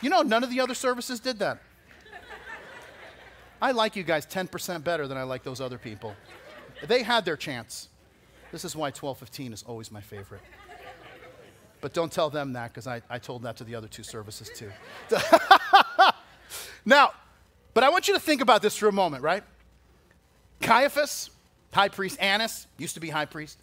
You 0.00 0.10
know, 0.10 0.22
none 0.22 0.44
of 0.44 0.50
the 0.50 0.60
other 0.60 0.74
services 0.74 1.18
did 1.18 1.38
that. 1.40 1.58
I 3.60 3.72
like 3.72 3.96
you 3.96 4.04
guys 4.04 4.24
10% 4.24 4.84
better 4.84 5.08
than 5.08 5.18
I 5.18 5.24
like 5.24 5.42
those 5.42 5.60
other 5.60 5.78
people. 5.78 6.14
They 6.86 7.02
had 7.02 7.24
their 7.24 7.36
chance. 7.36 7.88
This 8.52 8.64
is 8.64 8.76
why 8.76 8.86
1215 8.86 9.52
is 9.52 9.64
always 9.64 9.90
my 9.90 10.00
favorite. 10.00 10.42
But 11.80 11.92
don't 11.92 12.10
tell 12.10 12.30
them 12.30 12.52
that 12.54 12.72
because 12.72 12.86
I, 12.86 13.02
I 13.10 13.18
told 13.18 13.42
that 13.42 13.56
to 13.56 13.64
the 13.64 13.74
other 13.74 13.88
two 13.88 14.02
services 14.02 14.50
too. 14.54 14.70
now, 16.84 17.12
but 17.78 17.84
I 17.84 17.90
want 17.90 18.08
you 18.08 18.14
to 18.14 18.18
think 18.18 18.40
about 18.40 18.60
this 18.60 18.76
for 18.76 18.88
a 18.88 18.92
moment, 18.92 19.22
right? 19.22 19.44
Caiaphas, 20.60 21.30
high 21.72 21.88
priest, 21.88 22.18
Annas, 22.20 22.66
used 22.76 22.94
to 22.94 23.00
be 23.00 23.08
high 23.08 23.24
priest, 23.24 23.56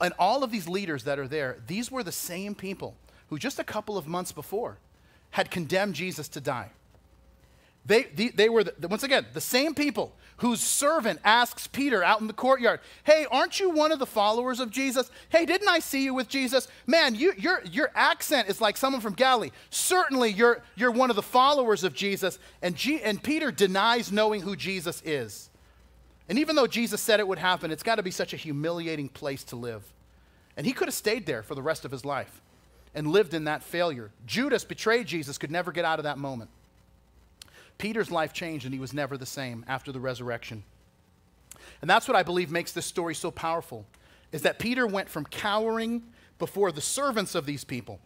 and 0.00 0.14
all 0.18 0.42
of 0.42 0.50
these 0.50 0.66
leaders 0.66 1.04
that 1.04 1.18
are 1.18 1.28
there, 1.28 1.58
these 1.66 1.90
were 1.90 2.02
the 2.02 2.10
same 2.10 2.54
people 2.54 2.94
who 3.28 3.38
just 3.38 3.58
a 3.58 3.64
couple 3.64 3.98
of 3.98 4.06
months 4.06 4.32
before 4.32 4.78
had 5.32 5.50
condemned 5.50 5.94
Jesus 5.94 6.26
to 6.28 6.40
die. 6.40 6.70
They, 7.86 8.04
they, 8.04 8.28
they 8.28 8.48
were, 8.48 8.64
the, 8.64 8.88
once 8.88 9.04
again, 9.04 9.26
the 9.32 9.40
same 9.40 9.74
people 9.74 10.12
whose 10.38 10.60
servant 10.60 11.20
asks 11.24 11.66
Peter 11.66 12.02
out 12.02 12.20
in 12.20 12.26
the 12.26 12.32
courtyard, 12.32 12.80
Hey, 13.04 13.26
aren't 13.30 13.60
you 13.60 13.70
one 13.70 13.92
of 13.92 13.98
the 13.98 14.06
followers 14.06 14.60
of 14.60 14.70
Jesus? 14.70 15.10
Hey, 15.28 15.46
didn't 15.46 15.68
I 15.68 15.78
see 15.78 16.04
you 16.04 16.12
with 16.12 16.28
Jesus? 16.28 16.68
Man, 16.86 17.14
you, 17.14 17.32
your, 17.38 17.62
your 17.70 17.90
accent 17.94 18.48
is 18.48 18.60
like 18.60 18.76
someone 18.76 19.00
from 19.00 19.14
Galilee. 19.14 19.50
Certainly, 19.70 20.32
you're, 20.32 20.62
you're 20.74 20.90
one 20.90 21.10
of 21.10 21.16
the 21.16 21.22
followers 21.22 21.84
of 21.84 21.94
Jesus. 21.94 22.38
And, 22.60 22.74
G, 22.74 23.00
and 23.00 23.22
Peter 23.22 23.52
denies 23.52 24.10
knowing 24.10 24.42
who 24.42 24.56
Jesus 24.56 25.00
is. 25.04 25.48
And 26.28 26.38
even 26.38 26.56
though 26.56 26.66
Jesus 26.66 27.00
said 27.00 27.20
it 27.20 27.28
would 27.28 27.38
happen, 27.38 27.70
it's 27.70 27.84
got 27.84 27.94
to 27.94 28.02
be 28.02 28.10
such 28.10 28.34
a 28.34 28.36
humiliating 28.36 29.08
place 29.08 29.44
to 29.44 29.56
live. 29.56 29.84
And 30.56 30.66
he 30.66 30.72
could 30.72 30.88
have 30.88 30.94
stayed 30.94 31.24
there 31.24 31.44
for 31.44 31.54
the 31.54 31.62
rest 31.62 31.84
of 31.84 31.92
his 31.92 32.04
life 32.04 32.42
and 32.94 33.06
lived 33.06 33.32
in 33.32 33.44
that 33.44 33.62
failure. 33.62 34.10
Judas 34.26 34.64
betrayed 34.64 35.06
Jesus, 35.06 35.38
could 35.38 35.50
never 35.52 35.70
get 35.70 35.84
out 35.84 36.00
of 36.00 36.04
that 36.04 36.18
moment. 36.18 36.50
Peter's 37.78 38.10
life 38.10 38.32
changed 38.32 38.64
and 38.64 38.74
he 38.74 38.80
was 38.80 38.92
never 38.92 39.16
the 39.16 39.26
same 39.26 39.64
after 39.68 39.92
the 39.92 40.00
resurrection. 40.00 40.64
And 41.80 41.90
that's 41.90 42.08
what 42.08 42.16
I 42.16 42.22
believe 42.22 42.50
makes 42.50 42.72
this 42.72 42.86
story 42.86 43.14
so 43.14 43.30
powerful 43.30 43.84
is 44.32 44.42
that 44.42 44.58
Peter 44.58 44.86
went 44.86 45.08
from 45.08 45.24
cowering 45.24 46.02
before 46.38 46.72
the 46.72 46.80
servants 46.80 47.34
of 47.34 47.46
these 47.46 47.64
people 47.64 48.00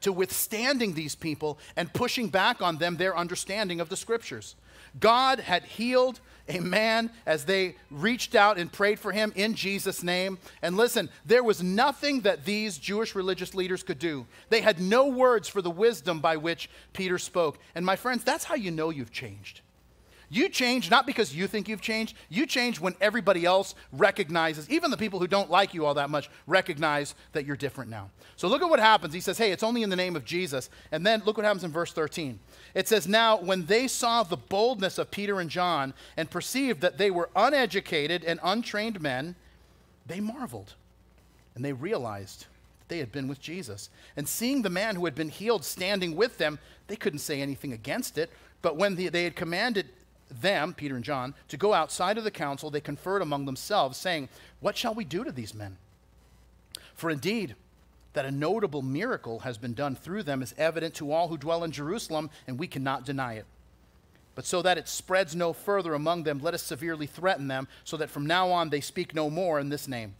to 0.00 0.12
withstanding 0.12 0.94
these 0.94 1.14
people 1.14 1.58
and 1.76 1.92
pushing 1.92 2.28
back 2.28 2.60
on 2.60 2.78
them 2.78 2.96
their 2.96 3.16
understanding 3.16 3.80
of 3.80 3.88
the 3.88 3.96
scriptures. 3.96 4.54
God 4.98 5.40
had 5.40 5.64
healed 5.64 6.20
a 6.48 6.60
man 6.60 7.10
as 7.26 7.44
they 7.44 7.76
reached 7.90 8.34
out 8.34 8.58
and 8.58 8.70
prayed 8.70 8.98
for 8.98 9.12
him 9.12 9.32
in 9.34 9.54
Jesus' 9.54 10.02
name. 10.02 10.38
And 10.62 10.76
listen, 10.76 11.08
there 11.24 11.42
was 11.42 11.62
nothing 11.62 12.20
that 12.22 12.44
these 12.44 12.78
Jewish 12.78 13.14
religious 13.14 13.54
leaders 13.54 13.82
could 13.82 13.98
do. 13.98 14.26
They 14.50 14.60
had 14.60 14.80
no 14.80 15.06
words 15.06 15.48
for 15.48 15.62
the 15.62 15.70
wisdom 15.70 16.20
by 16.20 16.36
which 16.36 16.68
Peter 16.92 17.18
spoke. 17.18 17.58
And 17.74 17.84
my 17.84 17.96
friends, 17.96 18.24
that's 18.24 18.44
how 18.44 18.54
you 18.54 18.70
know 18.70 18.90
you've 18.90 19.12
changed. 19.12 19.62
You 20.30 20.48
change 20.48 20.90
not 20.90 21.06
because 21.06 21.34
you 21.34 21.46
think 21.46 21.68
you've 21.68 21.80
changed. 21.80 22.16
You 22.28 22.46
change 22.46 22.80
when 22.80 22.94
everybody 23.00 23.44
else 23.44 23.74
recognizes, 23.92 24.68
even 24.70 24.90
the 24.90 24.96
people 24.96 25.20
who 25.20 25.26
don't 25.26 25.50
like 25.50 25.74
you 25.74 25.84
all 25.84 25.94
that 25.94 26.10
much, 26.10 26.30
recognize 26.46 27.14
that 27.32 27.44
you're 27.44 27.56
different 27.56 27.90
now. 27.90 28.10
So 28.36 28.48
look 28.48 28.62
at 28.62 28.70
what 28.70 28.80
happens. 28.80 29.14
He 29.14 29.20
says, 29.20 29.38
Hey, 29.38 29.52
it's 29.52 29.62
only 29.62 29.82
in 29.82 29.90
the 29.90 29.96
name 29.96 30.16
of 30.16 30.24
Jesus. 30.24 30.70
And 30.90 31.06
then 31.06 31.22
look 31.24 31.36
what 31.36 31.44
happens 31.44 31.64
in 31.64 31.70
verse 31.70 31.92
13. 31.92 32.38
It 32.74 32.88
says, 32.88 33.06
Now, 33.06 33.38
when 33.38 33.66
they 33.66 33.86
saw 33.86 34.22
the 34.22 34.36
boldness 34.36 34.98
of 34.98 35.10
Peter 35.10 35.40
and 35.40 35.50
John 35.50 35.94
and 36.16 36.30
perceived 36.30 36.80
that 36.80 36.98
they 36.98 37.10
were 37.10 37.30
uneducated 37.36 38.24
and 38.24 38.40
untrained 38.42 39.00
men, 39.00 39.36
they 40.06 40.20
marveled. 40.20 40.74
And 41.54 41.64
they 41.64 41.72
realized 41.72 42.46
that 42.80 42.88
they 42.88 42.98
had 42.98 43.12
been 43.12 43.28
with 43.28 43.40
Jesus. 43.40 43.90
And 44.16 44.28
seeing 44.28 44.62
the 44.62 44.70
man 44.70 44.96
who 44.96 45.04
had 45.04 45.14
been 45.14 45.28
healed 45.28 45.64
standing 45.64 46.16
with 46.16 46.38
them, 46.38 46.58
they 46.88 46.96
couldn't 46.96 47.20
say 47.20 47.40
anything 47.40 47.72
against 47.72 48.18
it. 48.18 48.30
But 48.62 48.76
when 48.76 48.96
the, 48.96 49.08
they 49.08 49.24
had 49.24 49.36
commanded 49.36 49.88
them, 50.30 50.74
Peter 50.74 50.96
and 50.96 51.04
John, 51.04 51.34
to 51.48 51.56
go 51.56 51.74
outside 51.74 52.18
of 52.18 52.24
the 52.24 52.30
council, 52.30 52.70
they 52.70 52.80
conferred 52.80 53.22
among 53.22 53.44
themselves, 53.44 53.98
saying, 53.98 54.28
What 54.60 54.76
shall 54.76 54.94
we 54.94 55.04
do 55.04 55.24
to 55.24 55.32
these 55.32 55.54
men? 55.54 55.78
For 56.94 57.10
indeed, 57.10 57.54
that 58.14 58.24
a 58.24 58.30
notable 58.30 58.82
miracle 58.82 59.40
has 59.40 59.58
been 59.58 59.74
done 59.74 59.96
through 59.96 60.22
them 60.22 60.42
is 60.42 60.54
evident 60.56 60.94
to 60.94 61.12
all 61.12 61.28
who 61.28 61.36
dwell 61.36 61.64
in 61.64 61.72
Jerusalem, 61.72 62.30
and 62.46 62.58
we 62.58 62.66
cannot 62.66 63.04
deny 63.04 63.34
it. 63.34 63.46
But 64.34 64.46
so 64.46 64.62
that 64.62 64.78
it 64.78 64.88
spreads 64.88 65.36
no 65.36 65.52
further 65.52 65.94
among 65.94 66.22
them, 66.22 66.40
let 66.40 66.54
us 66.54 66.62
severely 66.62 67.06
threaten 67.06 67.48
them, 67.48 67.68
so 67.84 67.96
that 67.96 68.10
from 68.10 68.26
now 68.26 68.50
on 68.50 68.70
they 68.70 68.80
speak 68.80 69.14
no 69.14 69.30
more 69.30 69.60
in 69.60 69.68
this 69.68 69.86
name. 69.86 70.14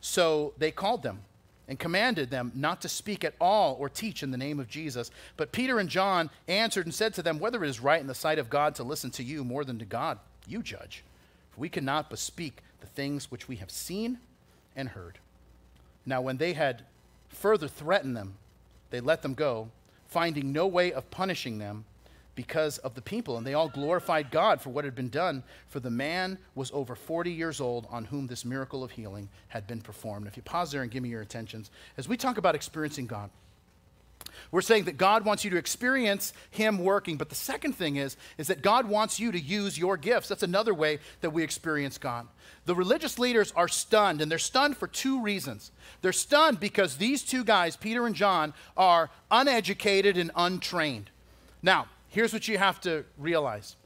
So 0.00 0.52
they 0.58 0.70
called 0.70 1.02
them 1.02 1.20
and 1.68 1.78
commanded 1.78 2.30
them 2.30 2.52
not 2.54 2.80
to 2.82 2.88
speak 2.88 3.24
at 3.24 3.34
all 3.40 3.76
or 3.78 3.88
teach 3.88 4.22
in 4.22 4.30
the 4.30 4.36
name 4.36 4.60
of 4.60 4.68
Jesus. 4.68 5.10
But 5.36 5.52
Peter 5.52 5.78
and 5.78 5.88
John 5.88 6.30
answered 6.46 6.86
and 6.86 6.94
said 6.94 7.14
to 7.14 7.22
them, 7.22 7.38
Whether 7.38 7.64
it 7.64 7.70
is 7.70 7.80
right 7.80 8.00
in 8.00 8.06
the 8.06 8.14
sight 8.14 8.38
of 8.38 8.50
God 8.50 8.74
to 8.76 8.82
listen 8.82 9.10
to 9.12 9.22
you 9.22 9.44
more 9.44 9.64
than 9.64 9.78
to 9.78 9.84
God, 9.84 10.18
you 10.46 10.62
judge. 10.62 11.04
For 11.50 11.60
we 11.60 11.68
cannot 11.68 12.10
but 12.10 12.18
speak 12.18 12.62
the 12.80 12.86
things 12.86 13.30
which 13.30 13.48
we 13.48 13.56
have 13.56 13.70
seen 13.70 14.18
and 14.76 14.90
heard. 14.90 15.18
Now, 16.04 16.20
when 16.20 16.36
they 16.36 16.52
had 16.52 16.82
further 17.28 17.68
threatened 17.68 18.16
them, 18.16 18.34
they 18.90 19.00
let 19.00 19.22
them 19.22 19.34
go, 19.34 19.70
finding 20.06 20.52
no 20.52 20.66
way 20.66 20.92
of 20.92 21.10
punishing 21.10 21.58
them 21.58 21.86
because 22.34 22.78
of 22.78 22.94
the 22.94 23.02
people. 23.02 23.36
And 23.36 23.46
they 23.46 23.54
all 23.54 23.68
glorified 23.68 24.30
God 24.30 24.60
for 24.60 24.70
what 24.70 24.84
had 24.84 24.94
been 24.94 25.08
done, 25.08 25.42
for 25.68 25.80
the 25.80 25.90
man 25.90 26.38
was 26.54 26.70
over 26.72 26.94
40 26.94 27.30
years 27.30 27.60
old 27.60 27.86
on 27.90 28.06
whom 28.06 28.26
this 28.26 28.44
miracle 28.44 28.82
of 28.82 28.92
healing 28.92 29.28
had 29.48 29.66
been 29.66 29.80
performed. 29.80 30.26
If 30.26 30.36
you 30.36 30.42
pause 30.42 30.72
there 30.72 30.82
and 30.82 30.90
give 30.90 31.02
me 31.02 31.08
your 31.08 31.22
attentions, 31.22 31.70
as 31.96 32.08
we 32.08 32.16
talk 32.16 32.38
about 32.38 32.54
experiencing 32.54 33.06
God, 33.06 33.30
we're 34.50 34.60
saying 34.60 34.84
that 34.84 34.96
God 34.96 35.24
wants 35.24 35.44
you 35.44 35.50
to 35.50 35.56
experience 35.56 36.32
Him 36.50 36.78
working. 36.78 37.16
But 37.16 37.28
the 37.28 37.34
second 37.34 37.74
thing 37.74 37.96
is, 37.96 38.16
is 38.38 38.48
that 38.48 38.62
God 38.62 38.88
wants 38.88 39.18
you 39.18 39.32
to 39.32 39.40
use 39.40 39.78
your 39.78 39.96
gifts. 39.96 40.28
That's 40.28 40.42
another 40.42 40.74
way 40.74 40.98
that 41.20 41.30
we 41.30 41.42
experience 41.42 41.98
God. 41.98 42.26
The 42.66 42.74
religious 42.74 43.18
leaders 43.18 43.52
are 43.56 43.68
stunned, 43.68 44.20
and 44.20 44.30
they're 44.30 44.38
stunned 44.38 44.76
for 44.76 44.86
two 44.86 45.20
reasons. 45.20 45.70
They're 46.02 46.12
stunned 46.12 46.60
because 46.60 46.96
these 46.96 47.22
two 47.22 47.44
guys, 47.44 47.76
Peter 47.76 48.06
and 48.06 48.14
John, 48.14 48.54
are 48.76 49.10
uneducated 49.30 50.16
and 50.16 50.30
untrained. 50.34 51.10
Now, 51.62 51.88
here's 52.14 52.32
what 52.32 52.46
you 52.48 52.58
have 52.58 52.80
to 52.80 53.04
realize 53.18 53.76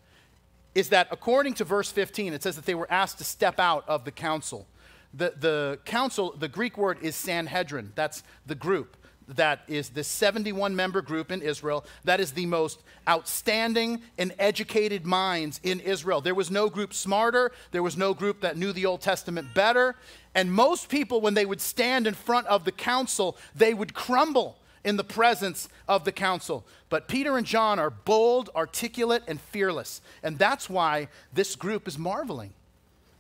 is 0.75 0.91
that 0.91 1.09
according 1.11 1.55
to 1.55 1.64
verse 1.64 1.91
15, 1.91 2.33
it 2.33 2.43
says 2.43 2.55
that 2.57 2.67
they 2.67 2.75
were 2.75 2.91
asked 2.93 3.19
to 3.19 3.25
step 3.25 3.59
out 3.59 3.88
of 3.88 4.05
the 4.05 4.12
council. 4.12 4.67
The, 5.14 5.33
the 5.41 5.79
council, 5.85 6.35
the 6.38 6.47
Greek 6.47 6.77
word 6.77 6.99
is 7.01 7.17
Sanhedrin. 7.17 7.93
That's 7.95 8.23
the 8.47 8.55
group 8.55 8.97
that 9.29 9.61
is 9.67 9.91
the 9.91 10.05
71 10.05 10.75
member 10.75 11.03
group 11.03 11.31
in 11.31 11.43
Israel 11.43 11.85
that 12.05 12.19
is 12.19 12.33
the 12.33 12.47
most 12.47 12.83
outstanding 13.09 14.01
and 14.17 14.35
educated 14.38 15.05
minds 15.05 15.61
in 15.62 15.81
Israel. 15.81 16.21
There 16.21 16.35
was 16.35 16.51
no 16.51 16.71
group 16.71 16.95
smarter, 16.95 17.53
there 17.71 17.83
was 17.83 17.97
no 17.97 18.14
group 18.14 18.41
that 18.41 18.57
knew 18.57 18.73
the 18.73 18.87
Old 18.87 19.01
Testament 19.01 19.49
better. 19.55 19.97
And 20.35 20.53
most 20.53 20.88
people, 20.88 21.21
when 21.21 21.35
they 21.35 21.47
would 21.47 21.61
stand 21.61 22.07
in 22.07 22.14
front 22.14 22.47
of 22.47 22.64
the 22.64 22.73
council, 22.73 23.37
they 23.55 23.75
would 23.75 23.93
crumble 23.93 24.59
in 24.88 24.96
the 24.96 25.05
presence 25.05 25.68
of 25.87 26.05
the 26.05 26.12
council. 26.12 26.64
But 26.88 27.09
Peter 27.09 27.37
and 27.37 27.46
John 27.46 27.79
are 27.79 27.90
bold, 27.90 28.48
articulate, 28.57 29.22
and 29.29 29.38
fearless. 29.38 30.01
And 30.22 30.38
that's 30.38 30.70
why 30.70 31.09
this 31.31 31.57
group 31.57 31.87
is 31.87 31.98
marveling. 31.98 32.55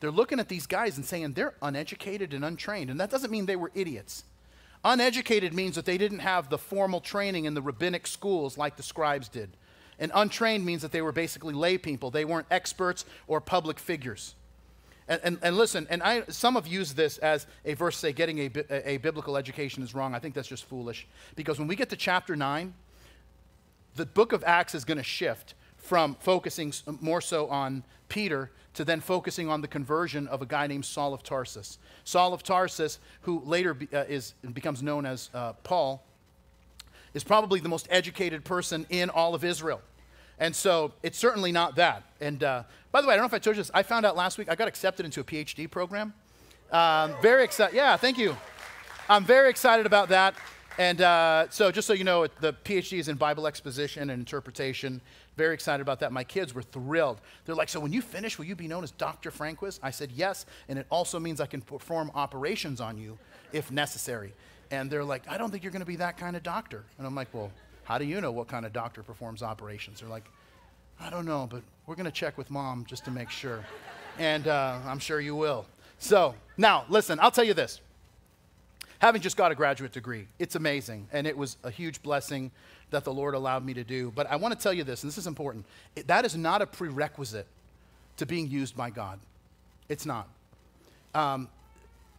They're 0.00 0.10
looking 0.10 0.40
at 0.40 0.48
these 0.48 0.66
guys 0.66 0.96
and 0.96 1.04
saying 1.04 1.34
they're 1.34 1.52
uneducated 1.60 2.32
and 2.32 2.42
untrained. 2.42 2.88
And 2.88 2.98
that 3.00 3.10
doesn't 3.10 3.30
mean 3.30 3.44
they 3.44 3.54
were 3.54 3.70
idiots. 3.74 4.24
Uneducated 4.82 5.52
means 5.52 5.74
that 5.74 5.84
they 5.84 5.98
didn't 5.98 6.20
have 6.20 6.48
the 6.48 6.56
formal 6.56 7.02
training 7.02 7.44
in 7.44 7.52
the 7.52 7.60
rabbinic 7.60 8.06
schools 8.06 8.56
like 8.56 8.76
the 8.76 8.82
scribes 8.82 9.28
did. 9.28 9.50
And 9.98 10.10
untrained 10.14 10.64
means 10.64 10.80
that 10.80 10.92
they 10.92 11.02
were 11.02 11.12
basically 11.12 11.52
lay 11.52 11.76
people. 11.76 12.10
They 12.10 12.24
weren't 12.24 12.46
experts 12.50 13.04
or 13.26 13.42
public 13.42 13.78
figures. 13.78 14.34
And, 15.08 15.20
and, 15.24 15.38
and 15.42 15.56
listen, 15.56 15.86
and 15.88 16.02
I, 16.02 16.22
some 16.28 16.54
have 16.54 16.66
used 16.66 16.96
this 16.96 17.18
as 17.18 17.46
a 17.64 17.74
verse, 17.74 17.96
say, 17.96 18.12
getting 18.12 18.38
a, 18.38 18.90
a, 18.90 18.98
biblical 18.98 19.36
education 19.36 19.82
is 19.82 19.94
wrong. 19.94 20.14
I 20.14 20.18
think 20.18 20.34
that's 20.34 20.48
just 20.48 20.64
foolish. 20.66 21.06
Because 21.34 21.58
when 21.58 21.66
we 21.66 21.76
get 21.76 21.88
to 21.90 21.96
chapter 21.96 22.36
9, 22.36 22.74
the 23.96 24.06
book 24.06 24.32
of 24.32 24.44
Acts 24.44 24.74
is 24.74 24.84
going 24.84 24.98
to 24.98 25.04
shift 25.04 25.54
from 25.76 26.16
focusing 26.20 26.74
more 27.00 27.20
so 27.20 27.48
on 27.48 27.84
Peter 28.08 28.50
to 28.74 28.84
then 28.84 29.00
focusing 29.00 29.48
on 29.48 29.60
the 29.60 29.68
conversion 29.68 30.28
of 30.28 30.42
a 30.42 30.46
guy 30.46 30.66
named 30.66 30.84
Saul 30.84 31.14
of 31.14 31.22
Tarsus. 31.22 31.78
Saul 32.04 32.34
of 32.34 32.42
Tarsus, 32.42 32.98
who 33.22 33.42
later 33.44 33.74
be, 33.74 33.88
uh, 33.92 34.04
is, 34.04 34.34
becomes 34.52 34.82
known 34.82 35.06
as 35.06 35.30
uh, 35.32 35.54
Paul, 35.64 36.04
is 37.14 37.24
probably 37.24 37.60
the 37.60 37.68
most 37.68 37.88
educated 37.90 38.44
person 38.44 38.86
in 38.90 39.08
all 39.08 39.34
of 39.34 39.42
Israel. 39.42 39.80
And 40.40 40.54
so 40.54 40.92
it's 41.02 41.18
certainly 41.18 41.52
not 41.52 41.76
that. 41.76 42.04
And 42.20 42.42
uh, 42.42 42.62
by 42.92 43.00
the 43.00 43.08
way, 43.08 43.14
I 43.14 43.16
don't 43.16 43.24
know 43.24 43.28
if 43.28 43.34
I 43.34 43.38
told 43.38 43.56
you 43.56 43.62
this. 43.62 43.70
I 43.74 43.82
found 43.82 44.06
out 44.06 44.16
last 44.16 44.38
week 44.38 44.50
I 44.50 44.54
got 44.54 44.68
accepted 44.68 45.04
into 45.04 45.20
a 45.20 45.24
PhD 45.24 45.70
program. 45.70 46.14
Um, 46.70 47.14
very 47.22 47.44
excited. 47.44 47.74
Yeah, 47.74 47.96
thank 47.96 48.18
you. 48.18 48.36
I'm 49.08 49.24
very 49.24 49.50
excited 49.50 49.86
about 49.86 50.10
that. 50.10 50.34
And 50.78 51.00
uh, 51.00 51.46
so, 51.50 51.72
just 51.72 51.88
so 51.88 51.92
you 51.92 52.04
know, 52.04 52.28
the 52.40 52.52
PhD 52.52 52.98
is 52.98 53.08
in 53.08 53.16
Bible 53.16 53.48
exposition 53.48 54.10
and 54.10 54.20
interpretation. 54.20 55.00
Very 55.36 55.52
excited 55.52 55.82
about 55.82 55.98
that. 56.00 56.12
My 56.12 56.22
kids 56.22 56.54
were 56.54 56.62
thrilled. 56.62 57.20
They're 57.44 57.56
like, 57.56 57.68
So, 57.68 57.80
when 57.80 57.92
you 57.92 58.00
finish, 58.00 58.38
will 58.38 58.44
you 58.44 58.54
be 58.54 58.68
known 58.68 58.84
as 58.84 58.92
Dr. 58.92 59.32
Franquiz? 59.32 59.80
I 59.82 59.90
said, 59.90 60.12
Yes. 60.12 60.46
And 60.68 60.78
it 60.78 60.86
also 60.88 61.18
means 61.18 61.40
I 61.40 61.46
can 61.46 61.62
perform 61.62 62.12
operations 62.14 62.80
on 62.80 62.96
you 62.96 63.18
if 63.52 63.72
necessary. 63.72 64.34
And 64.70 64.88
they're 64.88 65.04
like, 65.04 65.22
I 65.28 65.36
don't 65.36 65.50
think 65.50 65.64
you're 65.64 65.72
going 65.72 65.80
to 65.80 65.86
be 65.86 65.96
that 65.96 66.16
kind 66.16 66.36
of 66.36 66.44
doctor. 66.44 66.84
And 66.96 67.06
I'm 67.06 67.14
like, 67.14 67.28
Well, 67.32 67.50
how 67.88 67.96
do 67.96 68.04
you 68.04 68.20
know 68.20 68.30
what 68.30 68.48
kind 68.48 68.66
of 68.66 68.74
doctor 68.74 69.02
performs 69.02 69.42
operations? 69.42 70.00
They're 70.00 70.10
like, 70.10 70.26
I 71.00 71.08
don't 71.08 71.24
know, 71.24 71.48
but 71.50 71.62
we're 71.86 71.94
going 71.94 72.04
to 72.04 72.12
check 72.12 72.36
with 72.36 72.50
mom 72.50 72.84
just 72.86 73.06
to 73.06 73.10
make 73.10 73.30
sure. 73.30 73.64
and 74.18 74.46
uh, 74.46 74.78
I'm 74.84 74.98
sure 74.98 75.20
you 75.20 75.34
will. 75.34 75.64
So, 75.98 76.34
now, 76.58 76.84
listen, 76.90 77.18
I'll 77.18 77.30
tell 77.30 77.44
you 77.44 77.54
this. 77.54 77.80
Having 78.98 79.22
just 79.22 79.38
got 79.38 79.52
a 79.52 79.54
graduate 79.54 79.92
degree, 79.92 80.26
it's 80.38 80.54
amazing, 80.54 81.08
and 81.14 81.26
it 81.26 81.34
was 81.34 81.56
a 81.64 81.70
huge 81.70 82.02
blessing 82.02 82.50
that 82.90 83.04
the 83.04 83.12
Lord 83.12 83.34
allowed 83.34 83.64
me 83.64 83.72
to 83.72 83.84
do. 83.84 84.12
But 84.14 84.26
I 84.30 84.36
want 84.36 84.52
to 84.52 84.62
tell 84.62 84.74
you 84.74 84.84
this, 84.84 85.02
and 85.02 85.10
this 85.10 85.16
is 85.16 85.26
important. 85.26 85.64
It, 85.96 86.08
that 86.08 86.26
is 86.26 86.36
not 86.36 86.60
a 86.60 86.66
prerequisite 86.66 87.46
to 88.18 88.26
being 88.26 88.50
used 88.50 88.76
by 88.76 88.90
God. 88.90 89.18
It's 89.88 90.04
not. 90.04 90.28
Um, 91.14 91.48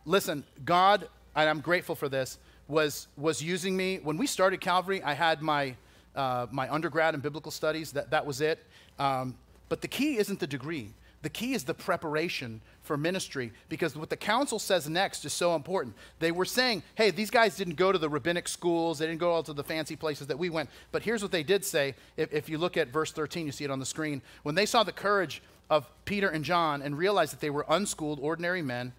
listen, 0.03 0.45
God, 0.65 1.07
and 1.35 1.47
I'm 1.47 1.59
grateful 1.59 1.93
for 1.93 2.09
this, 2.09 2.39
was, 2.69 3.07
was 3.17 3.41
using 3.41 3.75
me. 3.75 3.99
When 4.01 4.15
we 4.15 4.27
started 4.27 4.61
Calvary, 4.61 5.03
I 5.03 5.13
had 5.13 5.41
my, 5.41 5.75
uh, 6.15 6.47
my 6.51 6.71
undergrad 6.71 7.15
in 7.15 7.19
biblical 7.19 7.51
studies, 7.51 7.91
that, 7.93 8.11
that 8.11 8.25
was 8.25 8.39
it. 8.39 8.65
Um, 8.97 9.35
but 9.67 9.81
the 9.81 9.87
key 9.87 10.17
isn't 10.17 10.39
the 10.39 10.47
degree. 10.47 10.93
The 11.21 11.29
key 11.29 11.53
is 11.53 11.65
the 11.65 11.73
preparation 11.73 12.61
for 12.81 12.95
ministry 12.95 13.51
because 13.67 13.95
what 13.95 14.09
the 14.09 14.15
council 14.15 14.57
says 14.57 14.89
next 14.89 15.25
is 15.25 15.33
so 15.33 15.53
important. 15.53 15.95
They 16.19 16.31
were 16.31 16.45
saying, 16.45 16.83
hey, 16.95 17.11
these 17.11 17.29
guys 17.29 17.57
didn't 17.57 17.75
go 17.75 17.91
to 17.91 17.97
the 17.97 18.07
rabbinic 18.07 18.47
schools, 18.47 18.99
they 18.99 19.05
didn't 19.05 19.19
go 19.19 19.31
all 19.31 19.43
to 19.43 19.51
the 19.51 19.63
fancy 19.63 19.97
places 19.97 20.27
that 20.27 20.39
we 20.39 20.49
went. 20.49 20.69
But 20.93 21.03
here's 21.03 21.21
what 21.21 21.33
they 21.33 21.43
did 21.43 21.65
say. 21.65 21.95
If, 22.15 22.31
if 22.33 22.47
you 22.47 22.57
look 22.57 22.77
at 22.77 22.87
verse 22.87 23.11
13, 23.11 23.45
you 23.45 23.51
see 23.51 23.65
it 23.65 23.71
on 23.71 23.79
the 23.79 23.85
screen. 23.85 24.21
When 24.43 24.55
they 24.55 24.65
saw 24.65 24.83
the 24.83 24.93
courage 24.93 25.41
of 25.69 25.89
Peter 26.05 26.29
and 26.29 26.45
John 26.45 26.81
and 26.81 26.97
realized 26.97 27.33
that 27.33 27.41
they 27.41 27.49
were 27.49 27.65
unschooled, 27.67 28.19
ordinary 28.21 28.61
men, 28.61 28.93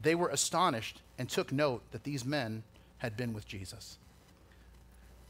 they 0.00 0.14
were 0.14 0.28
astonished 0.28 1.02
and 1.18 1.28
took 1.28 1.50
note 1.50 1.82
that 1.90 2.04
these 2.04 2.24
men 2.24 2.62
had 3.00 3.16
been 3.16 3.34
with 3.34 3.46
Jesus. 3.46 3.98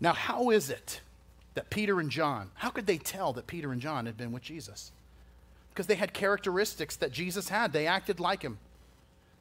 Now, 0.00 0.12
how 0.12 0.50
is 0.50 0.70
it 0.70 1.00
that 1.54 1.70
Peter 1.70 1.98
and 1.98 2.10
John, 2.10 2.50
how 2.54 2.70
could 2.70 2.86
they 2.86 2.98
tell 2.98 3.32
that 3.32 3.46
Peter 3.46 3.72
and 3.72 3.80
John 3.80 4.06
had 4.06 4.16
been 4.16 4.30
with 4.30 4.42
Jesus? 4.42 4.92
because 5.70 5.86
they 5.86 5.94
had 5.94 6.12
characteristics 6.12 6.96
that 6.96 7.12
Jesus 7.12 7.48
had. 7.48 7.72
They 7.72 7.86
acted 7.86 8.20
like 8.20 8.42
him. 8.42 8.58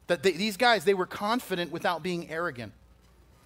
That 0.08 0.24
they, 0.24 0.32
these 0.32 0.58
guys, 0.58 0.86
they 0.86 0.94
were 0.94 1.06
confident 1.06 1.72
without 1.72 2.02
being 2.02 2.30
arrogant. 2.30 2.72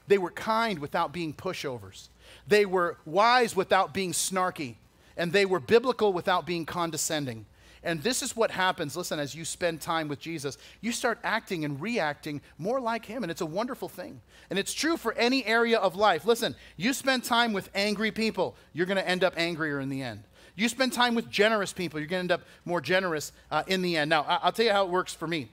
They 0.08 0.18
were 0.18 0.32
kind 0.32 0.80
without 0.80 1.12
being 1.12 1.34
pushovers. 1.34 2.10
They 2.48 2.66
were 2.66 2.98
wise 3.06 3.56
without 3.56 3.94
being 3.94 4.12
snarky. 4.12 4.76
And 5.16 5.32
they 5.32 5.46
were 5.46 5.60
biblical 5.60 6.14
without 6.14 6.46
being 6.46 6.66
condescending. 6.66 7.46
And 7.84 8.02
this 8.02 8.22
is 8.22 8.36
what 8.36 8.52
happens, 8.52 8.96
listen, 8.96 9.20
as 9.20 9.36
you 9.36 9.44
spend 9.44 9.82
time 9.82 10.08
with 10.08 10.20
Jesus, 10.20 10.58
you 10.80 10.92
start 10.92 11.20
acting 11.24 11.66
and 11.66 11.82
reacting 11.82 12.42
more 12.58 12.80
like 12.80 13.06
him. 13.06 13.24
And 13.24 13.32
it's 13.32 13.42
a 13.42 13.46
wonderful 13.46 13.90
thing. 13.90 14.22
And 14.50 14.58
it's 14.58 14.74
true 14.74 14.96
for 14.96 15.14
any 15.14 15.46
area 15.46 15.78
of 15.78 15.96
life. 15.96 16.26
Listen, 16.26 16.56
you 16.78 16.94
spend 16.94 17.24
time 17.24 17.52
with 17.52 17.70
angry 17.76 18.12
people, 18.12 18.56
you're 18.72 18.86
going 18.86 18.98
to 18.98 19.08
end 19.08 19.24
up 19.24 19.34
angrier 19.36 19.80
in 19.80 19.90
the 19.90 20.02
end. 20.02 20.24
You 20.56 20.70
spend 20.70 20.94
time 20.94 21.16
with 21.16 21.30
generous 21.30 21.74
people, 21.74 22.00
you're 22.00 22.08
going 22.08 22.28
to 22.28 22.34
end 22.34 22.42
up 22.42 22.48
more 22.64 22.80
generous 22.80 23.32
uh, 23.52 23.64
in 23.68 23.82
the 23.82 23.98
end. 23.98 24.10
Now, 24.10 24.24
I'll 24.28 24.52
tell 24.52 24.66
you 24.66 24.72
how 24.72 24.86
it 24.86 24.90
works 24.90 25.14
for 25.14 25.28
me. 25.28 25.50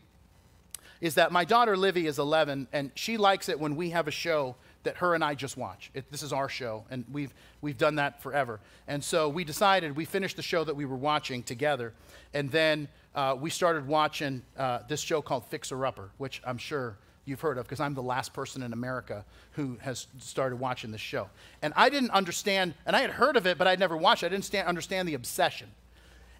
Is 1.00 1.14
that 1.14 1.32
my 1.32 1.44
daughter 1.44 1.76
Livy 1.76 2.06
is 2.06 2.18
11, 2.18 2.68
and 2.72 2.90
she 2.94 3.16
likes 3.16 3.48
it 3.48 3.58
when 3.58 3.74
we 3.74 3.90
have 3.90 4.06
a 4.06 4.10
show 4.10 4.56
that 4.82 4.96
her 4.98 5.14
and 5.14 5.24
I 5.24 5.34
just 5.34 5.56
watch. 5.56 5.90
It, 5.94 6.10
this 6.10 6.22
is 6.22 6.32
our 6.32 6.48
show, 6.48 6.84
and 6.90 7.04
we've, 7.10 7.32
we've 7.60 7.78
done 7.78 7.96
that 7.96 8.22
forever. 8.22 8.60
And 8.88 9.02
so 9.02 9.28
we 9.28 9.44
decided, 9.44 9.96
we 9.96 10.04
finished 10.04 10.36
the 10.36 10.42
show 10.42 10.64
that 10.64 10.74
we 10.74 10.84
were 10.84 10.96
watching 10.96 11.42
together, 11.42 11.92
and 12.34 12.50
then 12.50 12.88
uh, 13.14 13.36
we 13.38 13.50
started 13.50 13.86
watching 13.86 14.42
uh, 14.56 14.80
this 14.88 15.00
show 15.00 15.20
called 15.20 15.44
Fixer 15.46 15.84
Upper, 15.84 16.10
which 16.18 16.40
I'm 16.44 16.58
sure 16.58 16.96
you've 17.24 17.40
heard 17.40 17.58
of 17.58 17.64
because 17.64 17.80
I'm 17.80 17.94
the 17.94 18.02
last 18.02 18.32
person 18.32 18.62
in 18.62 18.72
America 18.72 19.24
who 19.52 19.78
has 19.80 20.06
started 20.18 20.56
watching 20.56 20.90
this 20.90 21.00
show. 21.00 21.28
And 21.62 21.72
I 21.76 21.88
didn't 21.88 22.10
understand, 22.10 22.74
and 22.86 22.94
I 22.94 23.00
had 23.00 23.10
heard 23.10 23.36
of 23.36 23.46
it, 23.46 23.58
but 23.58 23.66
I'd 23.66 23.78
never 23.78 23.96
watched 23.96 24.22
it. 24.22 24.26
I 24.26 24.28
didn't 24.30 24.44
stand, 24.44 24.68
understand 24.68 25.08
the 25.08 25.14
obsession. 25.14 25.70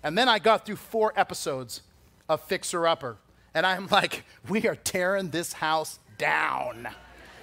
And 0.02 0.16
then 0.16 0.28
I 0.28 0.38
got 0.38 0.64
through 0.64 0.76
four 0.76 1.12
episodes 1.16 1.82
of 2.28 2.42
Fixer 2.42 2.86
Upper, 2.86 3.16
and 3.54 3.66
I'm 3.66 3.86
like, 3.90 4.24
we 4.48 4.66
are 4.68 4.76
tearing 4.76 5.30
this 5.30 5.52
house 5.54 5.98
down, 6.18 6.88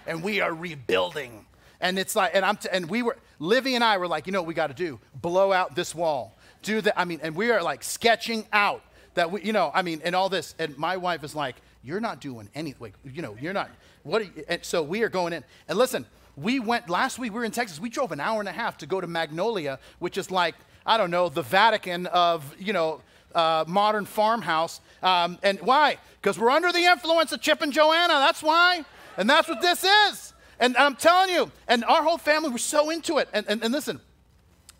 and 0.06 0.24
we 0.24 0.42
are 0.42 0.54
rebuilding. 0.54 1.46
And 1.80 2.00
it's 2.00 2.16
like, 2.16 2.32
and 2.34 2.44
I'm, 2.44 2.58
t- 2.58 2.70
and 2.72 2.90
we 2.90 3.04
were, 3.04 3.18
Livy 3.40 3.76
and 3.76 3.84
I 3.84 3.98
were 3.98 4.08
like, 4.08 4.28
you 4.28 4.34
know 4.34 4.42
what 4.42 4.48
we 4.48 4.54
got 4.54 4.68
to 4.68 4.74
do? 4.74 5.00
Blow 5.22 5.52
out 5.52 5.76
this 5.76 5.94
wall. 5.94 6.36
Do 6.64 6.82
that. 6.82 7.00
I 7.00 7.06
mean, 7.06 7.20
and 7.22 7.36
we 7.36 7.52
are 7.52 7.62
like 7.62 7.84
sketching 7.84 8.46
out 8.52 8.84
that 9.14 9.32
we, 9.32 9.44
you 9.44 9.54
know, 9.54 9.72
I 9.74 9.82
mean, 9.82 10.02
and 10.04 10.16
all 10.16 10.30
this. 10.30 10.56
And 10.58 10.78
my 10.78 10.98
wife 10.98 11.24
is 11.24 11.36
like, 11.36 11.56
you're 11.84 12.00
not 12.00 12.20
doing 12.20 12.50
anything. 12.56 12.94
You 13.06 13.22
know, 13.22 13.38
you're 13.40 13.54
not. 13.54 13.70
What? 14.04 14.26
You, 14.26 14.44
and 14.48 14.64
so 14.64 14.82
we 14.82 15.04
are 15.04 15.10
going 15.10 15.34
in. 15.34 15.44
And 15.68 15.78
listen, 15.78 16.06
we 16.36 16.60
went 16.60 16.90
last 16.90 17.20
week. 17.20 17.32
We 17.32 17.40
were 17.40 17.46
in 17.46 17.52
Texas. 17.52 17.80
We 17.80 17.90
drove 17.90 18.12
an 18.12 18.20
hour 18.20 18.40
and 18.40 18.50
a 18.50 18.54
half 18.54 18.78
to 18.80 18.86
go 18.86 19.00
to 19.00 19.08
Magnolia, 19.08 19.80
which 20.00 20.18
is 20.18 20.32
like 20.32 20.56
I 20.86 20.98
don't 20.98 21.12
know 21.12 21.30
the 21.30 21.42
Vatican 21.42 22.08
of 22.08 22.56
you 22.60 22.74
know 22.74 23.02
uh, 23.36 23.66
modern 23.68 24.06
farmhouse. 24.06 24.82
Um, 25.04 25.38
and 25.44 25.60
why? 25.62 25.98
Because 26.22 26.40
we're 26.40 26.50
under 26.50 26.72
the 26.72 26.80
influence 26.86 27.32
of 27.32 27.42
Chip 27.42 27.62
and 27.62 27.72
Joanna. 27.72 28.14
That's 28.14 28.42
why. 28.42 28.84
And 29.18 29.30
that's 29.30 29.48
what 29.48 29.62
this 29.62 29.84
is. 29.84 30.34
And 30.60 30.76
I'm 30.78 30.96
telling 30.96 31.34
you, 31.34 31.52
and 31.68 31.84
our 31.86 32.04
whole 32.04 32.18
family 32.18 32.50
were 32.50 32.58
so 32.58 32.90
into 32.90 33.18
it. 33.18 33.30
And, 33.34 33.46
and, 33.48 33.64
and 33.64 33.72
listen, 33.72 34.00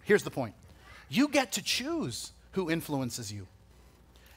here's 0.04 0.24
the 0.24 0.32
point 0.32 0.54
you 1.10 1.28
get 1.28 1.54
to 1.54 1.64
choose 1.64 2.32
who 2.52 2.70
influences 2.70 3.32
you. 3.32 3.48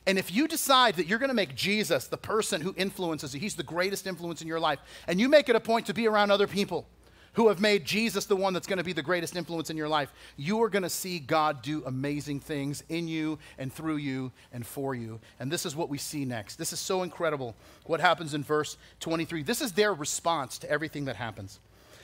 And 0.06 0.18
if 0.18 0.32
you 0.32 0.48
decide 0.48 0.96
that 0.96 1.06
you're 1.06 1.18
going 1.18 1.28
to 1.30 1.34
make 1.34 1.54
Jesus 1.54 2.06
the 2.06 2.16
person 2.16 2.60
who 2.60 2.74
influences 2.76 3.34
you, 3.34 3.40
he's 3.40 3.54
the 3.54 3.62
greatest 3.62 4.06
influence 4.06 4.40
in 4.40 4.48
your 4.48 4.60
life, 4.60 4.78
and 5.06 5.20
you 5.20 5.28
make 5.28 5.48
it 5.48 5.56
a 5.56 5.60
point 5.60 5.86
to 5.86 5.94
be 5.94 6.06
around 6.06 6.30
other 6.30 6.46
people 6.46 6.86
who 7.34 7.48
have 7.48 7.60
made 7.60 7.84
Jesus 7.84 8.26
the 8.26 8.36
one 8.36 8.52
that's 8.52 8.66
going 8.66 8.78
to 8.78 8.84
be 8.84 8.92
the 8.92 9.02
greatest 9.02 9.36
influence 9.36 9.70
in 9.70 9.76
your 9.76 9.88
life, 9.88 10.12
you 10.36 10.62
are 10.62 10.68
going 10.68 10.82
to 10.82 10.90
see 10.90 11.18
God 11.18 11.62
do 11.62 11.82
amazing 11.86 12.40
things 12.40 12.82
in 12.88 13.06
you 13.06 13.38
and 13.58 13.72
through 13.72 13.98
you 13.98 14.32
and 14.52 14.66
for 14.66 14.94
you. 14.94 15.20
And 15.38 15.50
this 15.50 15.64
is 15.64 15.76
what 15.76 15.88
we 15.88 15.98
see 15.98 16.24
next. 16.24 16.56
This 16.56 16.72
is 16.72 16.80
so 16.80 17.02
incredible 17.02 17.54
what 17.86 18.00
happens 18.00 18.34
in 18.34 18.42
verse 18.42 18.76
23. 19.00 19.42
This 19.42 19.60
is 19.60 19.72
their 19.72 19.94
response 19.94 20.58
to 20.58 20.70
everything 20.70 21.04
that 21.04 21.16
happens. 21.16 21.60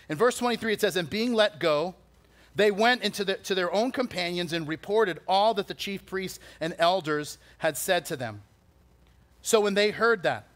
In 0.08 0.16
verse 0.16 0.38
23, 0.38 0.74
it 0.74 0.80
says, 0.80 0.96
And 0.96 1.10
being 1.10 1.34
let 1.34 1.58
go, 1.58 1.94
they 2.54 2.70
went 2.70 3.02
into 3.02 3.24
the, 3.24 3.34
to 3.34 3.54
their 3.54 3.72
own 3.72 3.90
companions 3.90 4.52
and 4.52 4.66
reported 4.66 5.20
all 5.28 5.54
that 5.54 5.68
the 5.68 5.74
chief 5.74 6.06
priests 6.06 6.38
and 6.60 6.74
elders 6.78 7.38
had 7.58 7.76
said 7.76 8.06
to 8.06 8.16
them. 8.16 8.42
So 9.42 9.60
when 9.60 9.74
they 9.74 9.90
heard 9.90 10.22
that, 10.22 10.46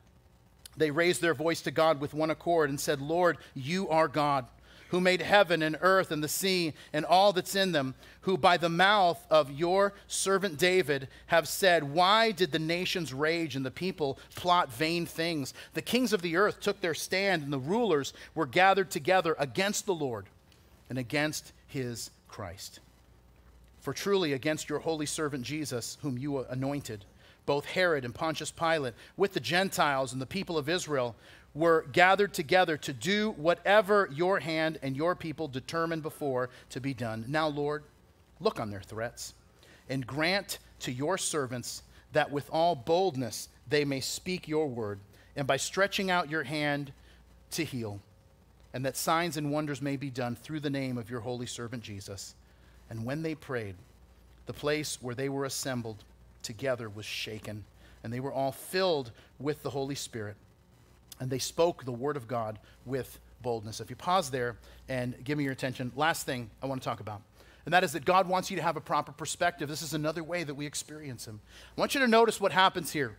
they 0.76 0.90
raised 0.90 1.20
their 1.20 1.34
voice 1.34 1.60
to 1.62 1.70
God 1.70 2.00
with 2.00 2.14
one 2.14 2.30
accord 2.30 2.70
and 2.70 2.80
said, 2.80 3.00
Lord, 3.00 3.36
you 3.54 3.88
are 3.90 4.08
God, 4.08 4.46
who 4.90 5.00
made 5.00 5.22
heaven 5.22 5.62
and 5.62 5.76
earth 5.80 6.10
and 6.10 6.22
the 6.22 6.28
sea 6.28 6.74
and 6.92 7.04
all 7.04 7.32
that's 7.32 7.54
in 7.54 7.72
them, 7.72 7.94
who 8.22 8.36
by 8.36 8.56
the 8.56 8.68
mouth 8.68 9.24
of 9.30 9.50
your 9.50 9.92
servant 10.06 10.58
David 10.58 11.08
have 11.28 11.46
said, 11.48 11.84
Why 11.84 12.32
did 12.32 12.52
the 12.52 12.58
nations 12.58 13.14
rage 13.14 13.56
and 13.56 13.64
the 13.64 13.70
people 13.70 14.18
plot 14.34 14.72
vain 14.72 15.06
things? 15.06 15.54
The 15.74 15.82
kings 15.82 16.12
of 16.12 16.22
the 16.22 16.36
earth 16.36 16.60
took 16.60 16.80
their 16.80 16.94
stand, 16.94 17.42
and 17.42 17.52
the 17.52 17.58
rulers 17.58 18.12
were 18.34 18.46
gathered 18.46 18.90
together 18.90 19.36
against 19.38 19.86
the 19.86 19.94
Lord 19.94 20.26
and 20.88 20.98
against 20.98 21.52
his 21.68 22.10
Christ. 22.28 22.80
For 23.80 23.94
truly, 23.94 24.32
against 24.32 24.68
your 24.68 24.80
holy 24.80 25.06
servant 25.06 25.44
Jesus, 25.44 25.98
whom 26.02 26.18
you 26.18 26.40
anointed, 26.40 27.04
both 27.46 27.64
Herod 27.64 28.04
and 28.04 28.14
Pontius 28.14 28.50
Pilate, 28.50 28.94
with 29.16 29.34
the 29.34 29.40
Gentiles 29.40 30.12
and 30.12 30.20
the 30.20 30.26
people 30.26 30.58
of 30.58 30.68
Israel, 30.68 31.14
were 31.54 31.86
gathered 31.92 32.32
together 32.32 32.76
to 32.76 32.92
do 32.92 33.32
whatever 33.32 34.08
your 34.12 34.38
hand 34.38 34.78
and 34.82 34.96
your 34.96 35.14
people 35.14 35.48
determined 35.48 36.02
before 36.02 36.48
to 36.70 36.80
be 36.80 36.94
done. 36.94 37.24
Now, 37.28 37.48
Lord, 37.48 37.84
look 38.38 38.60
on 38.60 38.70
their 38.70 38.82
threats 38.82 39.34
and 39.88 40.06
grant 40.06 40.58
to 40.80 40.92
your 40.92 41.18
servants 41.18 41.82
that 42.12 42.30
with 42.30 42.48
all 42.50 42.74
boldness 42.74 43.48
they 43.68 43.84
may 43.84 44.00
speak 44.00 44.48
your 44.48 44.68
word, 44.68 45.00
and 45.36 45.46
by 45.46 45.56
stretching 45.56 46.10
out 46.10 46.30
your 46.30 46.42
hand 46.42 46.92
to 47.52 47.64
heal 47.64 48.00
and 48.72 48.84
that 48.84 48.96
signs 48.96 49.36
and 49.36 49.50
wonders 49.50 49.82
may 49.82 49.96
be 49.96 50.10
done 50.10 50.36
through 50.36 50.60
the 50.60 50.70
name 50.70 50.96
of 50.96 51.10
your 51.10 51.20
holy 51.20 51.46
servant 51.46 51.82
Jesus. 51.82 52.34
And 52.88 53.04
when 53.04 53.22
they 53.22 53.34
prayed, 53.34 53.74
the 54.46 54.52
place 54.52 54.98
where 55.00 55.14
they 55.14 55.28
were 55.28 55.44
assembled 55.44 56.04
together 56.42 56.88
was 56.88 57.04
shaken, 57.04 57.64
and 58.02 58.12
they 58.12 58.20
were 58.20 58.32
all 58.32 58.52
filled 58.52 59.10
with 59.38 59.62
the 59.62 59.70
Holy 59.70 59.94
Spirit. 59.94 60.36
And 61.20 61.30
they 61.30 61.38
spoke 61.38 61.84
the 61.84 61.92
word 61.92 62.16
of 62.16 62.26
God 62.26 62.58
with 62.84 63.18
boldness. 63.42 63.80
If 63.80 63.90
you 63.90 63.96
pause 63.96 64.30
there 64.30 64.56
and 64.88 65.22
give 65.22 65.38
me 65.38 65.44
your 65.44 65.52
attention, 65.52 65.92
last 65.94 66.26
thing 66.26 66.50
I 66.62 66.66
want 66.66 66.80
to 66.80 66.84
talk 66.84 67.00
about. 67.00 67.22
And 67.66 67.74
that 67.74 67.84
is 67.84 67.92
that 67.92 68.04
God 68.04 68.26
wants 68.26 68.50
you 68.50 68.56
to 68.56 68.62
have 68.62 68.76
a 68.76 68.80
proper 68.80 69.12
perspective. 69.12 69.68
This 69.68 69.82
is 69.82 69.94
another 69.94 70.24
way 70.24 70.44
that 70.44 70.54
we 70.54 70.66
experience 70.66 71.26
Him. 71.26 71.40
I 71.76 71.80
want 71.80 71.94
you 71.94 72.00
to 72.00 72.08
notice 72.08 72.40
what 72.40 72.52
happens 72.52 72.92
here. 72.92 73.16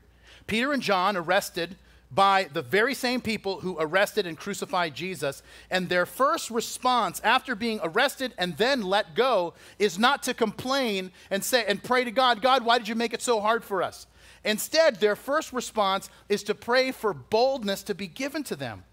Peter 0.48 0.74
and 0.74 0.82
John, 0.82 1.16
arrested 1.16 1.76
by 2.14 2.50
the 2.52 2.62
very 2.62 2.94
same 2.94 3.22
people 3.22 3.62
who 3.62 3.78
arrested 3.80 4.28
and 4.28 4.38
crucified 4.38 4.94
Jesus. 4.94 5.42
And 5.70 5.88
their 5.88 6.06
first 6.06 6.52
response 6.52 7.22
after 7.24 7.56
being 7.56 7.80
arrested 7.82 8.34
and 8.38 8.58
then 8.58 8.82
let 8.82 9.16
go 9.16 9.54
is 9.80 9.98
not 9.98 10.24
to 10.24 10.34
complain 10.34 11.12
and 11.30 11.44
say 11.44 11.64
and 11.66 11.82
pray 11.82 12.04
to 12.04 12.12
God, 12.12 12.42
God, 12.42 12.66
why 12.66 12.78
did 12.78 12.90
you 12.90 12.96
make 12.96 13.14
it 13.14 13.22
so 13.22 13.40
hard 13.40 13.64
for 13.64 13.82
us? 13.82 14.08
Instead, 14.43 14.97
their 14.97 15.15
first 15.15 15.54
response 15.54 16.10
is 16.30 16.43
to 16.43 16.56
pray 16.56 16.91
for 16.91 17.13
boldness 17.13 17.84
to 17.84 17.95
be 17.95 18.08
given 18.08 18.43
to 18.43 18.56
them. 18.56 18.84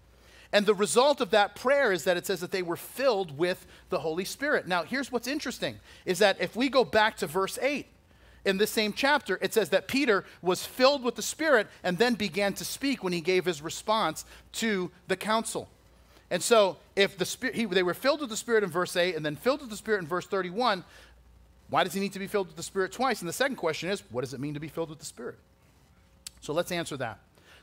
And 0.51 0.65
the 0.65 0.73
result 0.73 1.21
of 1.21 1.29
that 1.31 1.55
prayer 1.55 1.91
is 1.91 2.03
that 2.05 2.17
it 2.17 2.25
says 2.25 2.39
that 2.41 2.51
they 2.51 2.63
were 2.63 2.75
filled 2.75 3.37
with 3.37 3.67
the 3.89 3.99
Holy 3.99 4.25
Spirit. 4.25 4.67
Now, 4.67 4.83
here's 4.83 5.11
what's 5.11 5.27
interesting 5.27 5.79
is 6.05 6.19
that 6.19 6.41
if 6.41 6.55
we 6.55 6.69
go 6.69 6.83
back 6.83 7.17
to 7.17 7.27
verse 7.27 7.59
8, 7.61 7.85
in 8.45 8.57
this 8.57 8.71
same 8.71 8.93
chapter, 8.93 9.37
it 9.41 9.53
says 9.53 9.69
that 9.69 9.87
Peter 9.87 10.23
was 10.41 10.65
filled 10.65 11.03
with 11.03 11.15
the 11.15 11.21
Spirit 11.21 11.67
and 11.83 11.97
then 11.97 12.15
began 12.15 12.53
to 12.53 12.65
speak 12.65 13.03
when 13.03 13.13
he 13.13 13.21
gave 13.21 13.45
his 13.45 13.61
response 13.61 14.25
to 14.53 14.91
the 15.07 15.17
council. 15.17 15.67
And 16.31 16.41
so, 16.41 16.77
if 16.95 17.17
the 17.17 17.25
Spirit, 17.25 17.55
he, 17.55 17.65
they 17.65 17.83
were 17.83 17.93
filled 17.93 18.21
with 18.21 18.29
the 18.29 18.37
Spirit 18.37 18.63
in 18.63 18.69
verse 18.69 18.95
8 18.95 19.15
and 19.15 19.25
then 19.25 19.35
filled 19.35 19.61
with 19.61 19.69
the 19.69 19.75
Spirit 19.75 19.99
in 19.99 20.07
verse 20.07 20.25
31, 20.25 20.83
why 21.69 21.83
does 21.83 21.93
he 21.93 21.99
need 21.99 22.13
to 22.13 22.19
be 22.19 22.27
filled 22.27 22.47
with 22.47 22.55
the 22.55 22.63
Spirit 22.63 22.91
twice? 22.91 23.21
And 23.21 23.29
the 23.29 23.33
second 23.33 23.57
question 23.57 23.89
is, 23.89 24.03
what 24.11 24.21
does 24.21 24.33
it 24.33 24.39
mean 24.39 24.55
to 24.55 24.59
be 24.59 24.67
filled 24.67 24.89
with 24.89 24.99
the 24.99 25.05
Spirit? 25.05 25.37
So 26.41 26.53
let's 26.53 26.71
answer 26.71 26.97
that. 26.97 27.19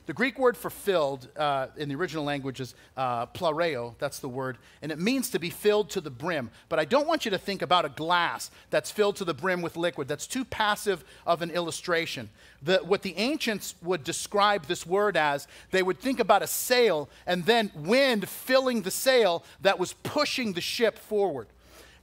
The 0.06 0.12
Greek 0.12 0.38
word 0.38 0.56
for 0.56 0.70
filled 0.70 1.26
uh, 1.36 1.66
in 1.76 1.88
the 1.88 1.96
original 1.96 2.22
language 2.22 2.60
is 2.60 2.76
uh, 2.96 3.26
plereo, 3.26 3.94
that's 3.98 4.20
the 4.20 4.28
word, 4.28 4.56
and 4.80 4.92
it 4.92 5.00
means 5.00 5.30
to 5.30 5.40
be 5.40 5.50
filled 5.50 5.90
to 5.90 6.00
the 6.00 6.10
brim. 6.10 6.50
But 6.68 6.78
I 6.78 6.84
don't 6.84 7.08
want 7.08 7.24
you 7.24 7.32
to 7.32 7.38
think 7.38 7.60
about 7.60 7.84
a 7.84 7.88
glass 7.88 8.52
that's 8.70 8.88
filled 8.92 9.16
to 9.16 9.24
the 9.24 9.34
brim 9.34 9.62
with 9.62 9.76
liquid. 9.76 10.06
That's 10.06 10.28
too 10.28 10.44
passive 10.44 11.04
of 11.26 11.42
an 11.42 11.50
illustration. 11.50 12.30
The, 12.62 12.78
what 12.84 13.02
the 13.02 13.16
ancients 13.16 13.74
would 13.82 14.04
describe 14.04 14.66
this 14.66 14.86
word 14.86 15.16
as, 15.16 15.48
they 15.72 15.82
would 15.82 15.98
think 15.98 16.20
about 16.20 16.40
a 16.40 16.46
sail 16.46 17.08
and 17.26 17.44
then 17.44 17.72
wind 17.74 18.28
filling 18.28 18.82
the 18.82 18.92
sail 18.92 19.42
that 19.62 19.80
was 19.80 19.94
pushing 20.04 20.52
the 20.52 20.60
ship 20.60 20.98
forward. 20.98 21.48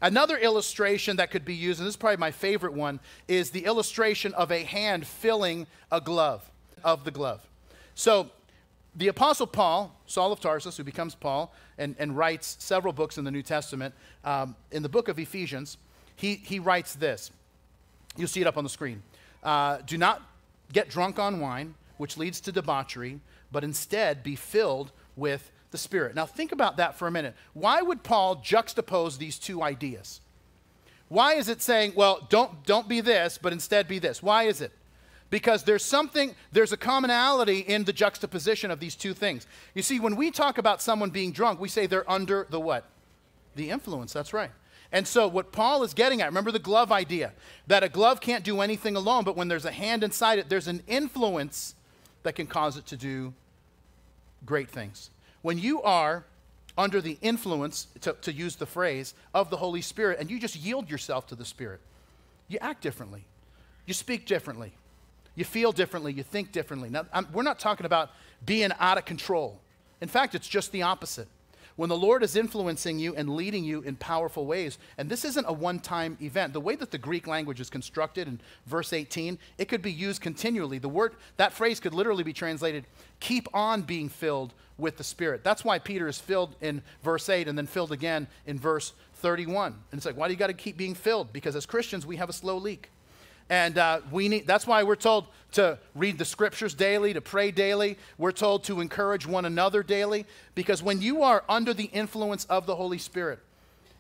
Another 0.04 0.38
illustration 0.38 1.16
that 1.16 1.32
could 1.32 1.46
be 1.46 1.56
used, 1.56 1.80
and 1.80 1.88
this 1.88 1.94
is 1.94 1.98
probably 1.98 2.18
my 2.18 2.32
favorite 2.32 2.74
one, 2.74 3.00
is 3.30 3.52
the 3.52 3.64
illustration 3.64 4.34
of 4.34 4.52
a 4.52 4.64
hand 4.64 5.08
filling 5.08 5.66
a 5.94 6.02
glove, 6.02 6.52
of 6.84 7.06
the 7.06 7.12
glove. 7.12 7.48
So, 7.96 8.30
the 8.98 9.08
Apostle 9.08 9.48
Paul, 9.48 9.98
Saul 10.06 10.34
of 10.34 10.42
Tarsus, 10.42 10.76
who 10.76 10.84
becomes 10.84 11.16
Paul 11.16 11.54
and, 11.78 11.96
and 11.98 12.18
writes 12.18 12.58
several 12.60 12.92
books 12.92 13.18
in 13.18 13.24
the 13.24 13.32
New 13.32 13.42
Testament, 13.42 13.96
um, 14.26 14.58
in 14.74 14.84
the 14.84 14.90
book 14.90 15.08
of 15.08 15.18
Ephesians, 15.18 15.78
he, 16.18 16.36
he 16.36 16.60
writes 16.60 16.96
this. 16.96 17.32
You'll 18.18 18.28
see 18.28 18.42
it 18.42 18.48
up 18.48 18.58
on 18.58 18.66
the 18.66 18.70
screen. 18.70 19.02
Uh, 19.42 19.78
Do 19.86 19.98
not 19.98 20.22
get 20.74 20.90
drunk 20.90 21.18
on 21.18 21.40
wine, 21.40 21.76
which 21.96 22.18
leads 22.18 22.42
to 22.42 22.52
debauchery, 22.52 23.22
but 23.54 23.64
instead 23.64 24.22
be 24.22 24.36
filled 24.36 24.92
with 25.16 25.50
the 25.74 25.78
Spirit. 25.78 26.16
Now, 26.16 26.26
think 26.26 26.54
about 26.54 26.78
that 26.78 26.96
for 26.96 27.10
a 27.10 27.12
minute. 27.12 27.36
Why 27.54 27.82
would 27.82 28.04
Paul 28.04 28.38
juxtapose 28.38 29.18
these 29.18 29.38
two 29.38 29.62
ideas? 29.62 30.22
Why 31.10 31.34
is 31.34 31.50
it 31.50 31.62
saying, 31.62 31.92
well, 31.96 32.26
don't, 32.30 32.66
don't 32.66 32.88
be 32.88 33.02
this, 33.02 33.38
but 33.38 33.52
instead 33.52 33.90
be 33.90 34.00
this? 34.00 34.24
Why 34.24 34.44
is 34.44 34.62
it? 34.62 34.72
because 35.34 35.64
there's 35.64 35.84
something, 35.84 36.36
there's 36.52 36.74
a 36.74 36.78
commonality 36.78 37.58
in 37.62 37.86
the 37.86 37.92
juxtaposition 37.92 38.70
of 38.70 38.80
these 38.80 38.94
two 38.94 39.16
things. 39.16 39.48
You 39.74 39.82
see, 39.82 40.00
when 40.00 40.16
we 40.16 40.30
talk 40.30 40.60
about 40.60 40.80
someone 40.80 41.10
being 41.10 41.32
drunk, 41.32 41.60
we 41.60 41.70
say 41.70 41.88
they're 41.88 42.08
under 42.08 42.46
the 42.52 42.60
what? 42.60 42.86
The 43.56 43.72
influence, 43.72 44.14
that's 44.14 44.32
right. 44.32 44.52
And 44.92 45.08
so, 45.08 45.28
what 45.28 45.52
Paul 45.52 45.82
is 45.82 45.96
getting 45.96 46.22
at, 46.22 46.28
remember 46.28 46.52
the 46.52 46.60
glove 46.60 46.92
idea, 46.92 47.34
that 47.66 47.82
a 47.82 47.90
glove 47.90 48.22
can't 48.22 48.44
do 48.44 48.62
anything 48.62 48.96
alone, 48.96 49.24
but 49.24 49.36
when 49.36 49.48
there's 49.48 49.66
a 49.66 49.72
hand 49.72 50.04
inside 50.04 50.38
it, 50.38 50.50
there's 50.50 50.68
an 50.68 50.84
influence 50.88 51.74
that 52.22 52.34
can 52.34 52.46
cause 52.46 52.78
it 52.78 52.86
to 52.86 52.96
do 52.96 53.34
great 54.46 54.70
things. 54.70 55.10
When 55.44 55.60
you 55.60 55.84
are 55.84 56.26
under 56.76 57.02
the 57.02 57.20
influence, 57.22 57.88
to, 58.02 58.14
to 58.22 58.34
use 58.34 58.56
the 58.56 58.66
phrase, 58.66 59.14
of 59.36 59.52
the 59.52 59.58
Holy 59.58 59.82
Spirit, 59.82 60.20
and 60.20 60.32
you 60.32 60.40
just 60.40 60.56
yield 60.56 60.90
yourself 60.90 61.28
to 61.28 61.36
the 61.36 61.46
Spirit, 61.46 61.82
you 62.48 62.58
act 62.62 62.82
differently, 62.82 63.26
you 63.86 63.94
speak 63.94 64.26
differently, 64.26 64.74
you 65.36 65.46
feel 65.46 65.72
differently, 65.72 66.14
you 66.14 66.24
think 66.24 66.52
differently. 66.52 66.90
Now, 66.90 67.06
I'm, 67.14 67.28
we're 67.32 67.44
not 67.44 67.60
talking 67.60 67.86
about 67.86 68.10
being 68.44 68.72
out 68.80 68.98
of 68.98 69.06
control. 69.06 69.62
In 70.02 70.08
fact, 70.08 70.34
it's 70.34 70.48
just 70.48 70.72
the 70.72 70.82
opposite. 70.82 71.28
When 71.76 71.90
the 71.90 71.98
Lord 71.98 72.22
is 72.22 72.36
influencing 72.36 73.00
you 73.00 73.16
and 73.16 73.36
leading 73.36 73.64
you 73.64 73.82
in 73.82 73.96
powerful 73.96 74.46
ways, 74.46 74.78
and 74.98 75.10
this 75.10 75.26
isn't 75.26 75.46
a 75.48 75.54
one 75.54 75.80
time 75.80 76.18
event, 76.22 76.54
the 76.54 76.60
way 76.60 76.76
that 76.76 76.92
the 76.92 76.98
Greek 76.98 77.26
language 77.26 77.60
is 77.60 77.70
constructed 77.70 78.28
in 78.28 78.40
verse 78.68 78.94
18, 78.94 79.40
it 79.58 79.66
could 79.66 79.82
be 79.82 79.92
used 79.92 80.22
continually. 80.22 80.78
The 80.78 80.90
word, 80.90 81.16
that 81.38 81.52
phrase 81.52 81.80
could 81.80 81.94
literally 81.94 82.24
be 82.24 82.34
translated, 82.34 82.86
keep 83.20 83.48
on 83.54 83.82
being 83.82 84.08
filled 84.08 84.54
with 84.78 84.98
the 84.98 85.04
Spirit. 85.04 85.44
That's 85.44 85.66
why 85.66 85.80
Peter 85.80 86.08
is 86.08 86.20
filled 86.20 86.56
in 86.62 86.82
verse 87.04 87.28
8 87.30 87.48
and 87.48 87.58
then 87.58 87.68
filled 87.68 87.92
again 87.92 88.28
in 88.46 88.60
verse 88.60 88.94
31. 89.16 89.74
And 89.92 89.98
it's 89.98 90.06
like, 90.06 90.18
why 90.18 90.28
do 90.28 90.34
you 90.34 90.40
got 90.40 90.48
to 90.48 90.54
keep 90.54 90.78
being 90.78 90.96
filled? 90.96 91.34
Because 91.34 91.56
as 91.56 91.66
Christians, 91.66 92.06
we 92.06 92.18
have 92.18 92.30
a 92.30 92.34
slow 92.34 92.58
leak. 92.58 92.90
And 93.50 93.78
uh, 93.78 94.02
we 94.12 94.30
need, 94.30 94.48
that's 94.48 94.66
why 94.66 94.84
we're 94.84 94.96
told 94.96 95.28
to 95.54 95.78
read 95.94 96.18
the 96.18 96.26
scriptures 96.26 96.74
daily, 96.74 97.14
to 97.14 97.22
pray 97.22 97.52
daily. 97.52 97.98
We're 98.18 98.32
told 98.32 98.64
to 98.66 98.82
encourage 98.82 99.26
one 99.26 99.46
another 99.46 99.84
daily. 99.84 100.26
Because 100.56 100.82
when 100.82 101.02
you 101.02 101.24
are 101.24 101.44
under 101.48 101.74
the 101.74 101.86
influence 101.86 102.46
of 102.46 102.66
the 102.66 102.76
Holy 102.76 102.98
Spirit 102.98 103.40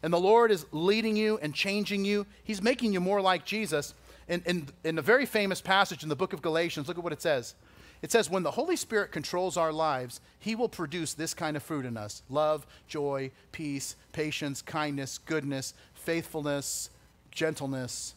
and 0.02 0.12
the 0.12 0.20
Lord 0.20 0.52
is 0.52 0.66
leading 0.72 1.16
you 1.16 1.38
and 1.42 1.54
changing 1.54 2.06
you, 2.06 2.26
He's 2.44 2.62
making 2.62 2.94
you 2.94 3.00
more 3.00 3.22
like 3.22 3.46
Jesus. 3.46 3.94
In, 4.28 4.42
in, 4.46 4.68
in 4.84 4.98
a 4.98 5.02
very 5.02 5.26
famous 5.26 5.62
passage 5.62 6.04
in 6.04 6.10
the 6.10 6.16
book 6.16 6.34
of 6.34 6.42
Galatians, 6.42 6.88
look 6.88 6.98
at 6.98 7.04
what 7.04 7.14
it 7.14 7.22
says. 7.22 7.56
It 8.02 8.12
says, 8.12 8.30
When 8.30 8.44
the 8.44 8.52
Holy 8.52 8.76
Spirit 8.76 9.12
controls 9.12 9.58
our 9.58 9.74
lives, 9.74 10.22
He 10.40 10.56
will 10.56 10.70
produce 10.70 11.14
this 11.14 11.34
kind 11.34 11.58
of 11.58 11.64
fruit 11.64 11.86
in 11.86 11.98
us 11.98 12.24
love, 12.30 12.66
joy, 12.88 13.32
peace, 13.52 13.96
patience, 14.14 14.62
kindness, 14.62 15.18
goodness, 15.18 15.74
faithfulness, 15.94 16.90
gentleness 17.32 18.16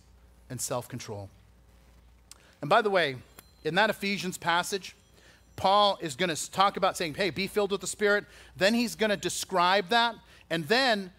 and 0.50 0.60
self 0.60 0.88
control. 0.88 1.28
And 2.60 2.70
by 2.70 2.82
the 2.82 2.90
way, 2.90 3.16
in 3.64 3.74
that 3.74 3.90
Ephesians 3.90 4.38
passage, 4.38 4.94
Paul 5.56 5.98
is 6.00 6.16
going 6.16 6.34
to 6.34 6.50
talk 6.50 6.76
about 6.76 6.96
saying, 6.96 7.14
hey, 7.14 7.30
be 7.30 7.46
filled 7.46 7.72
with 7.72 7.80
the 7.80 7.86
Spirit. 7.86 8.24
Then 8.56 8.74
he's 8.74 8.94
going 8.94 9.10
to 9.10 9.16
describe 9.16 9.88
that. 9.88 10.14
And 10.50 10.68
then 10.68 11.10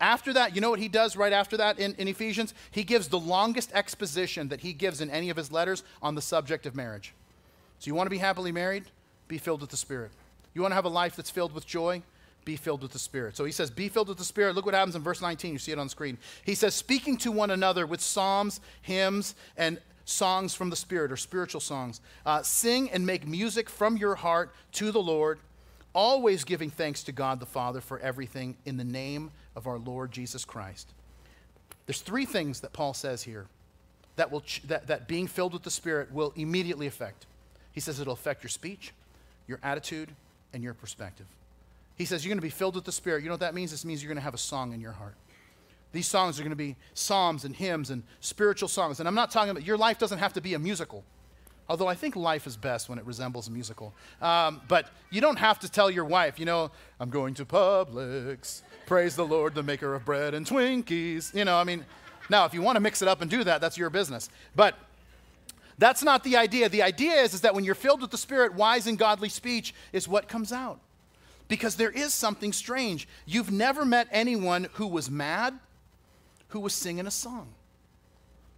after 0.00 0.32
that, 0.32 0.54
you 0.54 0.60
know 0.60 0.70
what 0.70 0.80
he 0.80 0.88
does 0.88 1.16
right 1.16 1.32
after 1.32 1.56
that 1.56 1.78
in, 1.78 1.94
in 1.94 2.08
Ephesians? 2.08 2.52
He 2.70 2.84
gives 2.84 3.08
the 3.08 3.18
longest 3.18 3.72
exposition 3.72 4.48
that 4.48 4.60
he 4.60 4.72
gives 4.72 5.00
in 5.00 5.10
any 5.10 5.30
of 5.30 5.36
his 5.36 5.52
letters 5.52 5.84
on 6.02 6.14
the 6.14 6.22
subject 6.22 6.66
of 6.66 6.74
marriage. 6.74 7.14
So 7.78 7.88
you 7.88 7.94
want 7.94 8.06
to 8.06 8.10
be 8.10 8.18
happily 8.18 8.52
married? 8.52 8.84
Be 9.28 9.38
filled 9.38 9.60
with 9.60 9.70
the 9.70 9.76
Spirit. 9.76 10.10
You 10.52 10.62
want 10.62 10.72
to 10.72 10.76
have 10.76 10.84
a 10.84 10.90
life 10.90 11.16
that's 11.16 11.30
filled 11.30 11.54
with 11.54 11.66
joy? 11.66 12.02
Be 12.44 12.56
filled 12.56 12.82
with 12.82 12.92
the 12.92 12.98
Spirit. 12.98 13.36
So 13.36 13.44
he 13.44 13.52
says, 13.52 13.70
be 13.70 13.88
filled 13.88 14.08
with 14.08 14.18
the 14.18 14.24
Spirit. 14.24 14.54
Look 14.54 14.66
what 14.66 14.74
happens 14.74 14.96
in 14.96 15.02
verse 15.02 15.20
19. 15.20 15.52
You 15.52 15.58
see 15.58 15.72
it 15.72 15.78
on 15.78 15.88
screen. 15.88 16.18
He 16.44 16.54
says, 16.54 16.74
speaking 16.74 17.16
to 17.18 17.32
one 17.32 17.50
another 17.50 17.86
with 17.86 18.00
psalms, 18.00 18.60
hymns, 18.82 19.34
and 19.56 19.78
songs 20.04 20.54
from 20.54 20.70
the 20.70 20.76
Spirit 20.76 21.10
or 21.10 21.16
spiritual 21.16 21.60
songs. 21.60 22.00
Uh, 22.24 22.42
sing 22.42 22.90
and 22.90 23.06
make 23.06 23.26
music 23.26 23.70
from 23.70 23.96
your 23.96 24.14
heart 24.14 24.54
to 24.72 24.90
the 24.90 25.02
Lord, 25.02 25.38
always 25.94 26.44
giving 26.44 26.70
thanks 26.70 27.02
to 27.04 27.12
God 27.12 27.40
the 27.40 27.46
Father 27.46 27.80
for 27.80 27.98
everything 28.00 28.56
in 28.64 28.76
the 28.76 28.84
name 28.84 29.30
of 29.56 29.66
our 29.66 29.78
Lord 29.78 30.12
Jesus 30.12 30.44
Christ. 30.44 30.88
There's 31.86 32.00
three 32.00 32.26
things 32.26 32.60
that 32.60 32.72
Paul 32.72 32.94
says 32.94 33.22
here 33.22 33.46
that, 34.16 34.30
will 34.30 34.40
ch- 34.42 34.62
that, 34.68 34.86
that 34.86 35.08
being 35.08 35.26
filled 35.26 35.52
with 35.52 35.62
the 35.62 35.70
Spirit 35.70 36.12
will 36.12 36.32
immediately 36.36 36.86
affect. 36.86 37.26
He 37.72 37.80
says 37.80 38.00
it'll 38.00 38.12
affect 38.12 38.42
your 38.42 38.50
speech, 38.50 38.92
your 39.46 39.58
attitude, 39.62 40.10
and 40.52 40.62
your 40.62 40.74
perspective. 40.74 41.26
He 41.96 42.04
says, 42.04 42.24
You're 42.24 42.30
going 42.30 42.38
to 42.38 42.42
be 42.42 42.50
filled 42.50 42.74
with 42.74 42.84
the 42.84 42.92
Spirit. 42.92 43.22
You 43.22 43.28
know 43.28 43.34
what 43.34 43.40
that 43.40 43.54
means? 43.54 43.70
This 43.70 43.84
means 43.84 44.02
you're 44.02 44.08
going 44.08 44.16
to 44.16 44.24
have 44.24 44.34
a 44.34 44.38
song 44.38 44.72
in 44.72 44.80
your 44.80 44.92
heart. 44.92 45.14
These 45.92 46.08
songs 46.08 46.40
are 46.40 46.42
going 46.42 46.50
to 46.50 46.56
be 46.56 46.76
psalms 46.94 47.44
and 47.44 47.54
hymns 47.54 47.90
and 47.90 48.02
spiritual 48.20 48.68
songs. 48.68 48.98
And 48.98 49.08
I'm 49.08 49.14
not 49.14 49.30
talking 49.30 49.50
about 49.50 49.64
your 49.64 49.76
life 49.76 49.98
doesn't 49.98 50.18
have 50.18 50.32
to 50.32 50.40
be 50.40 50.54
a 50.54 50.58
musical. 50.58 51.04
Although 51.68 51.86
I 51.86 51.94
think 51.94 52.14
life 52.16 52.46
is 52.46 52.56
best 52.56 52.88
when 52.88 52.98
it 52.98 53.06
resembles 53.06 53.48
a 53.48 53.50
musical. 53.50 53.94
Um, 54.20 54.60
but 54.68 54.90
you 55.10 55.20
don't 55.20 55.38
have 55.38 55.60
to 55.60 55.70
tell 55.70 55.90
your 55.90 56.04
wife, 56.04 56.38
you 56.38 56.44
know, 56.44 56.70
I'm 57.00 57.10
going 57.10 57.32
to 57.34 57.44
Publix. 57.44 58.62
Praise 58.86 59.16
the 59.16 59.24
Lord, 59.24 59.54
the 59.54 59.62
maker 59.62 59.94
of 59.94 60.04
bread 60.04 60.34
and 60.34 60.44
Twinkies. 60.44 61.32
You 61.34 61.44
know, 61.44 61.56
I 61.56 61.64
mean, 61.64 61.86
now 62.28 62.44
if 62.44 62.52
you 62.52 62.60
want 62.60 62.76
to 62.76 62.80
mix 62.80 63.00
it 63.00 63.08
up 63.08 63.22
and 63.22 63.30
do 63.30 63.44
that, 63.44 63.60
that's 63.60 63.78
your 63.78 63.88
business. 63.88 64.28
But 64.54 64.76
that's 65.78 66.02
not 66.02 66.22
the 66.22 66.36
idea. 66.36 66.68
The 66.68 66.82
idea 66.82 67.14
is, 67.14 67.34
is 67.34 67.40
that 67.42 67.54
when 67.54 67.64
you're 67.64 67.74
filled 67.74 68.02
with 68.02 68.10
the 68.10 68.18
Spirit, 68.18 68.54
wise 68.54 68.86
and 68.86 68.98
godly 68.98 69.28
speech 69.28 69.74
is 69.92 70.06
what 70.06 70.28
comes 70.28 70.52
out. 70.52 70.80
Because 71.48 71.76
there 71.76 71.90
is 71.90 72.14
something 72.14 72.52
strange. 72.52 73.06
You've 73.26 73.50
never 73.50 73.84
met 73.84 74.08
anyone 74.10 74.68
who 74.74 74.86
was 74.86 75.10
mad 75.10 75.58
who 76.54 76.60
was 76.60 76.72
singing 76.72 77.04
a 77.04 77.10
song. 77.10 77.48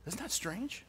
Isn't 0.06 0.20
that 0.20 0.30
strange? 0.30 0.84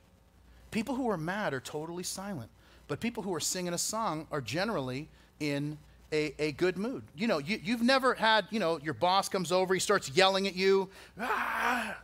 People 0.71 0.95
who 0.95 1.09
are 1.09 1.17
mad 1.17 1.53
are 1.53 1.61
totally 1.61 2.03
silent, 2.03 2.49
but 2.89 2.99
people 2.99 3.23
who 3.23 3.33
are 3.33 3.39
singing 3.39 3.73
a 3.73 3.77
song 3.77 4.27
are 4.29 4.41
generally 4.41 5.07
in 5.39 5.77
a, 6.11 6.33
a 6.37 6.51
good 6.51 6.77
mood. 6.77 7.03
You 7.15 7.27
know, 7.27 7.37
you, 7.37 7.61
you've 7.63 7.81
never 7.81 8.13
had, 8.13 8.45
you 8.51 8.59
know, 8.59 8.77
your 8.83 8.93
boss 8.93 9.29
comes 9.29 9.53
over, 9.53 9.73
he 9.73 9.79
starts 9.79 10.09
yelling 10.09 10.47
at 10.47 10.55
you, 10.57 10.89
ah, 11.17 11.97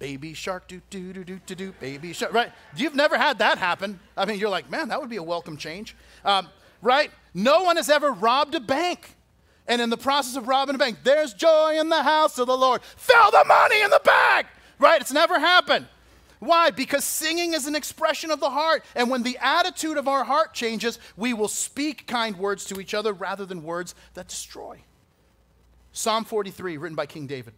baby 0.00 0.34
shark, 0.34 0.66
do, 0.66 0.82
do, 0.90 1.12
do, 1.12 1.22
do, 1.22 1.40
do, 1.46 1.54
do, 1.54 1.72
baby 1.78 2.12
shark, 2.12 2.32
right? 2.32 2.50
You've 2.76 2.96
never 2.96 3.16
had 3.16 3.38
that 3.38 3.58
happen. 3.58 4.00
I 4.16 4.24
mean, 4.24 4.40
you're 4.40 4.50
like, 4.50 4.68
man, 4.68 4.88
that 4.88 5.00
would 5.00 5.10
be 5.10 5.18
a 5.18 5.22
welcome 5.22 5.56
change. 5.56 5.94
Um, 6.24 6.48
right? 6.82 7.12
No 7.36 7.64
one 7.64 7.76
has 7.76 7.90
ever 7.90 8.12
robbed 8.12 8.54
a 8.54 8.60
bank. 8.60 9.14
And 9.68 9.82
in 9.82 9.90
the 9.90 9.98
process 9.98 10.36
of 10.36 10.48
robbing 10.48 10.74
a 10.74 10.78
bank, 10.78 11.00
there's 11.04 11.34
joy 11.34 11.78
in 11.78 11.90
the 11.90 12.02
house 12.02 12.38
of 12.38 12.46
the 12.46 12.56
Lord. 12.56 12.80
Fill 12.82 13.30
the 13.30 13.44
money 13.46 13.82
in 13.82 13.90
the 13.90 14.00
bag, 14.02 14.46
right? 14.78 15.00
It's 15.02 15.12
never 15.12 15.38
happened. 15.38 15.86
Why? 16.38 16.70
Because 16.70 17.04
singing 17.04 17.52
is 17.52 17.66
an 17.66 17.74
expression 17.74 18.30
of 18.30 18.40
the 18.40 18.48
heart. 18.48 18.84
And 18.94 19.10
when 19.10 19.22
the 19.22 19.36
attitude 19.38 19.98
of 19.98 20.08
our 20.08 20.24
heart 20.24 20.54
changes, 20.54 20.98
we 21.14 21.34
will 21.34 21.48
speak 21.48 22.06
kind 22.06 22.38
words 22.38 22.64
to 22.66 22.80
each 22.80 22.94
other 22.94 23.12
rather 23.12 23.44
than 23.44 23.62
words 23.62 23.94
that 24.14 24.28
destroy. 24.28 24.80
Psalm 25.92 26.24
43, 26.24 26.78
written 26.78 26.96
by 26.96 27.04
King 27.04 27.26
David. 27.26 27.52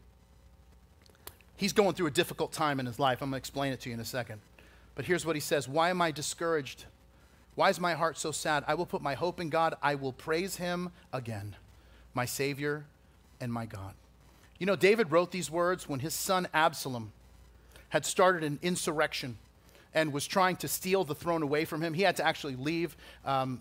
He's 1.55 1.73
going 1.73 1.95
through 1.95 2.07
a 2.09 2.13
difficult 2.13 2.53
time 2.53 2.81
in 2.81 2.87
his 2.87 2.99
life. 2.99 3.23
I'm 3.23 3.31
going 3.31 3.35
to 3.35 3.39
explain 3.39 3.73
it 3.73 3.81
to 3.83 3.91
you 3.91 3.95
in 3.95 4.01
a 4.01 4.05
second. 4.05 4.41
But 4.97 5.05
here's 5.05 5.25
what 5.25 5.37
he 5.37 5.41
says 5.41 5.69
Why 5.69 5.91
am 5.91 6.03
I 6.03 6.11
discouraged? 6.11 6.87
Why 7.59 7.71
is 7.71 7.81
my 7.81 7.95
heart 7.95 8.17
so 8.17 8.31
sad? 8.31 8.63
I 8.69 8.75
will 8.75 8.87
put 8.87 9.03
my 9.03 9.15
hope 9.15 9.41
in 9.41 9.49
God. 9.49 9.75
I 9.83 9.97
will 9.97 10.13
praise 10.13 10.59
him 10.59 10.93
again, 11.13 11.57
my 12.15 12.25
Savior 12.25 12.85
and 13.41 13.53
my 13.53 13.67
God. 13.67 13.95
You 14.61 14.67
know, 14.67 14.77
David 14.77 15.11
wrote 15.11 15.33
these 15.33 15.51
words 15.51 15.89
when 15.89 15.99
his 15.99 16.15
son 16.15 16.47
Absalom 16.55 17.11
had 17.89 18.07
started 18.07 18.45
an 18.45 18.61
insurrection 18.63 19.39
and 19.93 20.13
was 20.13 20.25
trying 20.25 20.55
to 20.59 20.69
steal 20.69 21.03
the 21.03 21.17
throne 21.17 21.43
away 21.43 21.65
from 21.65 21.83
him. 21.83 21.95
He 21.95 22.03
had 22.03 22.15
to 22.19 22.25
actually 22.25 22.55
leave 22.55 22.97
um, 23.25 23.61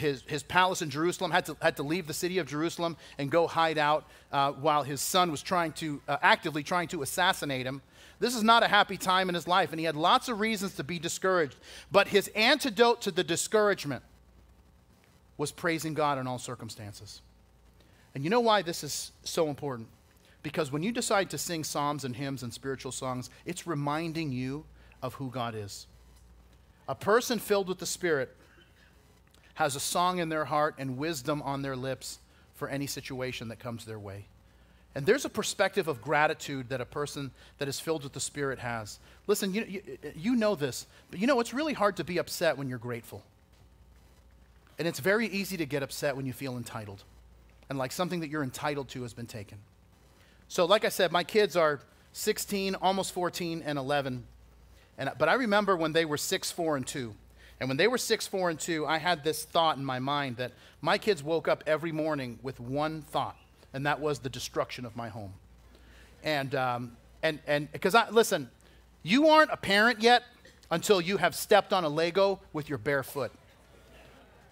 his, 0.00 0.22
his 0.26 0.42
palace 0.42 0.82
in 0.82 0.90
Jerusalem, 0.90 1.30
had 1.30 1.46
to, 1.46 1.56
had 1.62 1.76
to 1.76 1.82
leave 1.82 2.06
the 2.06 2.14
city 2.14 2.38
of 2.38 2.46
Jerusalem 2.46 2.96
and 3.18 3.30
go 3.30 3.46
hide 3.46 3.78
out 3.78 4.06
uh, 4.32 4.52
while 4.52 4.82
his 4.82 5.00
son 5.00 5.30
was 5.30 5.42
trying 5.42 5.72
to, 5.74 6.00
uh, 6.08 6.16
actively 6.22 6.62
trying 6.62 6.88
to 6.88 7.02
assassinate 7.02 7.66
him. 7.66 7.82
This 8.18 8.34
is 8.34 8.42
not 8.42 8.62
a 8.62 8.68
happy 8.68 8.96
time 8.96 9.28
in 9.28 9.34
his 9.34 9.48
life, 9.48 9.70
and 9.70 9.78
he 9.78 9.86
had 9.86 9.96
lots 9.96 10.28
of 10.28 10.40
reasons 10.40 10.74
to 10.74 10.84
be 10.84 10.98
discouraged. 10.98 11.56
But 11.90 12.08
his 12.08 12.28
antidote 12.28 13.02
to 13.02 13.10
the 13.10 13.24
discouragement 13.24 14.02
was 15.38 15.52
praising 15.52 15.94
God 15.94 16.18
in 16.18 16.26
all 16.26 16.38
circumstances. 16.38 17.22
And 18.14 18.24
you 18.24 18.30
know 18.30 18.40
why 18.40 18.62
this 18.62 18.84
is 18.84 19.12
so 19.24 19.48
important? 19.48 19.88
Because 20.42 20.72
when 20.72 20.82
you 20.82 20.92
decide 20.92 21.30
to 21.30 21.38
sing 21.38 21.64
psalms 21.64 22.04
and 22.04 22.16
hymns 22.16 22.42
and 22.42 22.52
spiritual 22.52 22.92
songs, 22.92 23.30
it's 23.46 23.66
reminding 23.66 24.32
you 24.32 24.64
of 25.02 25.14
who 25.14 25.30
God 25.30 25.54
is. 25.54 25.86
A 26.88 26.94
person 26.94 27.38
filled 27.38 27.68
with 27.68 27.78
the 27.78 27.86
Spirit 27.86 28.36
has 29.54 29.76
a 29.76 29.80
song 29.80 30.18
in 30.18 30.28
their 30.28 30.44
heart 30.44 30.74
and 30.78 30.96
wisdom 30.96 31.42
on 31.42 31.62
their 31.62 31.76
lips 31.76 32.18
for 32.54 32.68
any 32.68 32.86
situation 32.86 33.48
that 33.48 33.58
comes 33.58 33.84
their 33.84 33.98
way. 33.98 34.26
And 34.94 35.06
there's 35.06 35.24
a 35.24 35.30
perspective 35.30 35.86
of 35.86 36.02
gratitude 36.02 36.68
that 36.70 36.80
a 36.80 36.84
person 36.84 37.30
that 37.58 37.68
is 37.68 37.78
filled 37.78 38.02
with 38.02 38.12
the 38.12 38.20
Spirit 38.20 38.58
has. 38.58 38.98
Listen, 39.26 39.54
you, 39.54 39.64
you, 39.64 39.82
you, 40.16 40.36
know 40.36 40.56
this, 40.56 40.86
but 41.10 41.20
you 41.20 41.26
know 41.26 41.38
it's 41.38 41.54
really 41.54 41.74
hard 41.74 41.96
to 41.98 42.04
be 42.04 42.18
upset 42.18 42.58
when 42.58 42.68
you're 42.68 42.78
grateful. 42.78 43.22
And 44.78 44.88
it's 44.88 44.98
very 44.98 45.28
easy 45.28 45.56
to 45.58 45.66
get 45.66 45.82
upset 45.82 46.16
when 46.16 46.26
you 46.26 46.32
feel 46.32 46.56
entitled 46.56 47.04
and 47.70 47.78
like 47.78 47.92
something 47.92 48.20
that 48.20 48.28
you're 48.28 48.42
entitled 48.42 48.88
to 48.88 49.02
has 49.02 49.14
been 49.14 49.26
taken. 49.26 49.58
So, 50.48 50.64
like 50.64 50.84
I 50.84 50.88
said, 50.88 51.12
my 51.12 51.22
kids 51.22 51.56
are 51.56 51.80
16, 52.12 52.74
almost 52.74 53.12
14, 53.12 53.62
and 53.64 53.78
11. 53.78 54.24
And, 54.98 55.10
but 55.16 55.28
I 55.28 55.34
remember 55.34 55.76
when 55.76 55.92
they 55.92 56.04
were 56.04 56.16
6, 56.16 56.50
4, 56.50 56.76
and 56.76 56.86
2. 56.86 57.14
And 57.60 57.68
when 57.68 57.76
they 57.76 57.86
were 57.88 57.98
6, 57.98 58.26
4, 58.26 58.50
and 58.50 58.58
2, 58.58 58.86
I 58.86 58.98
had 58.98 59.22
this 59.22 59.44
thought 59.44 59.76
in 59.76 59.84
my 59.84 59.98
mind 59.98 60.38
that 60.38 60.52
my 60.80 60.96
kids 60.96 61.22
woke 61.22 61.46
up 61.46 61.62
every 61.66 61.92
morning 61.92 62.38
with 62.42 62.58
one 62.58 63.02
thought 63.02 63.36
and 63.72 63.86
that 63.86 64.00
was 64.00 64.18
the 64.20 64.28
destruction 64.28 64.84
of 64.84 64.96
my 64.96 65.08
home. 65.08 65.32
And, 66.22 66.54
um, 66.54 66.96
and, 67.22 67.38
and, 67.46 67.70
because 67.72 67.94
I, 67.94 68.08
listen, 68.10 68.50
you 69.02 69.28
aren't 69.28 69.50
a 69.50 69.56
parent 69.56 70.02
yet 70.02 70.24
until 70.70 71.00
you 71.00 71.16
have 71.16 71.34
stepped 71.34 71.72
on 71.72 71.84
a 71.84 71.88
Lego 71.88 72.40
with 72.52 72.68
your 72.68 72.78
bare 72.78 73.02
foot. 73.02 73.32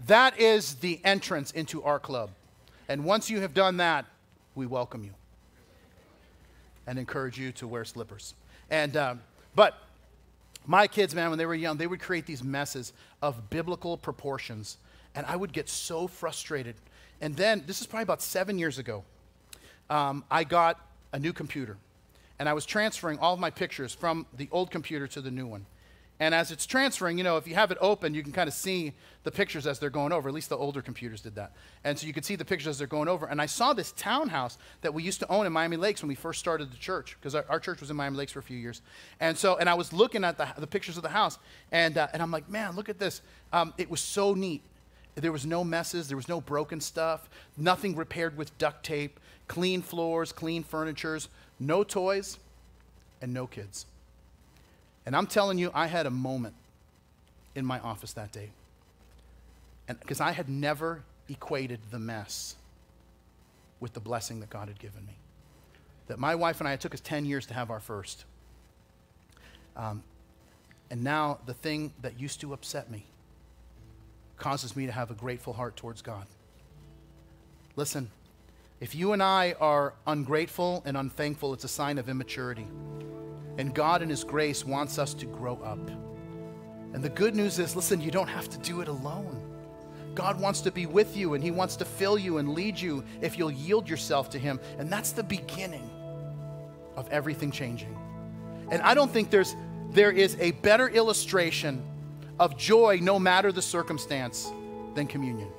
That 0.07 0.39
is 0.39 0.75
the 0.77 1.01
entrance 1.05 1.51
into 1.51 1.83
our 1.83 1.99
club. 1.99 2.31
And 2.89 3.05
once 3.05 3.29
you 3.29 3.41
have 3.41 3.55
done 3.55 3.79
that, 3.79 4.07
we 4.55 4.67
welcome 4.67 5.05
you 5.05 5.13
and 6.87 6.99
encourage 6.99 7.39
you 7.39 7.53
to 7.53 7.67
wear 7.67 7.85
slippers. 7.85 8.35
And, 8.71 8.97
um, 8.97 9.21
but 9.55 9.75
my 10.69 10.87
kids, 10.87 11.16
man, 11.16 11.31
when 11.31 11.39
they 11.39 11.47
were 11.47 11.55
young, 11.57 11.79
they 11.79 11.89
would 11.89 12.01
create 12.01 12.27
these 12.27 12.45
messes 12.45 12.93
of 13.21 13.51
biblical 13.51 13.97
proportions. 13.97 14.77
And 15.16 15.27
I 15.27 15.35
would 15.35 15.53
get 15.53 15.69
so 15.69 16.07
frustrated 16.07 16.77
and 17.21 17.35
then, 17.35 17.64
this 17.66 17.81
is 17.81 17.87
probably 17.87 18.05
about 18.05 18.23
seven 18.23 18.59
years 18.59 18.79
ago, 18.79 19.05
um, 19.91 20.25
I 20.31 20.45
got 20.45 20.81
a 21.12 21.19
new 21.19 21.33
computer. 21.33 21.77
And 22.39 22.49
I 22.49 22.53
was 22.53 22.64
transferring 22.64 23.19
all 23.19 23.35
of 23.35 23.41
my 23.41 23.51
pictures 23.51 23.93
from 23.93 24.27
the 24.37 24.49
old 24.53 24.71
computer 24.71 25.09
to 25.09 25.21
the 25.21 25.31
new 25.31 25.47
one. 25.47 25.66
And 26.21 26.35
as 26.35 26.51
it's 26.51 26.66
transferring, 26.66 27.16
you 27.16 27.25
know, 27.25 27.37
if 27.37 27.47
you 27.47 27.55
have 27.55 27.71
it 27.71 27.79
open, 27.81 28.12
you 28.12 28.25
can 28.25 28.33
kind 28.33 28.49
of 28.49 28.55
see 28.55 28.93
the 29.23 29.31
pictures 29.31 29.69
as 29.69 29.79
they're 29.79 29.89
going 29.89 30.12
over. 30.12 30.29
At 30.29 30.35
least 30.35 30.49
the 30.49 30.57
older 30.57 30.83
computers 30.83 31.21
did 31.21 31.37
that. 31.37 31.53
And 31.85 31.97
so 31.97 32.09
you 32.09 32.12
could 32.12 32.25
see 32.25 32.35
the 32.35 32.45
pictures 32.45 32.69
as 32.69 32.79
they're 32.79 32.89
going 32.89 33.07
over. 33.07 33.27
And 33.27 33.41
I 33.41 33.47
saw 33.47 33.73
this 33.73 33.93
townhouse 33.93 34.59
that 34.81 34.93
we 34.93 35.05
used 35.05 35.21
to 35.21 35.29
own 35.29 35.47
in 35.47 35.53
Miami 35.53 35.77
Lakes 35.77 36.03
when 36.03 36.09
we 36.09 36.16
first 36.16 36.41
started 36.41 36.73
the 36.73 36.77
church, 36.77 37.16
because 37.21 37.37
our, 37.37 37.45
our, 37.49 37.61
church 37.61 37.81
was 37.81 37.91
in 37.91 37.97
Miami 37.97 38.16
Lakes 38.16 38.33
for 38.33 38.41
a 38.41 38.43
few 38.43 38.57
years. 38.57 38.83
And 39.21 39.39
so, 39.39 39.57
and 39.59 39.69
I 39.69 39.75
was 39.75 39.93
looking 39.93 40.25
at 40.25 40.39
the, 40.39 40.49
the 40.59 40.66
pictures 40.66 40.97
of 40.97 41.05
the 41.05 41.09
house, 41.09 41.39
and, 41.71 41.97
uh, 41.97 42.09
and 42.12 42.21
I'm 42.21 42.33
like, 42.33 42.49
man, 42.49 42.75
look 42.75 42.89
at 42.89 42.99
this. 42.99 43.21
Um, 43.53 43.73
it 43.79 43.89
was 43.89 44.01
so 44.01 44.35
neat. 44.35 44.62
There 45.14 45.33
was 45.33 45.47
no 45.47 45.62
messes, 45.62 46.09
there 46.09 46.16
was 46.16 46.29
no 46.29 46.41
broken 46.41 46.81
stuff, 46.81 47.29
nothing 47.57 47.97
repaired 47.97 48.37
with 48.37 48.57
duct 48.59 48.85
tape, 48.85 49.19
clean 49.49 49.83
floors, 49.83 50.33
clean 50.33 50.62
furnitures, 50.62 51.29
no 51.59 51.83
toys, 51.83 52.39
and 53.21 53.35
no 53.35 53.47
kids. 53.47 53.87
And 55.09 55.17
I'm 55.17 55.27
telling 55.27 55.57
you, 55.57 55.71
I 55.73 55.87
had 55.87 56.05
a 56.05 56.11
moment 56.11 56.55
in 57.55 57.65
my 57.65 57.81
office 57.81 58.13
that 58.13 58.31
day. 58.31 58.51
Because 59.87 60.21
I 60.21 60.33
had 60.33 60.51
never 60.51 61.03
equated 61.31 61.81
the 61.91 61.99
mess 61.99 62.57
with 63.81 63.95
the 63.95 64.01
blessing 64.01 64.41
that 64.41 64.51
God 64.51 64.69
had 64.69 64.79
given 64.79 65.07
me. 65.07 65.15
That 66.09 66.19
my 66.19 66.35
wife 66.35 66.61
and 66.61 66.69
I, 66.69 66.75
it 66.75 66.83
took 66.83 66.93
us 66.93 67.01
10 67.01 67.25
years 67.25 67.47
to 67.47 67.55
have 67.55 67.71
our 67.71 67.81
first. 67.81 68.27
Um, 69.79 70.03
and 70.91 71.03
now 71.03 71.39
the 71.47 71.55
thing 71.55 71.95
that 72.03 72.21
used 72.21 72.43
to 72.43 72.53
upset 72.53 72.91
me 72.91 73.07
causes 74.37 74.77
me 74.77 74.85
to 74.85 74.93
have 74.93 75.11
a 75.11 75.15
grateful 75.15 75.55
heart 75.55 75.75
towards 75.75 76.03
God. 76.03 76.27
Listen, 77.77 78.11
if 78.79 78.95
you 78.95 79.15
and 79.15 79.23
I 79.23 79.55
are 79.59 79.95
ungrateful 80.07 80.83
and 80.85 80.99
unthankful, 80.99 81.55
it's 81.55 81.65
a 81.65 81.69
sign 81.69 81.97
of 81.97 82.11
immaturity. 82.11 82.67
And 83.59 83.75
God, 83.75 84.03
in 84.03 84.09
His 84.09 84.25
grace, 84.25 84.65
wants 84.65 84.99
us 84.99 85.13
to 85.15 85.27
grow 85.27 85.57
up. 85.57 85.91
And 86.95 87.03
the 87.03 87.11
good 87.11 87.35
news 87.35 87.59
is 87.59 87.77
listen, 87.77 88.01
you 88.01 88.11
don't 88.11 88.29
have 88.29 88.49
to 88.49 88.59
do 88.59 88.81
it 88.81 88.89
alone. 88.89 89.45
God 90.15 90.41
wants 90.41 90.63
to 90.63 90.73
be 90.73 90.87
with 90.87 91.17
you 91.17 91.35
and 91.35 91.45
He 91.45 91.51
wants 91.51 91.77
to 91.77 91.85
fill 91.85 92.19
you 92.19 92.39
and 92.39 92.55
lead 92.55 92.81
you 92.81 93.05
if 93.21 93.37
you'll 93.37 93.51
yield 93.51 93.89
yourself 93.89 94.31
to 94.31 94.39
Him. 94.39 94.59
And 94.79 94.91
that's 94.91 95.13
the 95.13 95.23
beginning 95.23 95.89
of 96.97 97.09
everything 97.11 97.51
changing. 97.51 97.97
And 98.71 98.83
I 98.83 98.95
don't 98.95 99.11
think 99.11 99.31
there's, 99.31 99.55
there 99.91 100.11
is 100.11 100.37
a 100.41 100.53
better 100.53 100.89
illustration 100.89 101.85
of 102.39 102.57
joy 102.57 102.99
no 103.03 103.19
matter 103.19 103.53
the 103.53 103.63
circumstance 103.63 104.51
than 104.95 105.07
communion. 105.07 105.51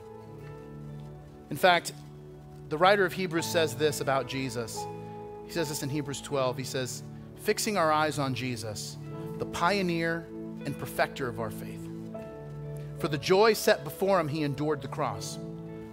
In 1.50 1.58
fact, 1.58 1.94
the 2.70 2.78
writer 2.78 3.06
of 3.06 3.14
Hebrews 3.14 3.46
says 3.46 3.76
this 3.76 4.02
about 4.02 4.28
Jesus. 4.28 4.86
He 5.46 5.52
says 5.52 5.70
this 5.70 5.82
in 5.82 5.90
Hebrews 5.90 6.22
12. 6.22 6.58
He 6.58 6.64
says, 6.64 7.04
Fixing 7.40 7.78
our 7.78 7.92
eyes 7.92 8.20
on 8.20 8.34
Jesus, 8.34 8.98
the 9.38 9.46
pioneer 9.46 10.28
and 10.66 10.78
perfecter 10.78 11.28
of 11.28 11.40
our 11.40 11.50
faith. 11.50 11.90
For 13.00 13.08
the 13.08 13.18
joy 13.18 13.54
set 13.54 13.84
before 13.84 14.20
him, 14.20 14.28
he 14.28 14.44
endured 14.44 14.82
the 14.82 14.88
cross, 14.88 15.40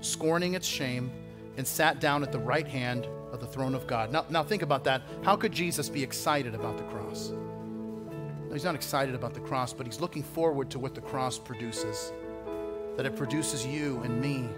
scorning 0.01 0.55
its 0.55 0.67
shame, 0.67 1.11
and 1.57 1.67
sat 1.67 2.01
down 2.01 2.23
at 2.23 2.33
the 2.33 2.39
right 2.39 2.67
hand 2.67 3.07
of 3.33 3.41
the 3.41 3.47
throne 3.47 3.75
of 3.75 3.87
God. 3.87 4.11
Now, 4.13 4.27
now 4.29 4.43
think 4.43 4.63
about 4.63 4.85
that. 4.85 5.03
How 5.23 5.37
could 5.37 5.53
Jesus 5.53 5.89
be 5.89 6.03
excited 6.03 6.55
about 6.55 6.77
the 6.79 6.85
cross? 6.85 7.33
he's 8.53 8.65
not 8.65 8.75
excited 8.75 9.15
about 9.15 9.35
the 9.35 9.41
cross, 9.41 9.75
but 9.75 9.85
he's 9.85 10.01
looking 10.01 10.23
forward 10.23 10.71
to 10.71 10.79
what 10.79 10.95
the 10.95 11.01
cross 11.03 11.39
produces. 11.39 12.11
That 12.97 13.05
it 13.05 13.15
produces 13.15 13.67
you 13.67 14.01
and 14.03 14.19
me, 14.19 14.49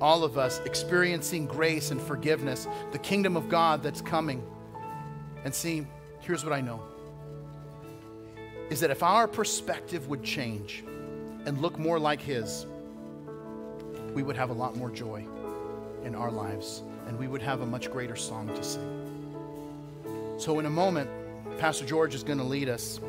all 0.00 0.22
of 0.22 0.38
us 0.38 0.60
experiencing 0.64 1.46
grace 1.46 1.90
and 1.90 2.00
forgiveness, 2.00 2.68
the 2.92 2.98
kingdom 2.98 3.36
of 3.36 3.48
God 3.48 3.82
that's 3.82 4.00
coming. 4.00 4.46
And 5.44 5.52
see, 5.52 5.84
here's 6.20 6.44
what 6.44 6.52
I 6.52 6.60
know 6.60 6.82
is 8.70 8.80
that 8.80 8.90
if 8.90 9.02
our 9.02 9.26
perspective 9.26 10.08
would 10.08 10.22
change 10.22 10.84
and 11.44 11.58
look 11.58 11.78
more 11.78 11.98
like 11.98 12.20
His, 12.20 12.66
we 14.14 14.22
would 14.22 14.36
have 14.36 14.50
a 14.50 14.52
lot 14.52 14.76
more 14.76 14.90
joy 14.90 15.26
in 16.04 16.14
our 16.14 16.30
lives 16.30 16.82
and 17.08 17.18
we 17.18 17.26
would 17.26 17.42
have 17.42 17.62
a 17.62 17.66
much 17.66 17.90
greater 17.90 18.14
song 18.14 18.46
to 18.48 18.62
sing. 18.62 18.96
So, 20.38 20.58
in 20.58 20.66
a 20.66 20.70
moment, 20.70 21.10
Pastor 21.58 21.84
George 21.84 22.14
is 22.14 22.22
going 22.22 22.38
to 22.38 22.44
lead 22.44 22.68
us. 22.68 23.00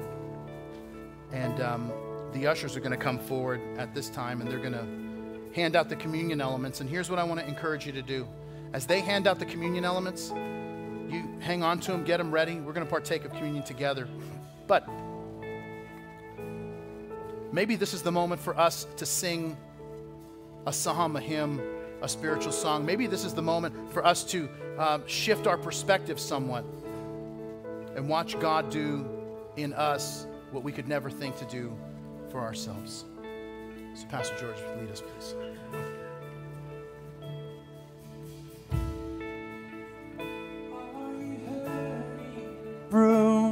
And 1.32 1.62
um, 1.62 1.92
the 2.34 2.48
ushers 2.48 2.76
are 2.76 2.82
going 2.82 2.92
to 2.92 2.98
come 2.98 3.20
forward 3.20 3.62
at 3.78 3.96
this 3.96 4.10
time 4.10 4.42
and 4.42 4.50
they're 4.50 4.60
going 4.60 4.74
to 4.74 5.56
hand 5.56 5.76
out 5.76 5.88
the 5.88 5.96
communion 5.96 6.42
elements. 6.42 6.82
And 6.82 6.90
here's 6.90 7.10
what 7.10 7.20
I 7.20 7.24
want 7.24 7.40
to 7.40 7.48
encourage 7.48 7.86
you 7.86 7.92
to 7.94 8.02
do 8.02 8.28
as 8.74 8.86
they 8.86 9.02
hand 9.02 9.28
out 9.28 9.40
the 9.40 9.46
communion 9.46 9.86
elements, 9.86 10.32
you 11.12 11.28
hang 11.40 11.64
on 11.64 11.80
to 11.82 11.92
them, 11.92 12.04
get 12.04 12.18
them 12.18 12.32
ready. 12.32 12.60
We're 12.60 12.74
going 12.74 12.86
to 12.86 12.90
partake 12.90 13.26
of 13.26 13.32
communion 13.32 13.64
together. 13.64 14.08
But 14.68 14.88
maybe 17.52 17.76
this 17.76 17.94
is 17.94 18.02
the 18.02 18.12
moment 18.12 18.42
for 18.42 18.58
us 18.58 18.88
to 18.98 19.06
sing 19.06 19.58
a 20.66 20.74
psalm, 20.74 21.16
a 21.16 21.20
hymn, 21.20 21.62
a 22.02 22.08
spiritual 22.08 22.52
song. 22.52 22.86
Maybe 22.86 23.08
this 23.08 23.26
is 23.26 23.34
the 23.34 23.42
moment 23.42 23.76
for 23.92 24.06
us 24.06 24.24
to 24.26 24.50
uh, 24.78 25.00
shift 25.06 25.48
our 25.48 25.58
perspective 25.58 26.20
somewhat 26.20 26.66
and 27.96 28.08
watch 28.08 28.40
God 28.40 28.70
do 28.70 29.06
in 29.58 29.74
us 29.74 30.26
what 30.52 30.64
we 30.64 30.72
could 30.72 30.88
never 30.88 31.10
think 31.10 31.38
to 31.38 31.46
do 31.46 31.76
for 32.30 32.40
ourselves. 32.40 33.06
So, 33.94 34.06
Pastor 34.08 34.36
George, 34.40 34.58
lead 34.80 34.90
us, 34.90 35.02
please. 35.02 35.36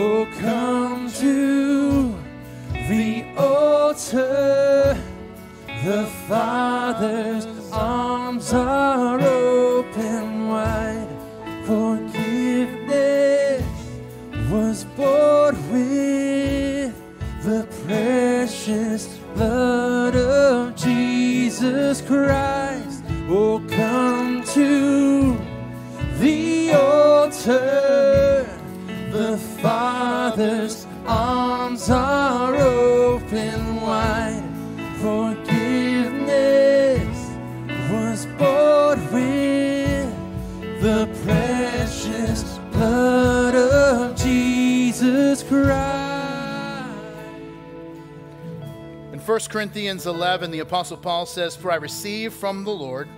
Oh, 0.00 0.28
come 0.38 1.10
to 1.14 2.14
the 2.70 3.24
altar. 3.36 4.96
The 5.84 6.06
Father's 6.28 7.46
arms 7.72 8.52
are 8.52 9.20
open 9.20 10.50
wide. 10.50 11.08
Forgiveness 11.64 13.64
was 14.48 14.84
bought 14.96 15.56
with 15.72 16.94
the 17.42 17.66
precious 17.84 19.17
1 49.38 49.50
Corinthians 49.50 50.04
11, 50.04 50.50
the 50.50 50.58
Apostle 50.58 50.96
Paul 50.96 51.24
says, 51.24 51.54
For 51.54 51.70
I 51.70 51.76
received 51.76 52.34
from 52.34 52.64
the 52.64 52.72
Lord 52.72 53.08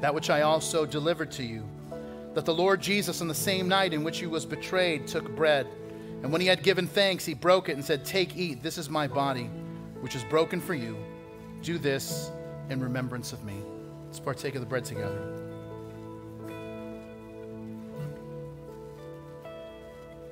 that 0.00 0.14
which 0.14 0.30
I 0.30 0.42
also 0.42 0.86
delivered 0.86 1.32
to 1.32 1.42
you, 1.42 1.64
that 2.34 2.44
the 2.44 2.54
Lord 2.54 2.80
Jesus, 2.80 3.20
on 3.20 3.26
the 3.26 3.34
same 3.34 3.66
night 3.66 3.92
in 3.92 4.04
which 4.04 4.20
he 4.20 4.28
was 4.28 4.46
betrayed, 4.46 5.08
took 5.08 5.28
bread. 5.34 5.66
And 6.22 6.30
when 6.30 6.40
he 6.40 6.46
had 6.46 6.62
given 6.62 6.86
thanks, 6.86 7.26
he 7.26 7.34
broke 7.34 7.68
it 7.68 7.72
and 7.72 7.84
said, 7.84 8.04
Take, 8.04 8.36
eat, 8.36 8.62
this 8.62 8.78
is 8.78 8.88
my 8.88 9.08
body, 9.08 9.50
which 10.00 10.14
is 10.14 10.22
broken 10.22 10.60
for 10.60 10.74
you. 10.74 10.96
Do 11.60 11.76
this 11.76 12.30
in 12.70 12.80
remembrance 12.80 13.32
of 13.32 13.42
me. 13.42 13.60
Let's 14.06 14.20
partake 14.20 14.54
of 14.54 14.60
the 14.60 14.66
bread 14.68 14.84
together. 14.84 15.42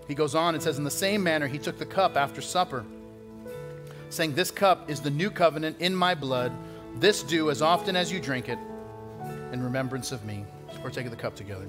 He 0.07 0.15
goes 0.15 0.37
on 0.37 0.55
and 0.55 0.63
says, 0.63 0.79
In 0.79 0.85
the 0.85 0.91
same 0.91 1.21
manner, 1.21 1.49
he 1.49 1.59
took 1.59 1.79
the 1.79 1.85
cup 1.85 2.17
after 2.17 2.41
supper 2.41 2.85
saying, 4.15 4.35
This 4.35 4.51
cup 4.51 4.89
is 4.89 5.01
the 5.01 5.11
new 5.11 5.31
covenant 5.31 5.77
in 5.81 5.95
my 5.95 6.15
blood. 6.15 6.53
This 6.97 7.23
do 7.23 7.51
as 7.51 7.61
often 7.61 7.97
as 7.97 8.13
you 8.13 8.21
drink 8.21 8.49
it 8.49 8.59
in 9.53 9.63
remembrance 9.63 10.13
of 10.13 10.25
me. 10.25 10.45
Let's 10.69 10.79
partake 10.79 11.07
of 11.07 11.11
the 11.11 11.17
cup 11.17 11.35
together. 11.35 11.67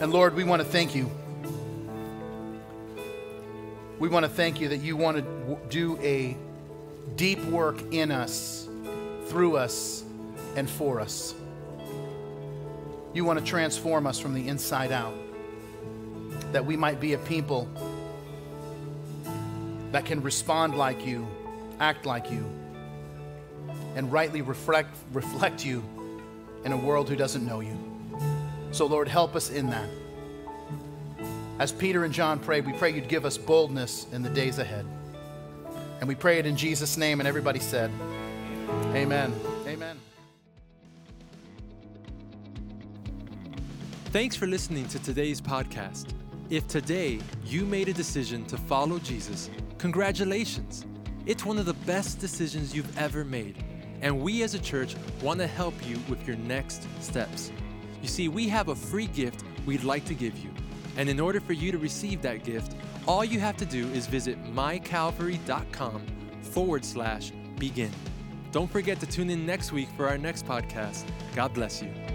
And 0.00 0.12
Lord, 0.12 0.34
we 0.34 0.44
want 0.44 0.60
to 0.60 0.68
thank 0.68 0.94
you. 0.94 1.10
We 3.98 4.08
want 4.08 4.24
to 4.24 4.30
thank 4.30 4.60
you 4.60 4.68
that 4.68 4.78
you 4.78 4.96
want 4.96 5.18
to 5.18 5.58
do 5.70 5.96
a 6.00 6.36
deep 7.16 7.42
work 7.44 7.80
in 7.92 8.10
us, 8.10 8.68
through 9.26 9.56
us, 9.56 10.04
and 10.56 10.68
for 10.68 11.00
us. 11.00 11.34
You 13.12 13.24
want 13.24 13.38
to 13.38 13.44
transform 13.44 14.06
us 14.08 14.18
from 14.18 14.34
the 14.34 14.48
inside 14.48 14.90
out 14.90 15.14
that 16.54 16.64
we 16.64 16.76
might 16.76 17.00
be 17.00 17.14
a 17.14 17.18
people 17.18 17.68
that 19.90 20.04
can 20.04 20.22
respond 20.22 20.76
like 20.76 21.04
you, 21.04 21.26
act 21.80 22.06
like 22.06 22.30
you, 22.30 22.48
and 23.96 24.12
rightly 24.12 24.40
reflect, 24.40 24.96
reflect 25.12 25.64
you 25.64 25.82
in 26.64 26.70
a 26.70 26.76
world 26.76 27.08
who 27.08 27.16
doesn't 27.16 27.44
know 27.44 27.58
you. 27.58 27.76
So, 28.70 28.86
Lord, 28.86 29.08
help 29.08 29.34
us 29.34 29.50
in 29.50 29.68
that. 29.70 29.88
As 31.58 31.72
Peter 31.72 32.04
and 32.04 32.14
John 32.14 32.38
prayed, 32.38 32.66
we 32.66 32.72
pray 32.72 32.92
you'd 32.92 33.08
give 33.08 33.24
us 33.24 33.36
boldness 33.36 34.06
in 34.12 34.22
the 34.22 34.30
days 34.30 34.60
ahead. 34.60 34.86
And 35.98 36.06
we 36.06 36.14
pray 36.14 36.38
it 36.38 36.46
in 36.46 36.56
Jesus' 36.56 36.96
name, 36.96 37.20
and 37.20 37.26
everybody 37.26 37.58
said, 37.58 37.90
Amen. 38.92 39.34
Amen. 39.66 39.98
Thanks 44.06 44.36
for 44.36 44.46
listening 44.46 44.86
to 44.86 45.00
today's 45.00 45.40
podcast. 45.40 46.14
If 46.50 46.68
today 46.68 47.20
you 47.44 47.64
made 47.64 47.88
a 47.88 47.92
decision 47.92 48.44
to 48.46 48.58
follow 48.58 48.98
Jesus, 48.98 49.48
congratulations. 49.78 50.84
It's 51.24 51.44
one 51.44 51.58
of 51.58 51.64
the 51.64 51.74
best 51.74 52.20
decisions 52.20 52.74
you've 52.76 52.98
ever 52.98 53.24
made. 53.24 53.64
And 54.02 54.20
we 54.20 54.42
as 54.42 54.54
a 54.54 54.58
church 54.58 54.94
want 55.22 55.40
to 55.40 55.46
help 55.46 55.74
you 55.86 55.98
with 56.08 56.26
your 56.26 56.36
next 56.36 56.86
steps. 57.00 57.50
You 58.02 58.08
see, 58.08 58.28
we 58.28 58.46
have 58.48 58.68
a 58.68 58.74
free 58.74 59.06
gift 59.06 59.42
we'd 59.64 59.84
like 59.84 60.04
to 60.04 60.14
give 60.14 60.36
you. 60.38 60.50
And 60.98 61.08
in 61.08 61.18
order 61.18 61.40
for 61.40 61.54
you 61.54 61.72
to 61.72 61.78
receive 61.78 62.20
that 62.22 62.44
gift, 62.44 62.76
all 63.06 63.24
you 63.24 63.40
have 63.40 63.56
to 63.56 63.64
do 63.64 63.88
is 63.88 64.06
visit 64.06 64.42
mycalvary.com 64.44 66.06
forward 66.42 66.84
slash 66.84 67.32
begin. 67.58 67.90
Don't 68.52 68.70
forget 68.70 69.00
to 69.00 69.06
tune 69.06 69.30
in 69.30 69.46
next 69.46 69.72
week 69.72 69.88
for 69.96 70.06
our 70.06 70.18
next 70.18 70.46
podcast. 70.46 71.04
God 71.34 71.54
bless 71.54 71.82
you. 71.82 72.13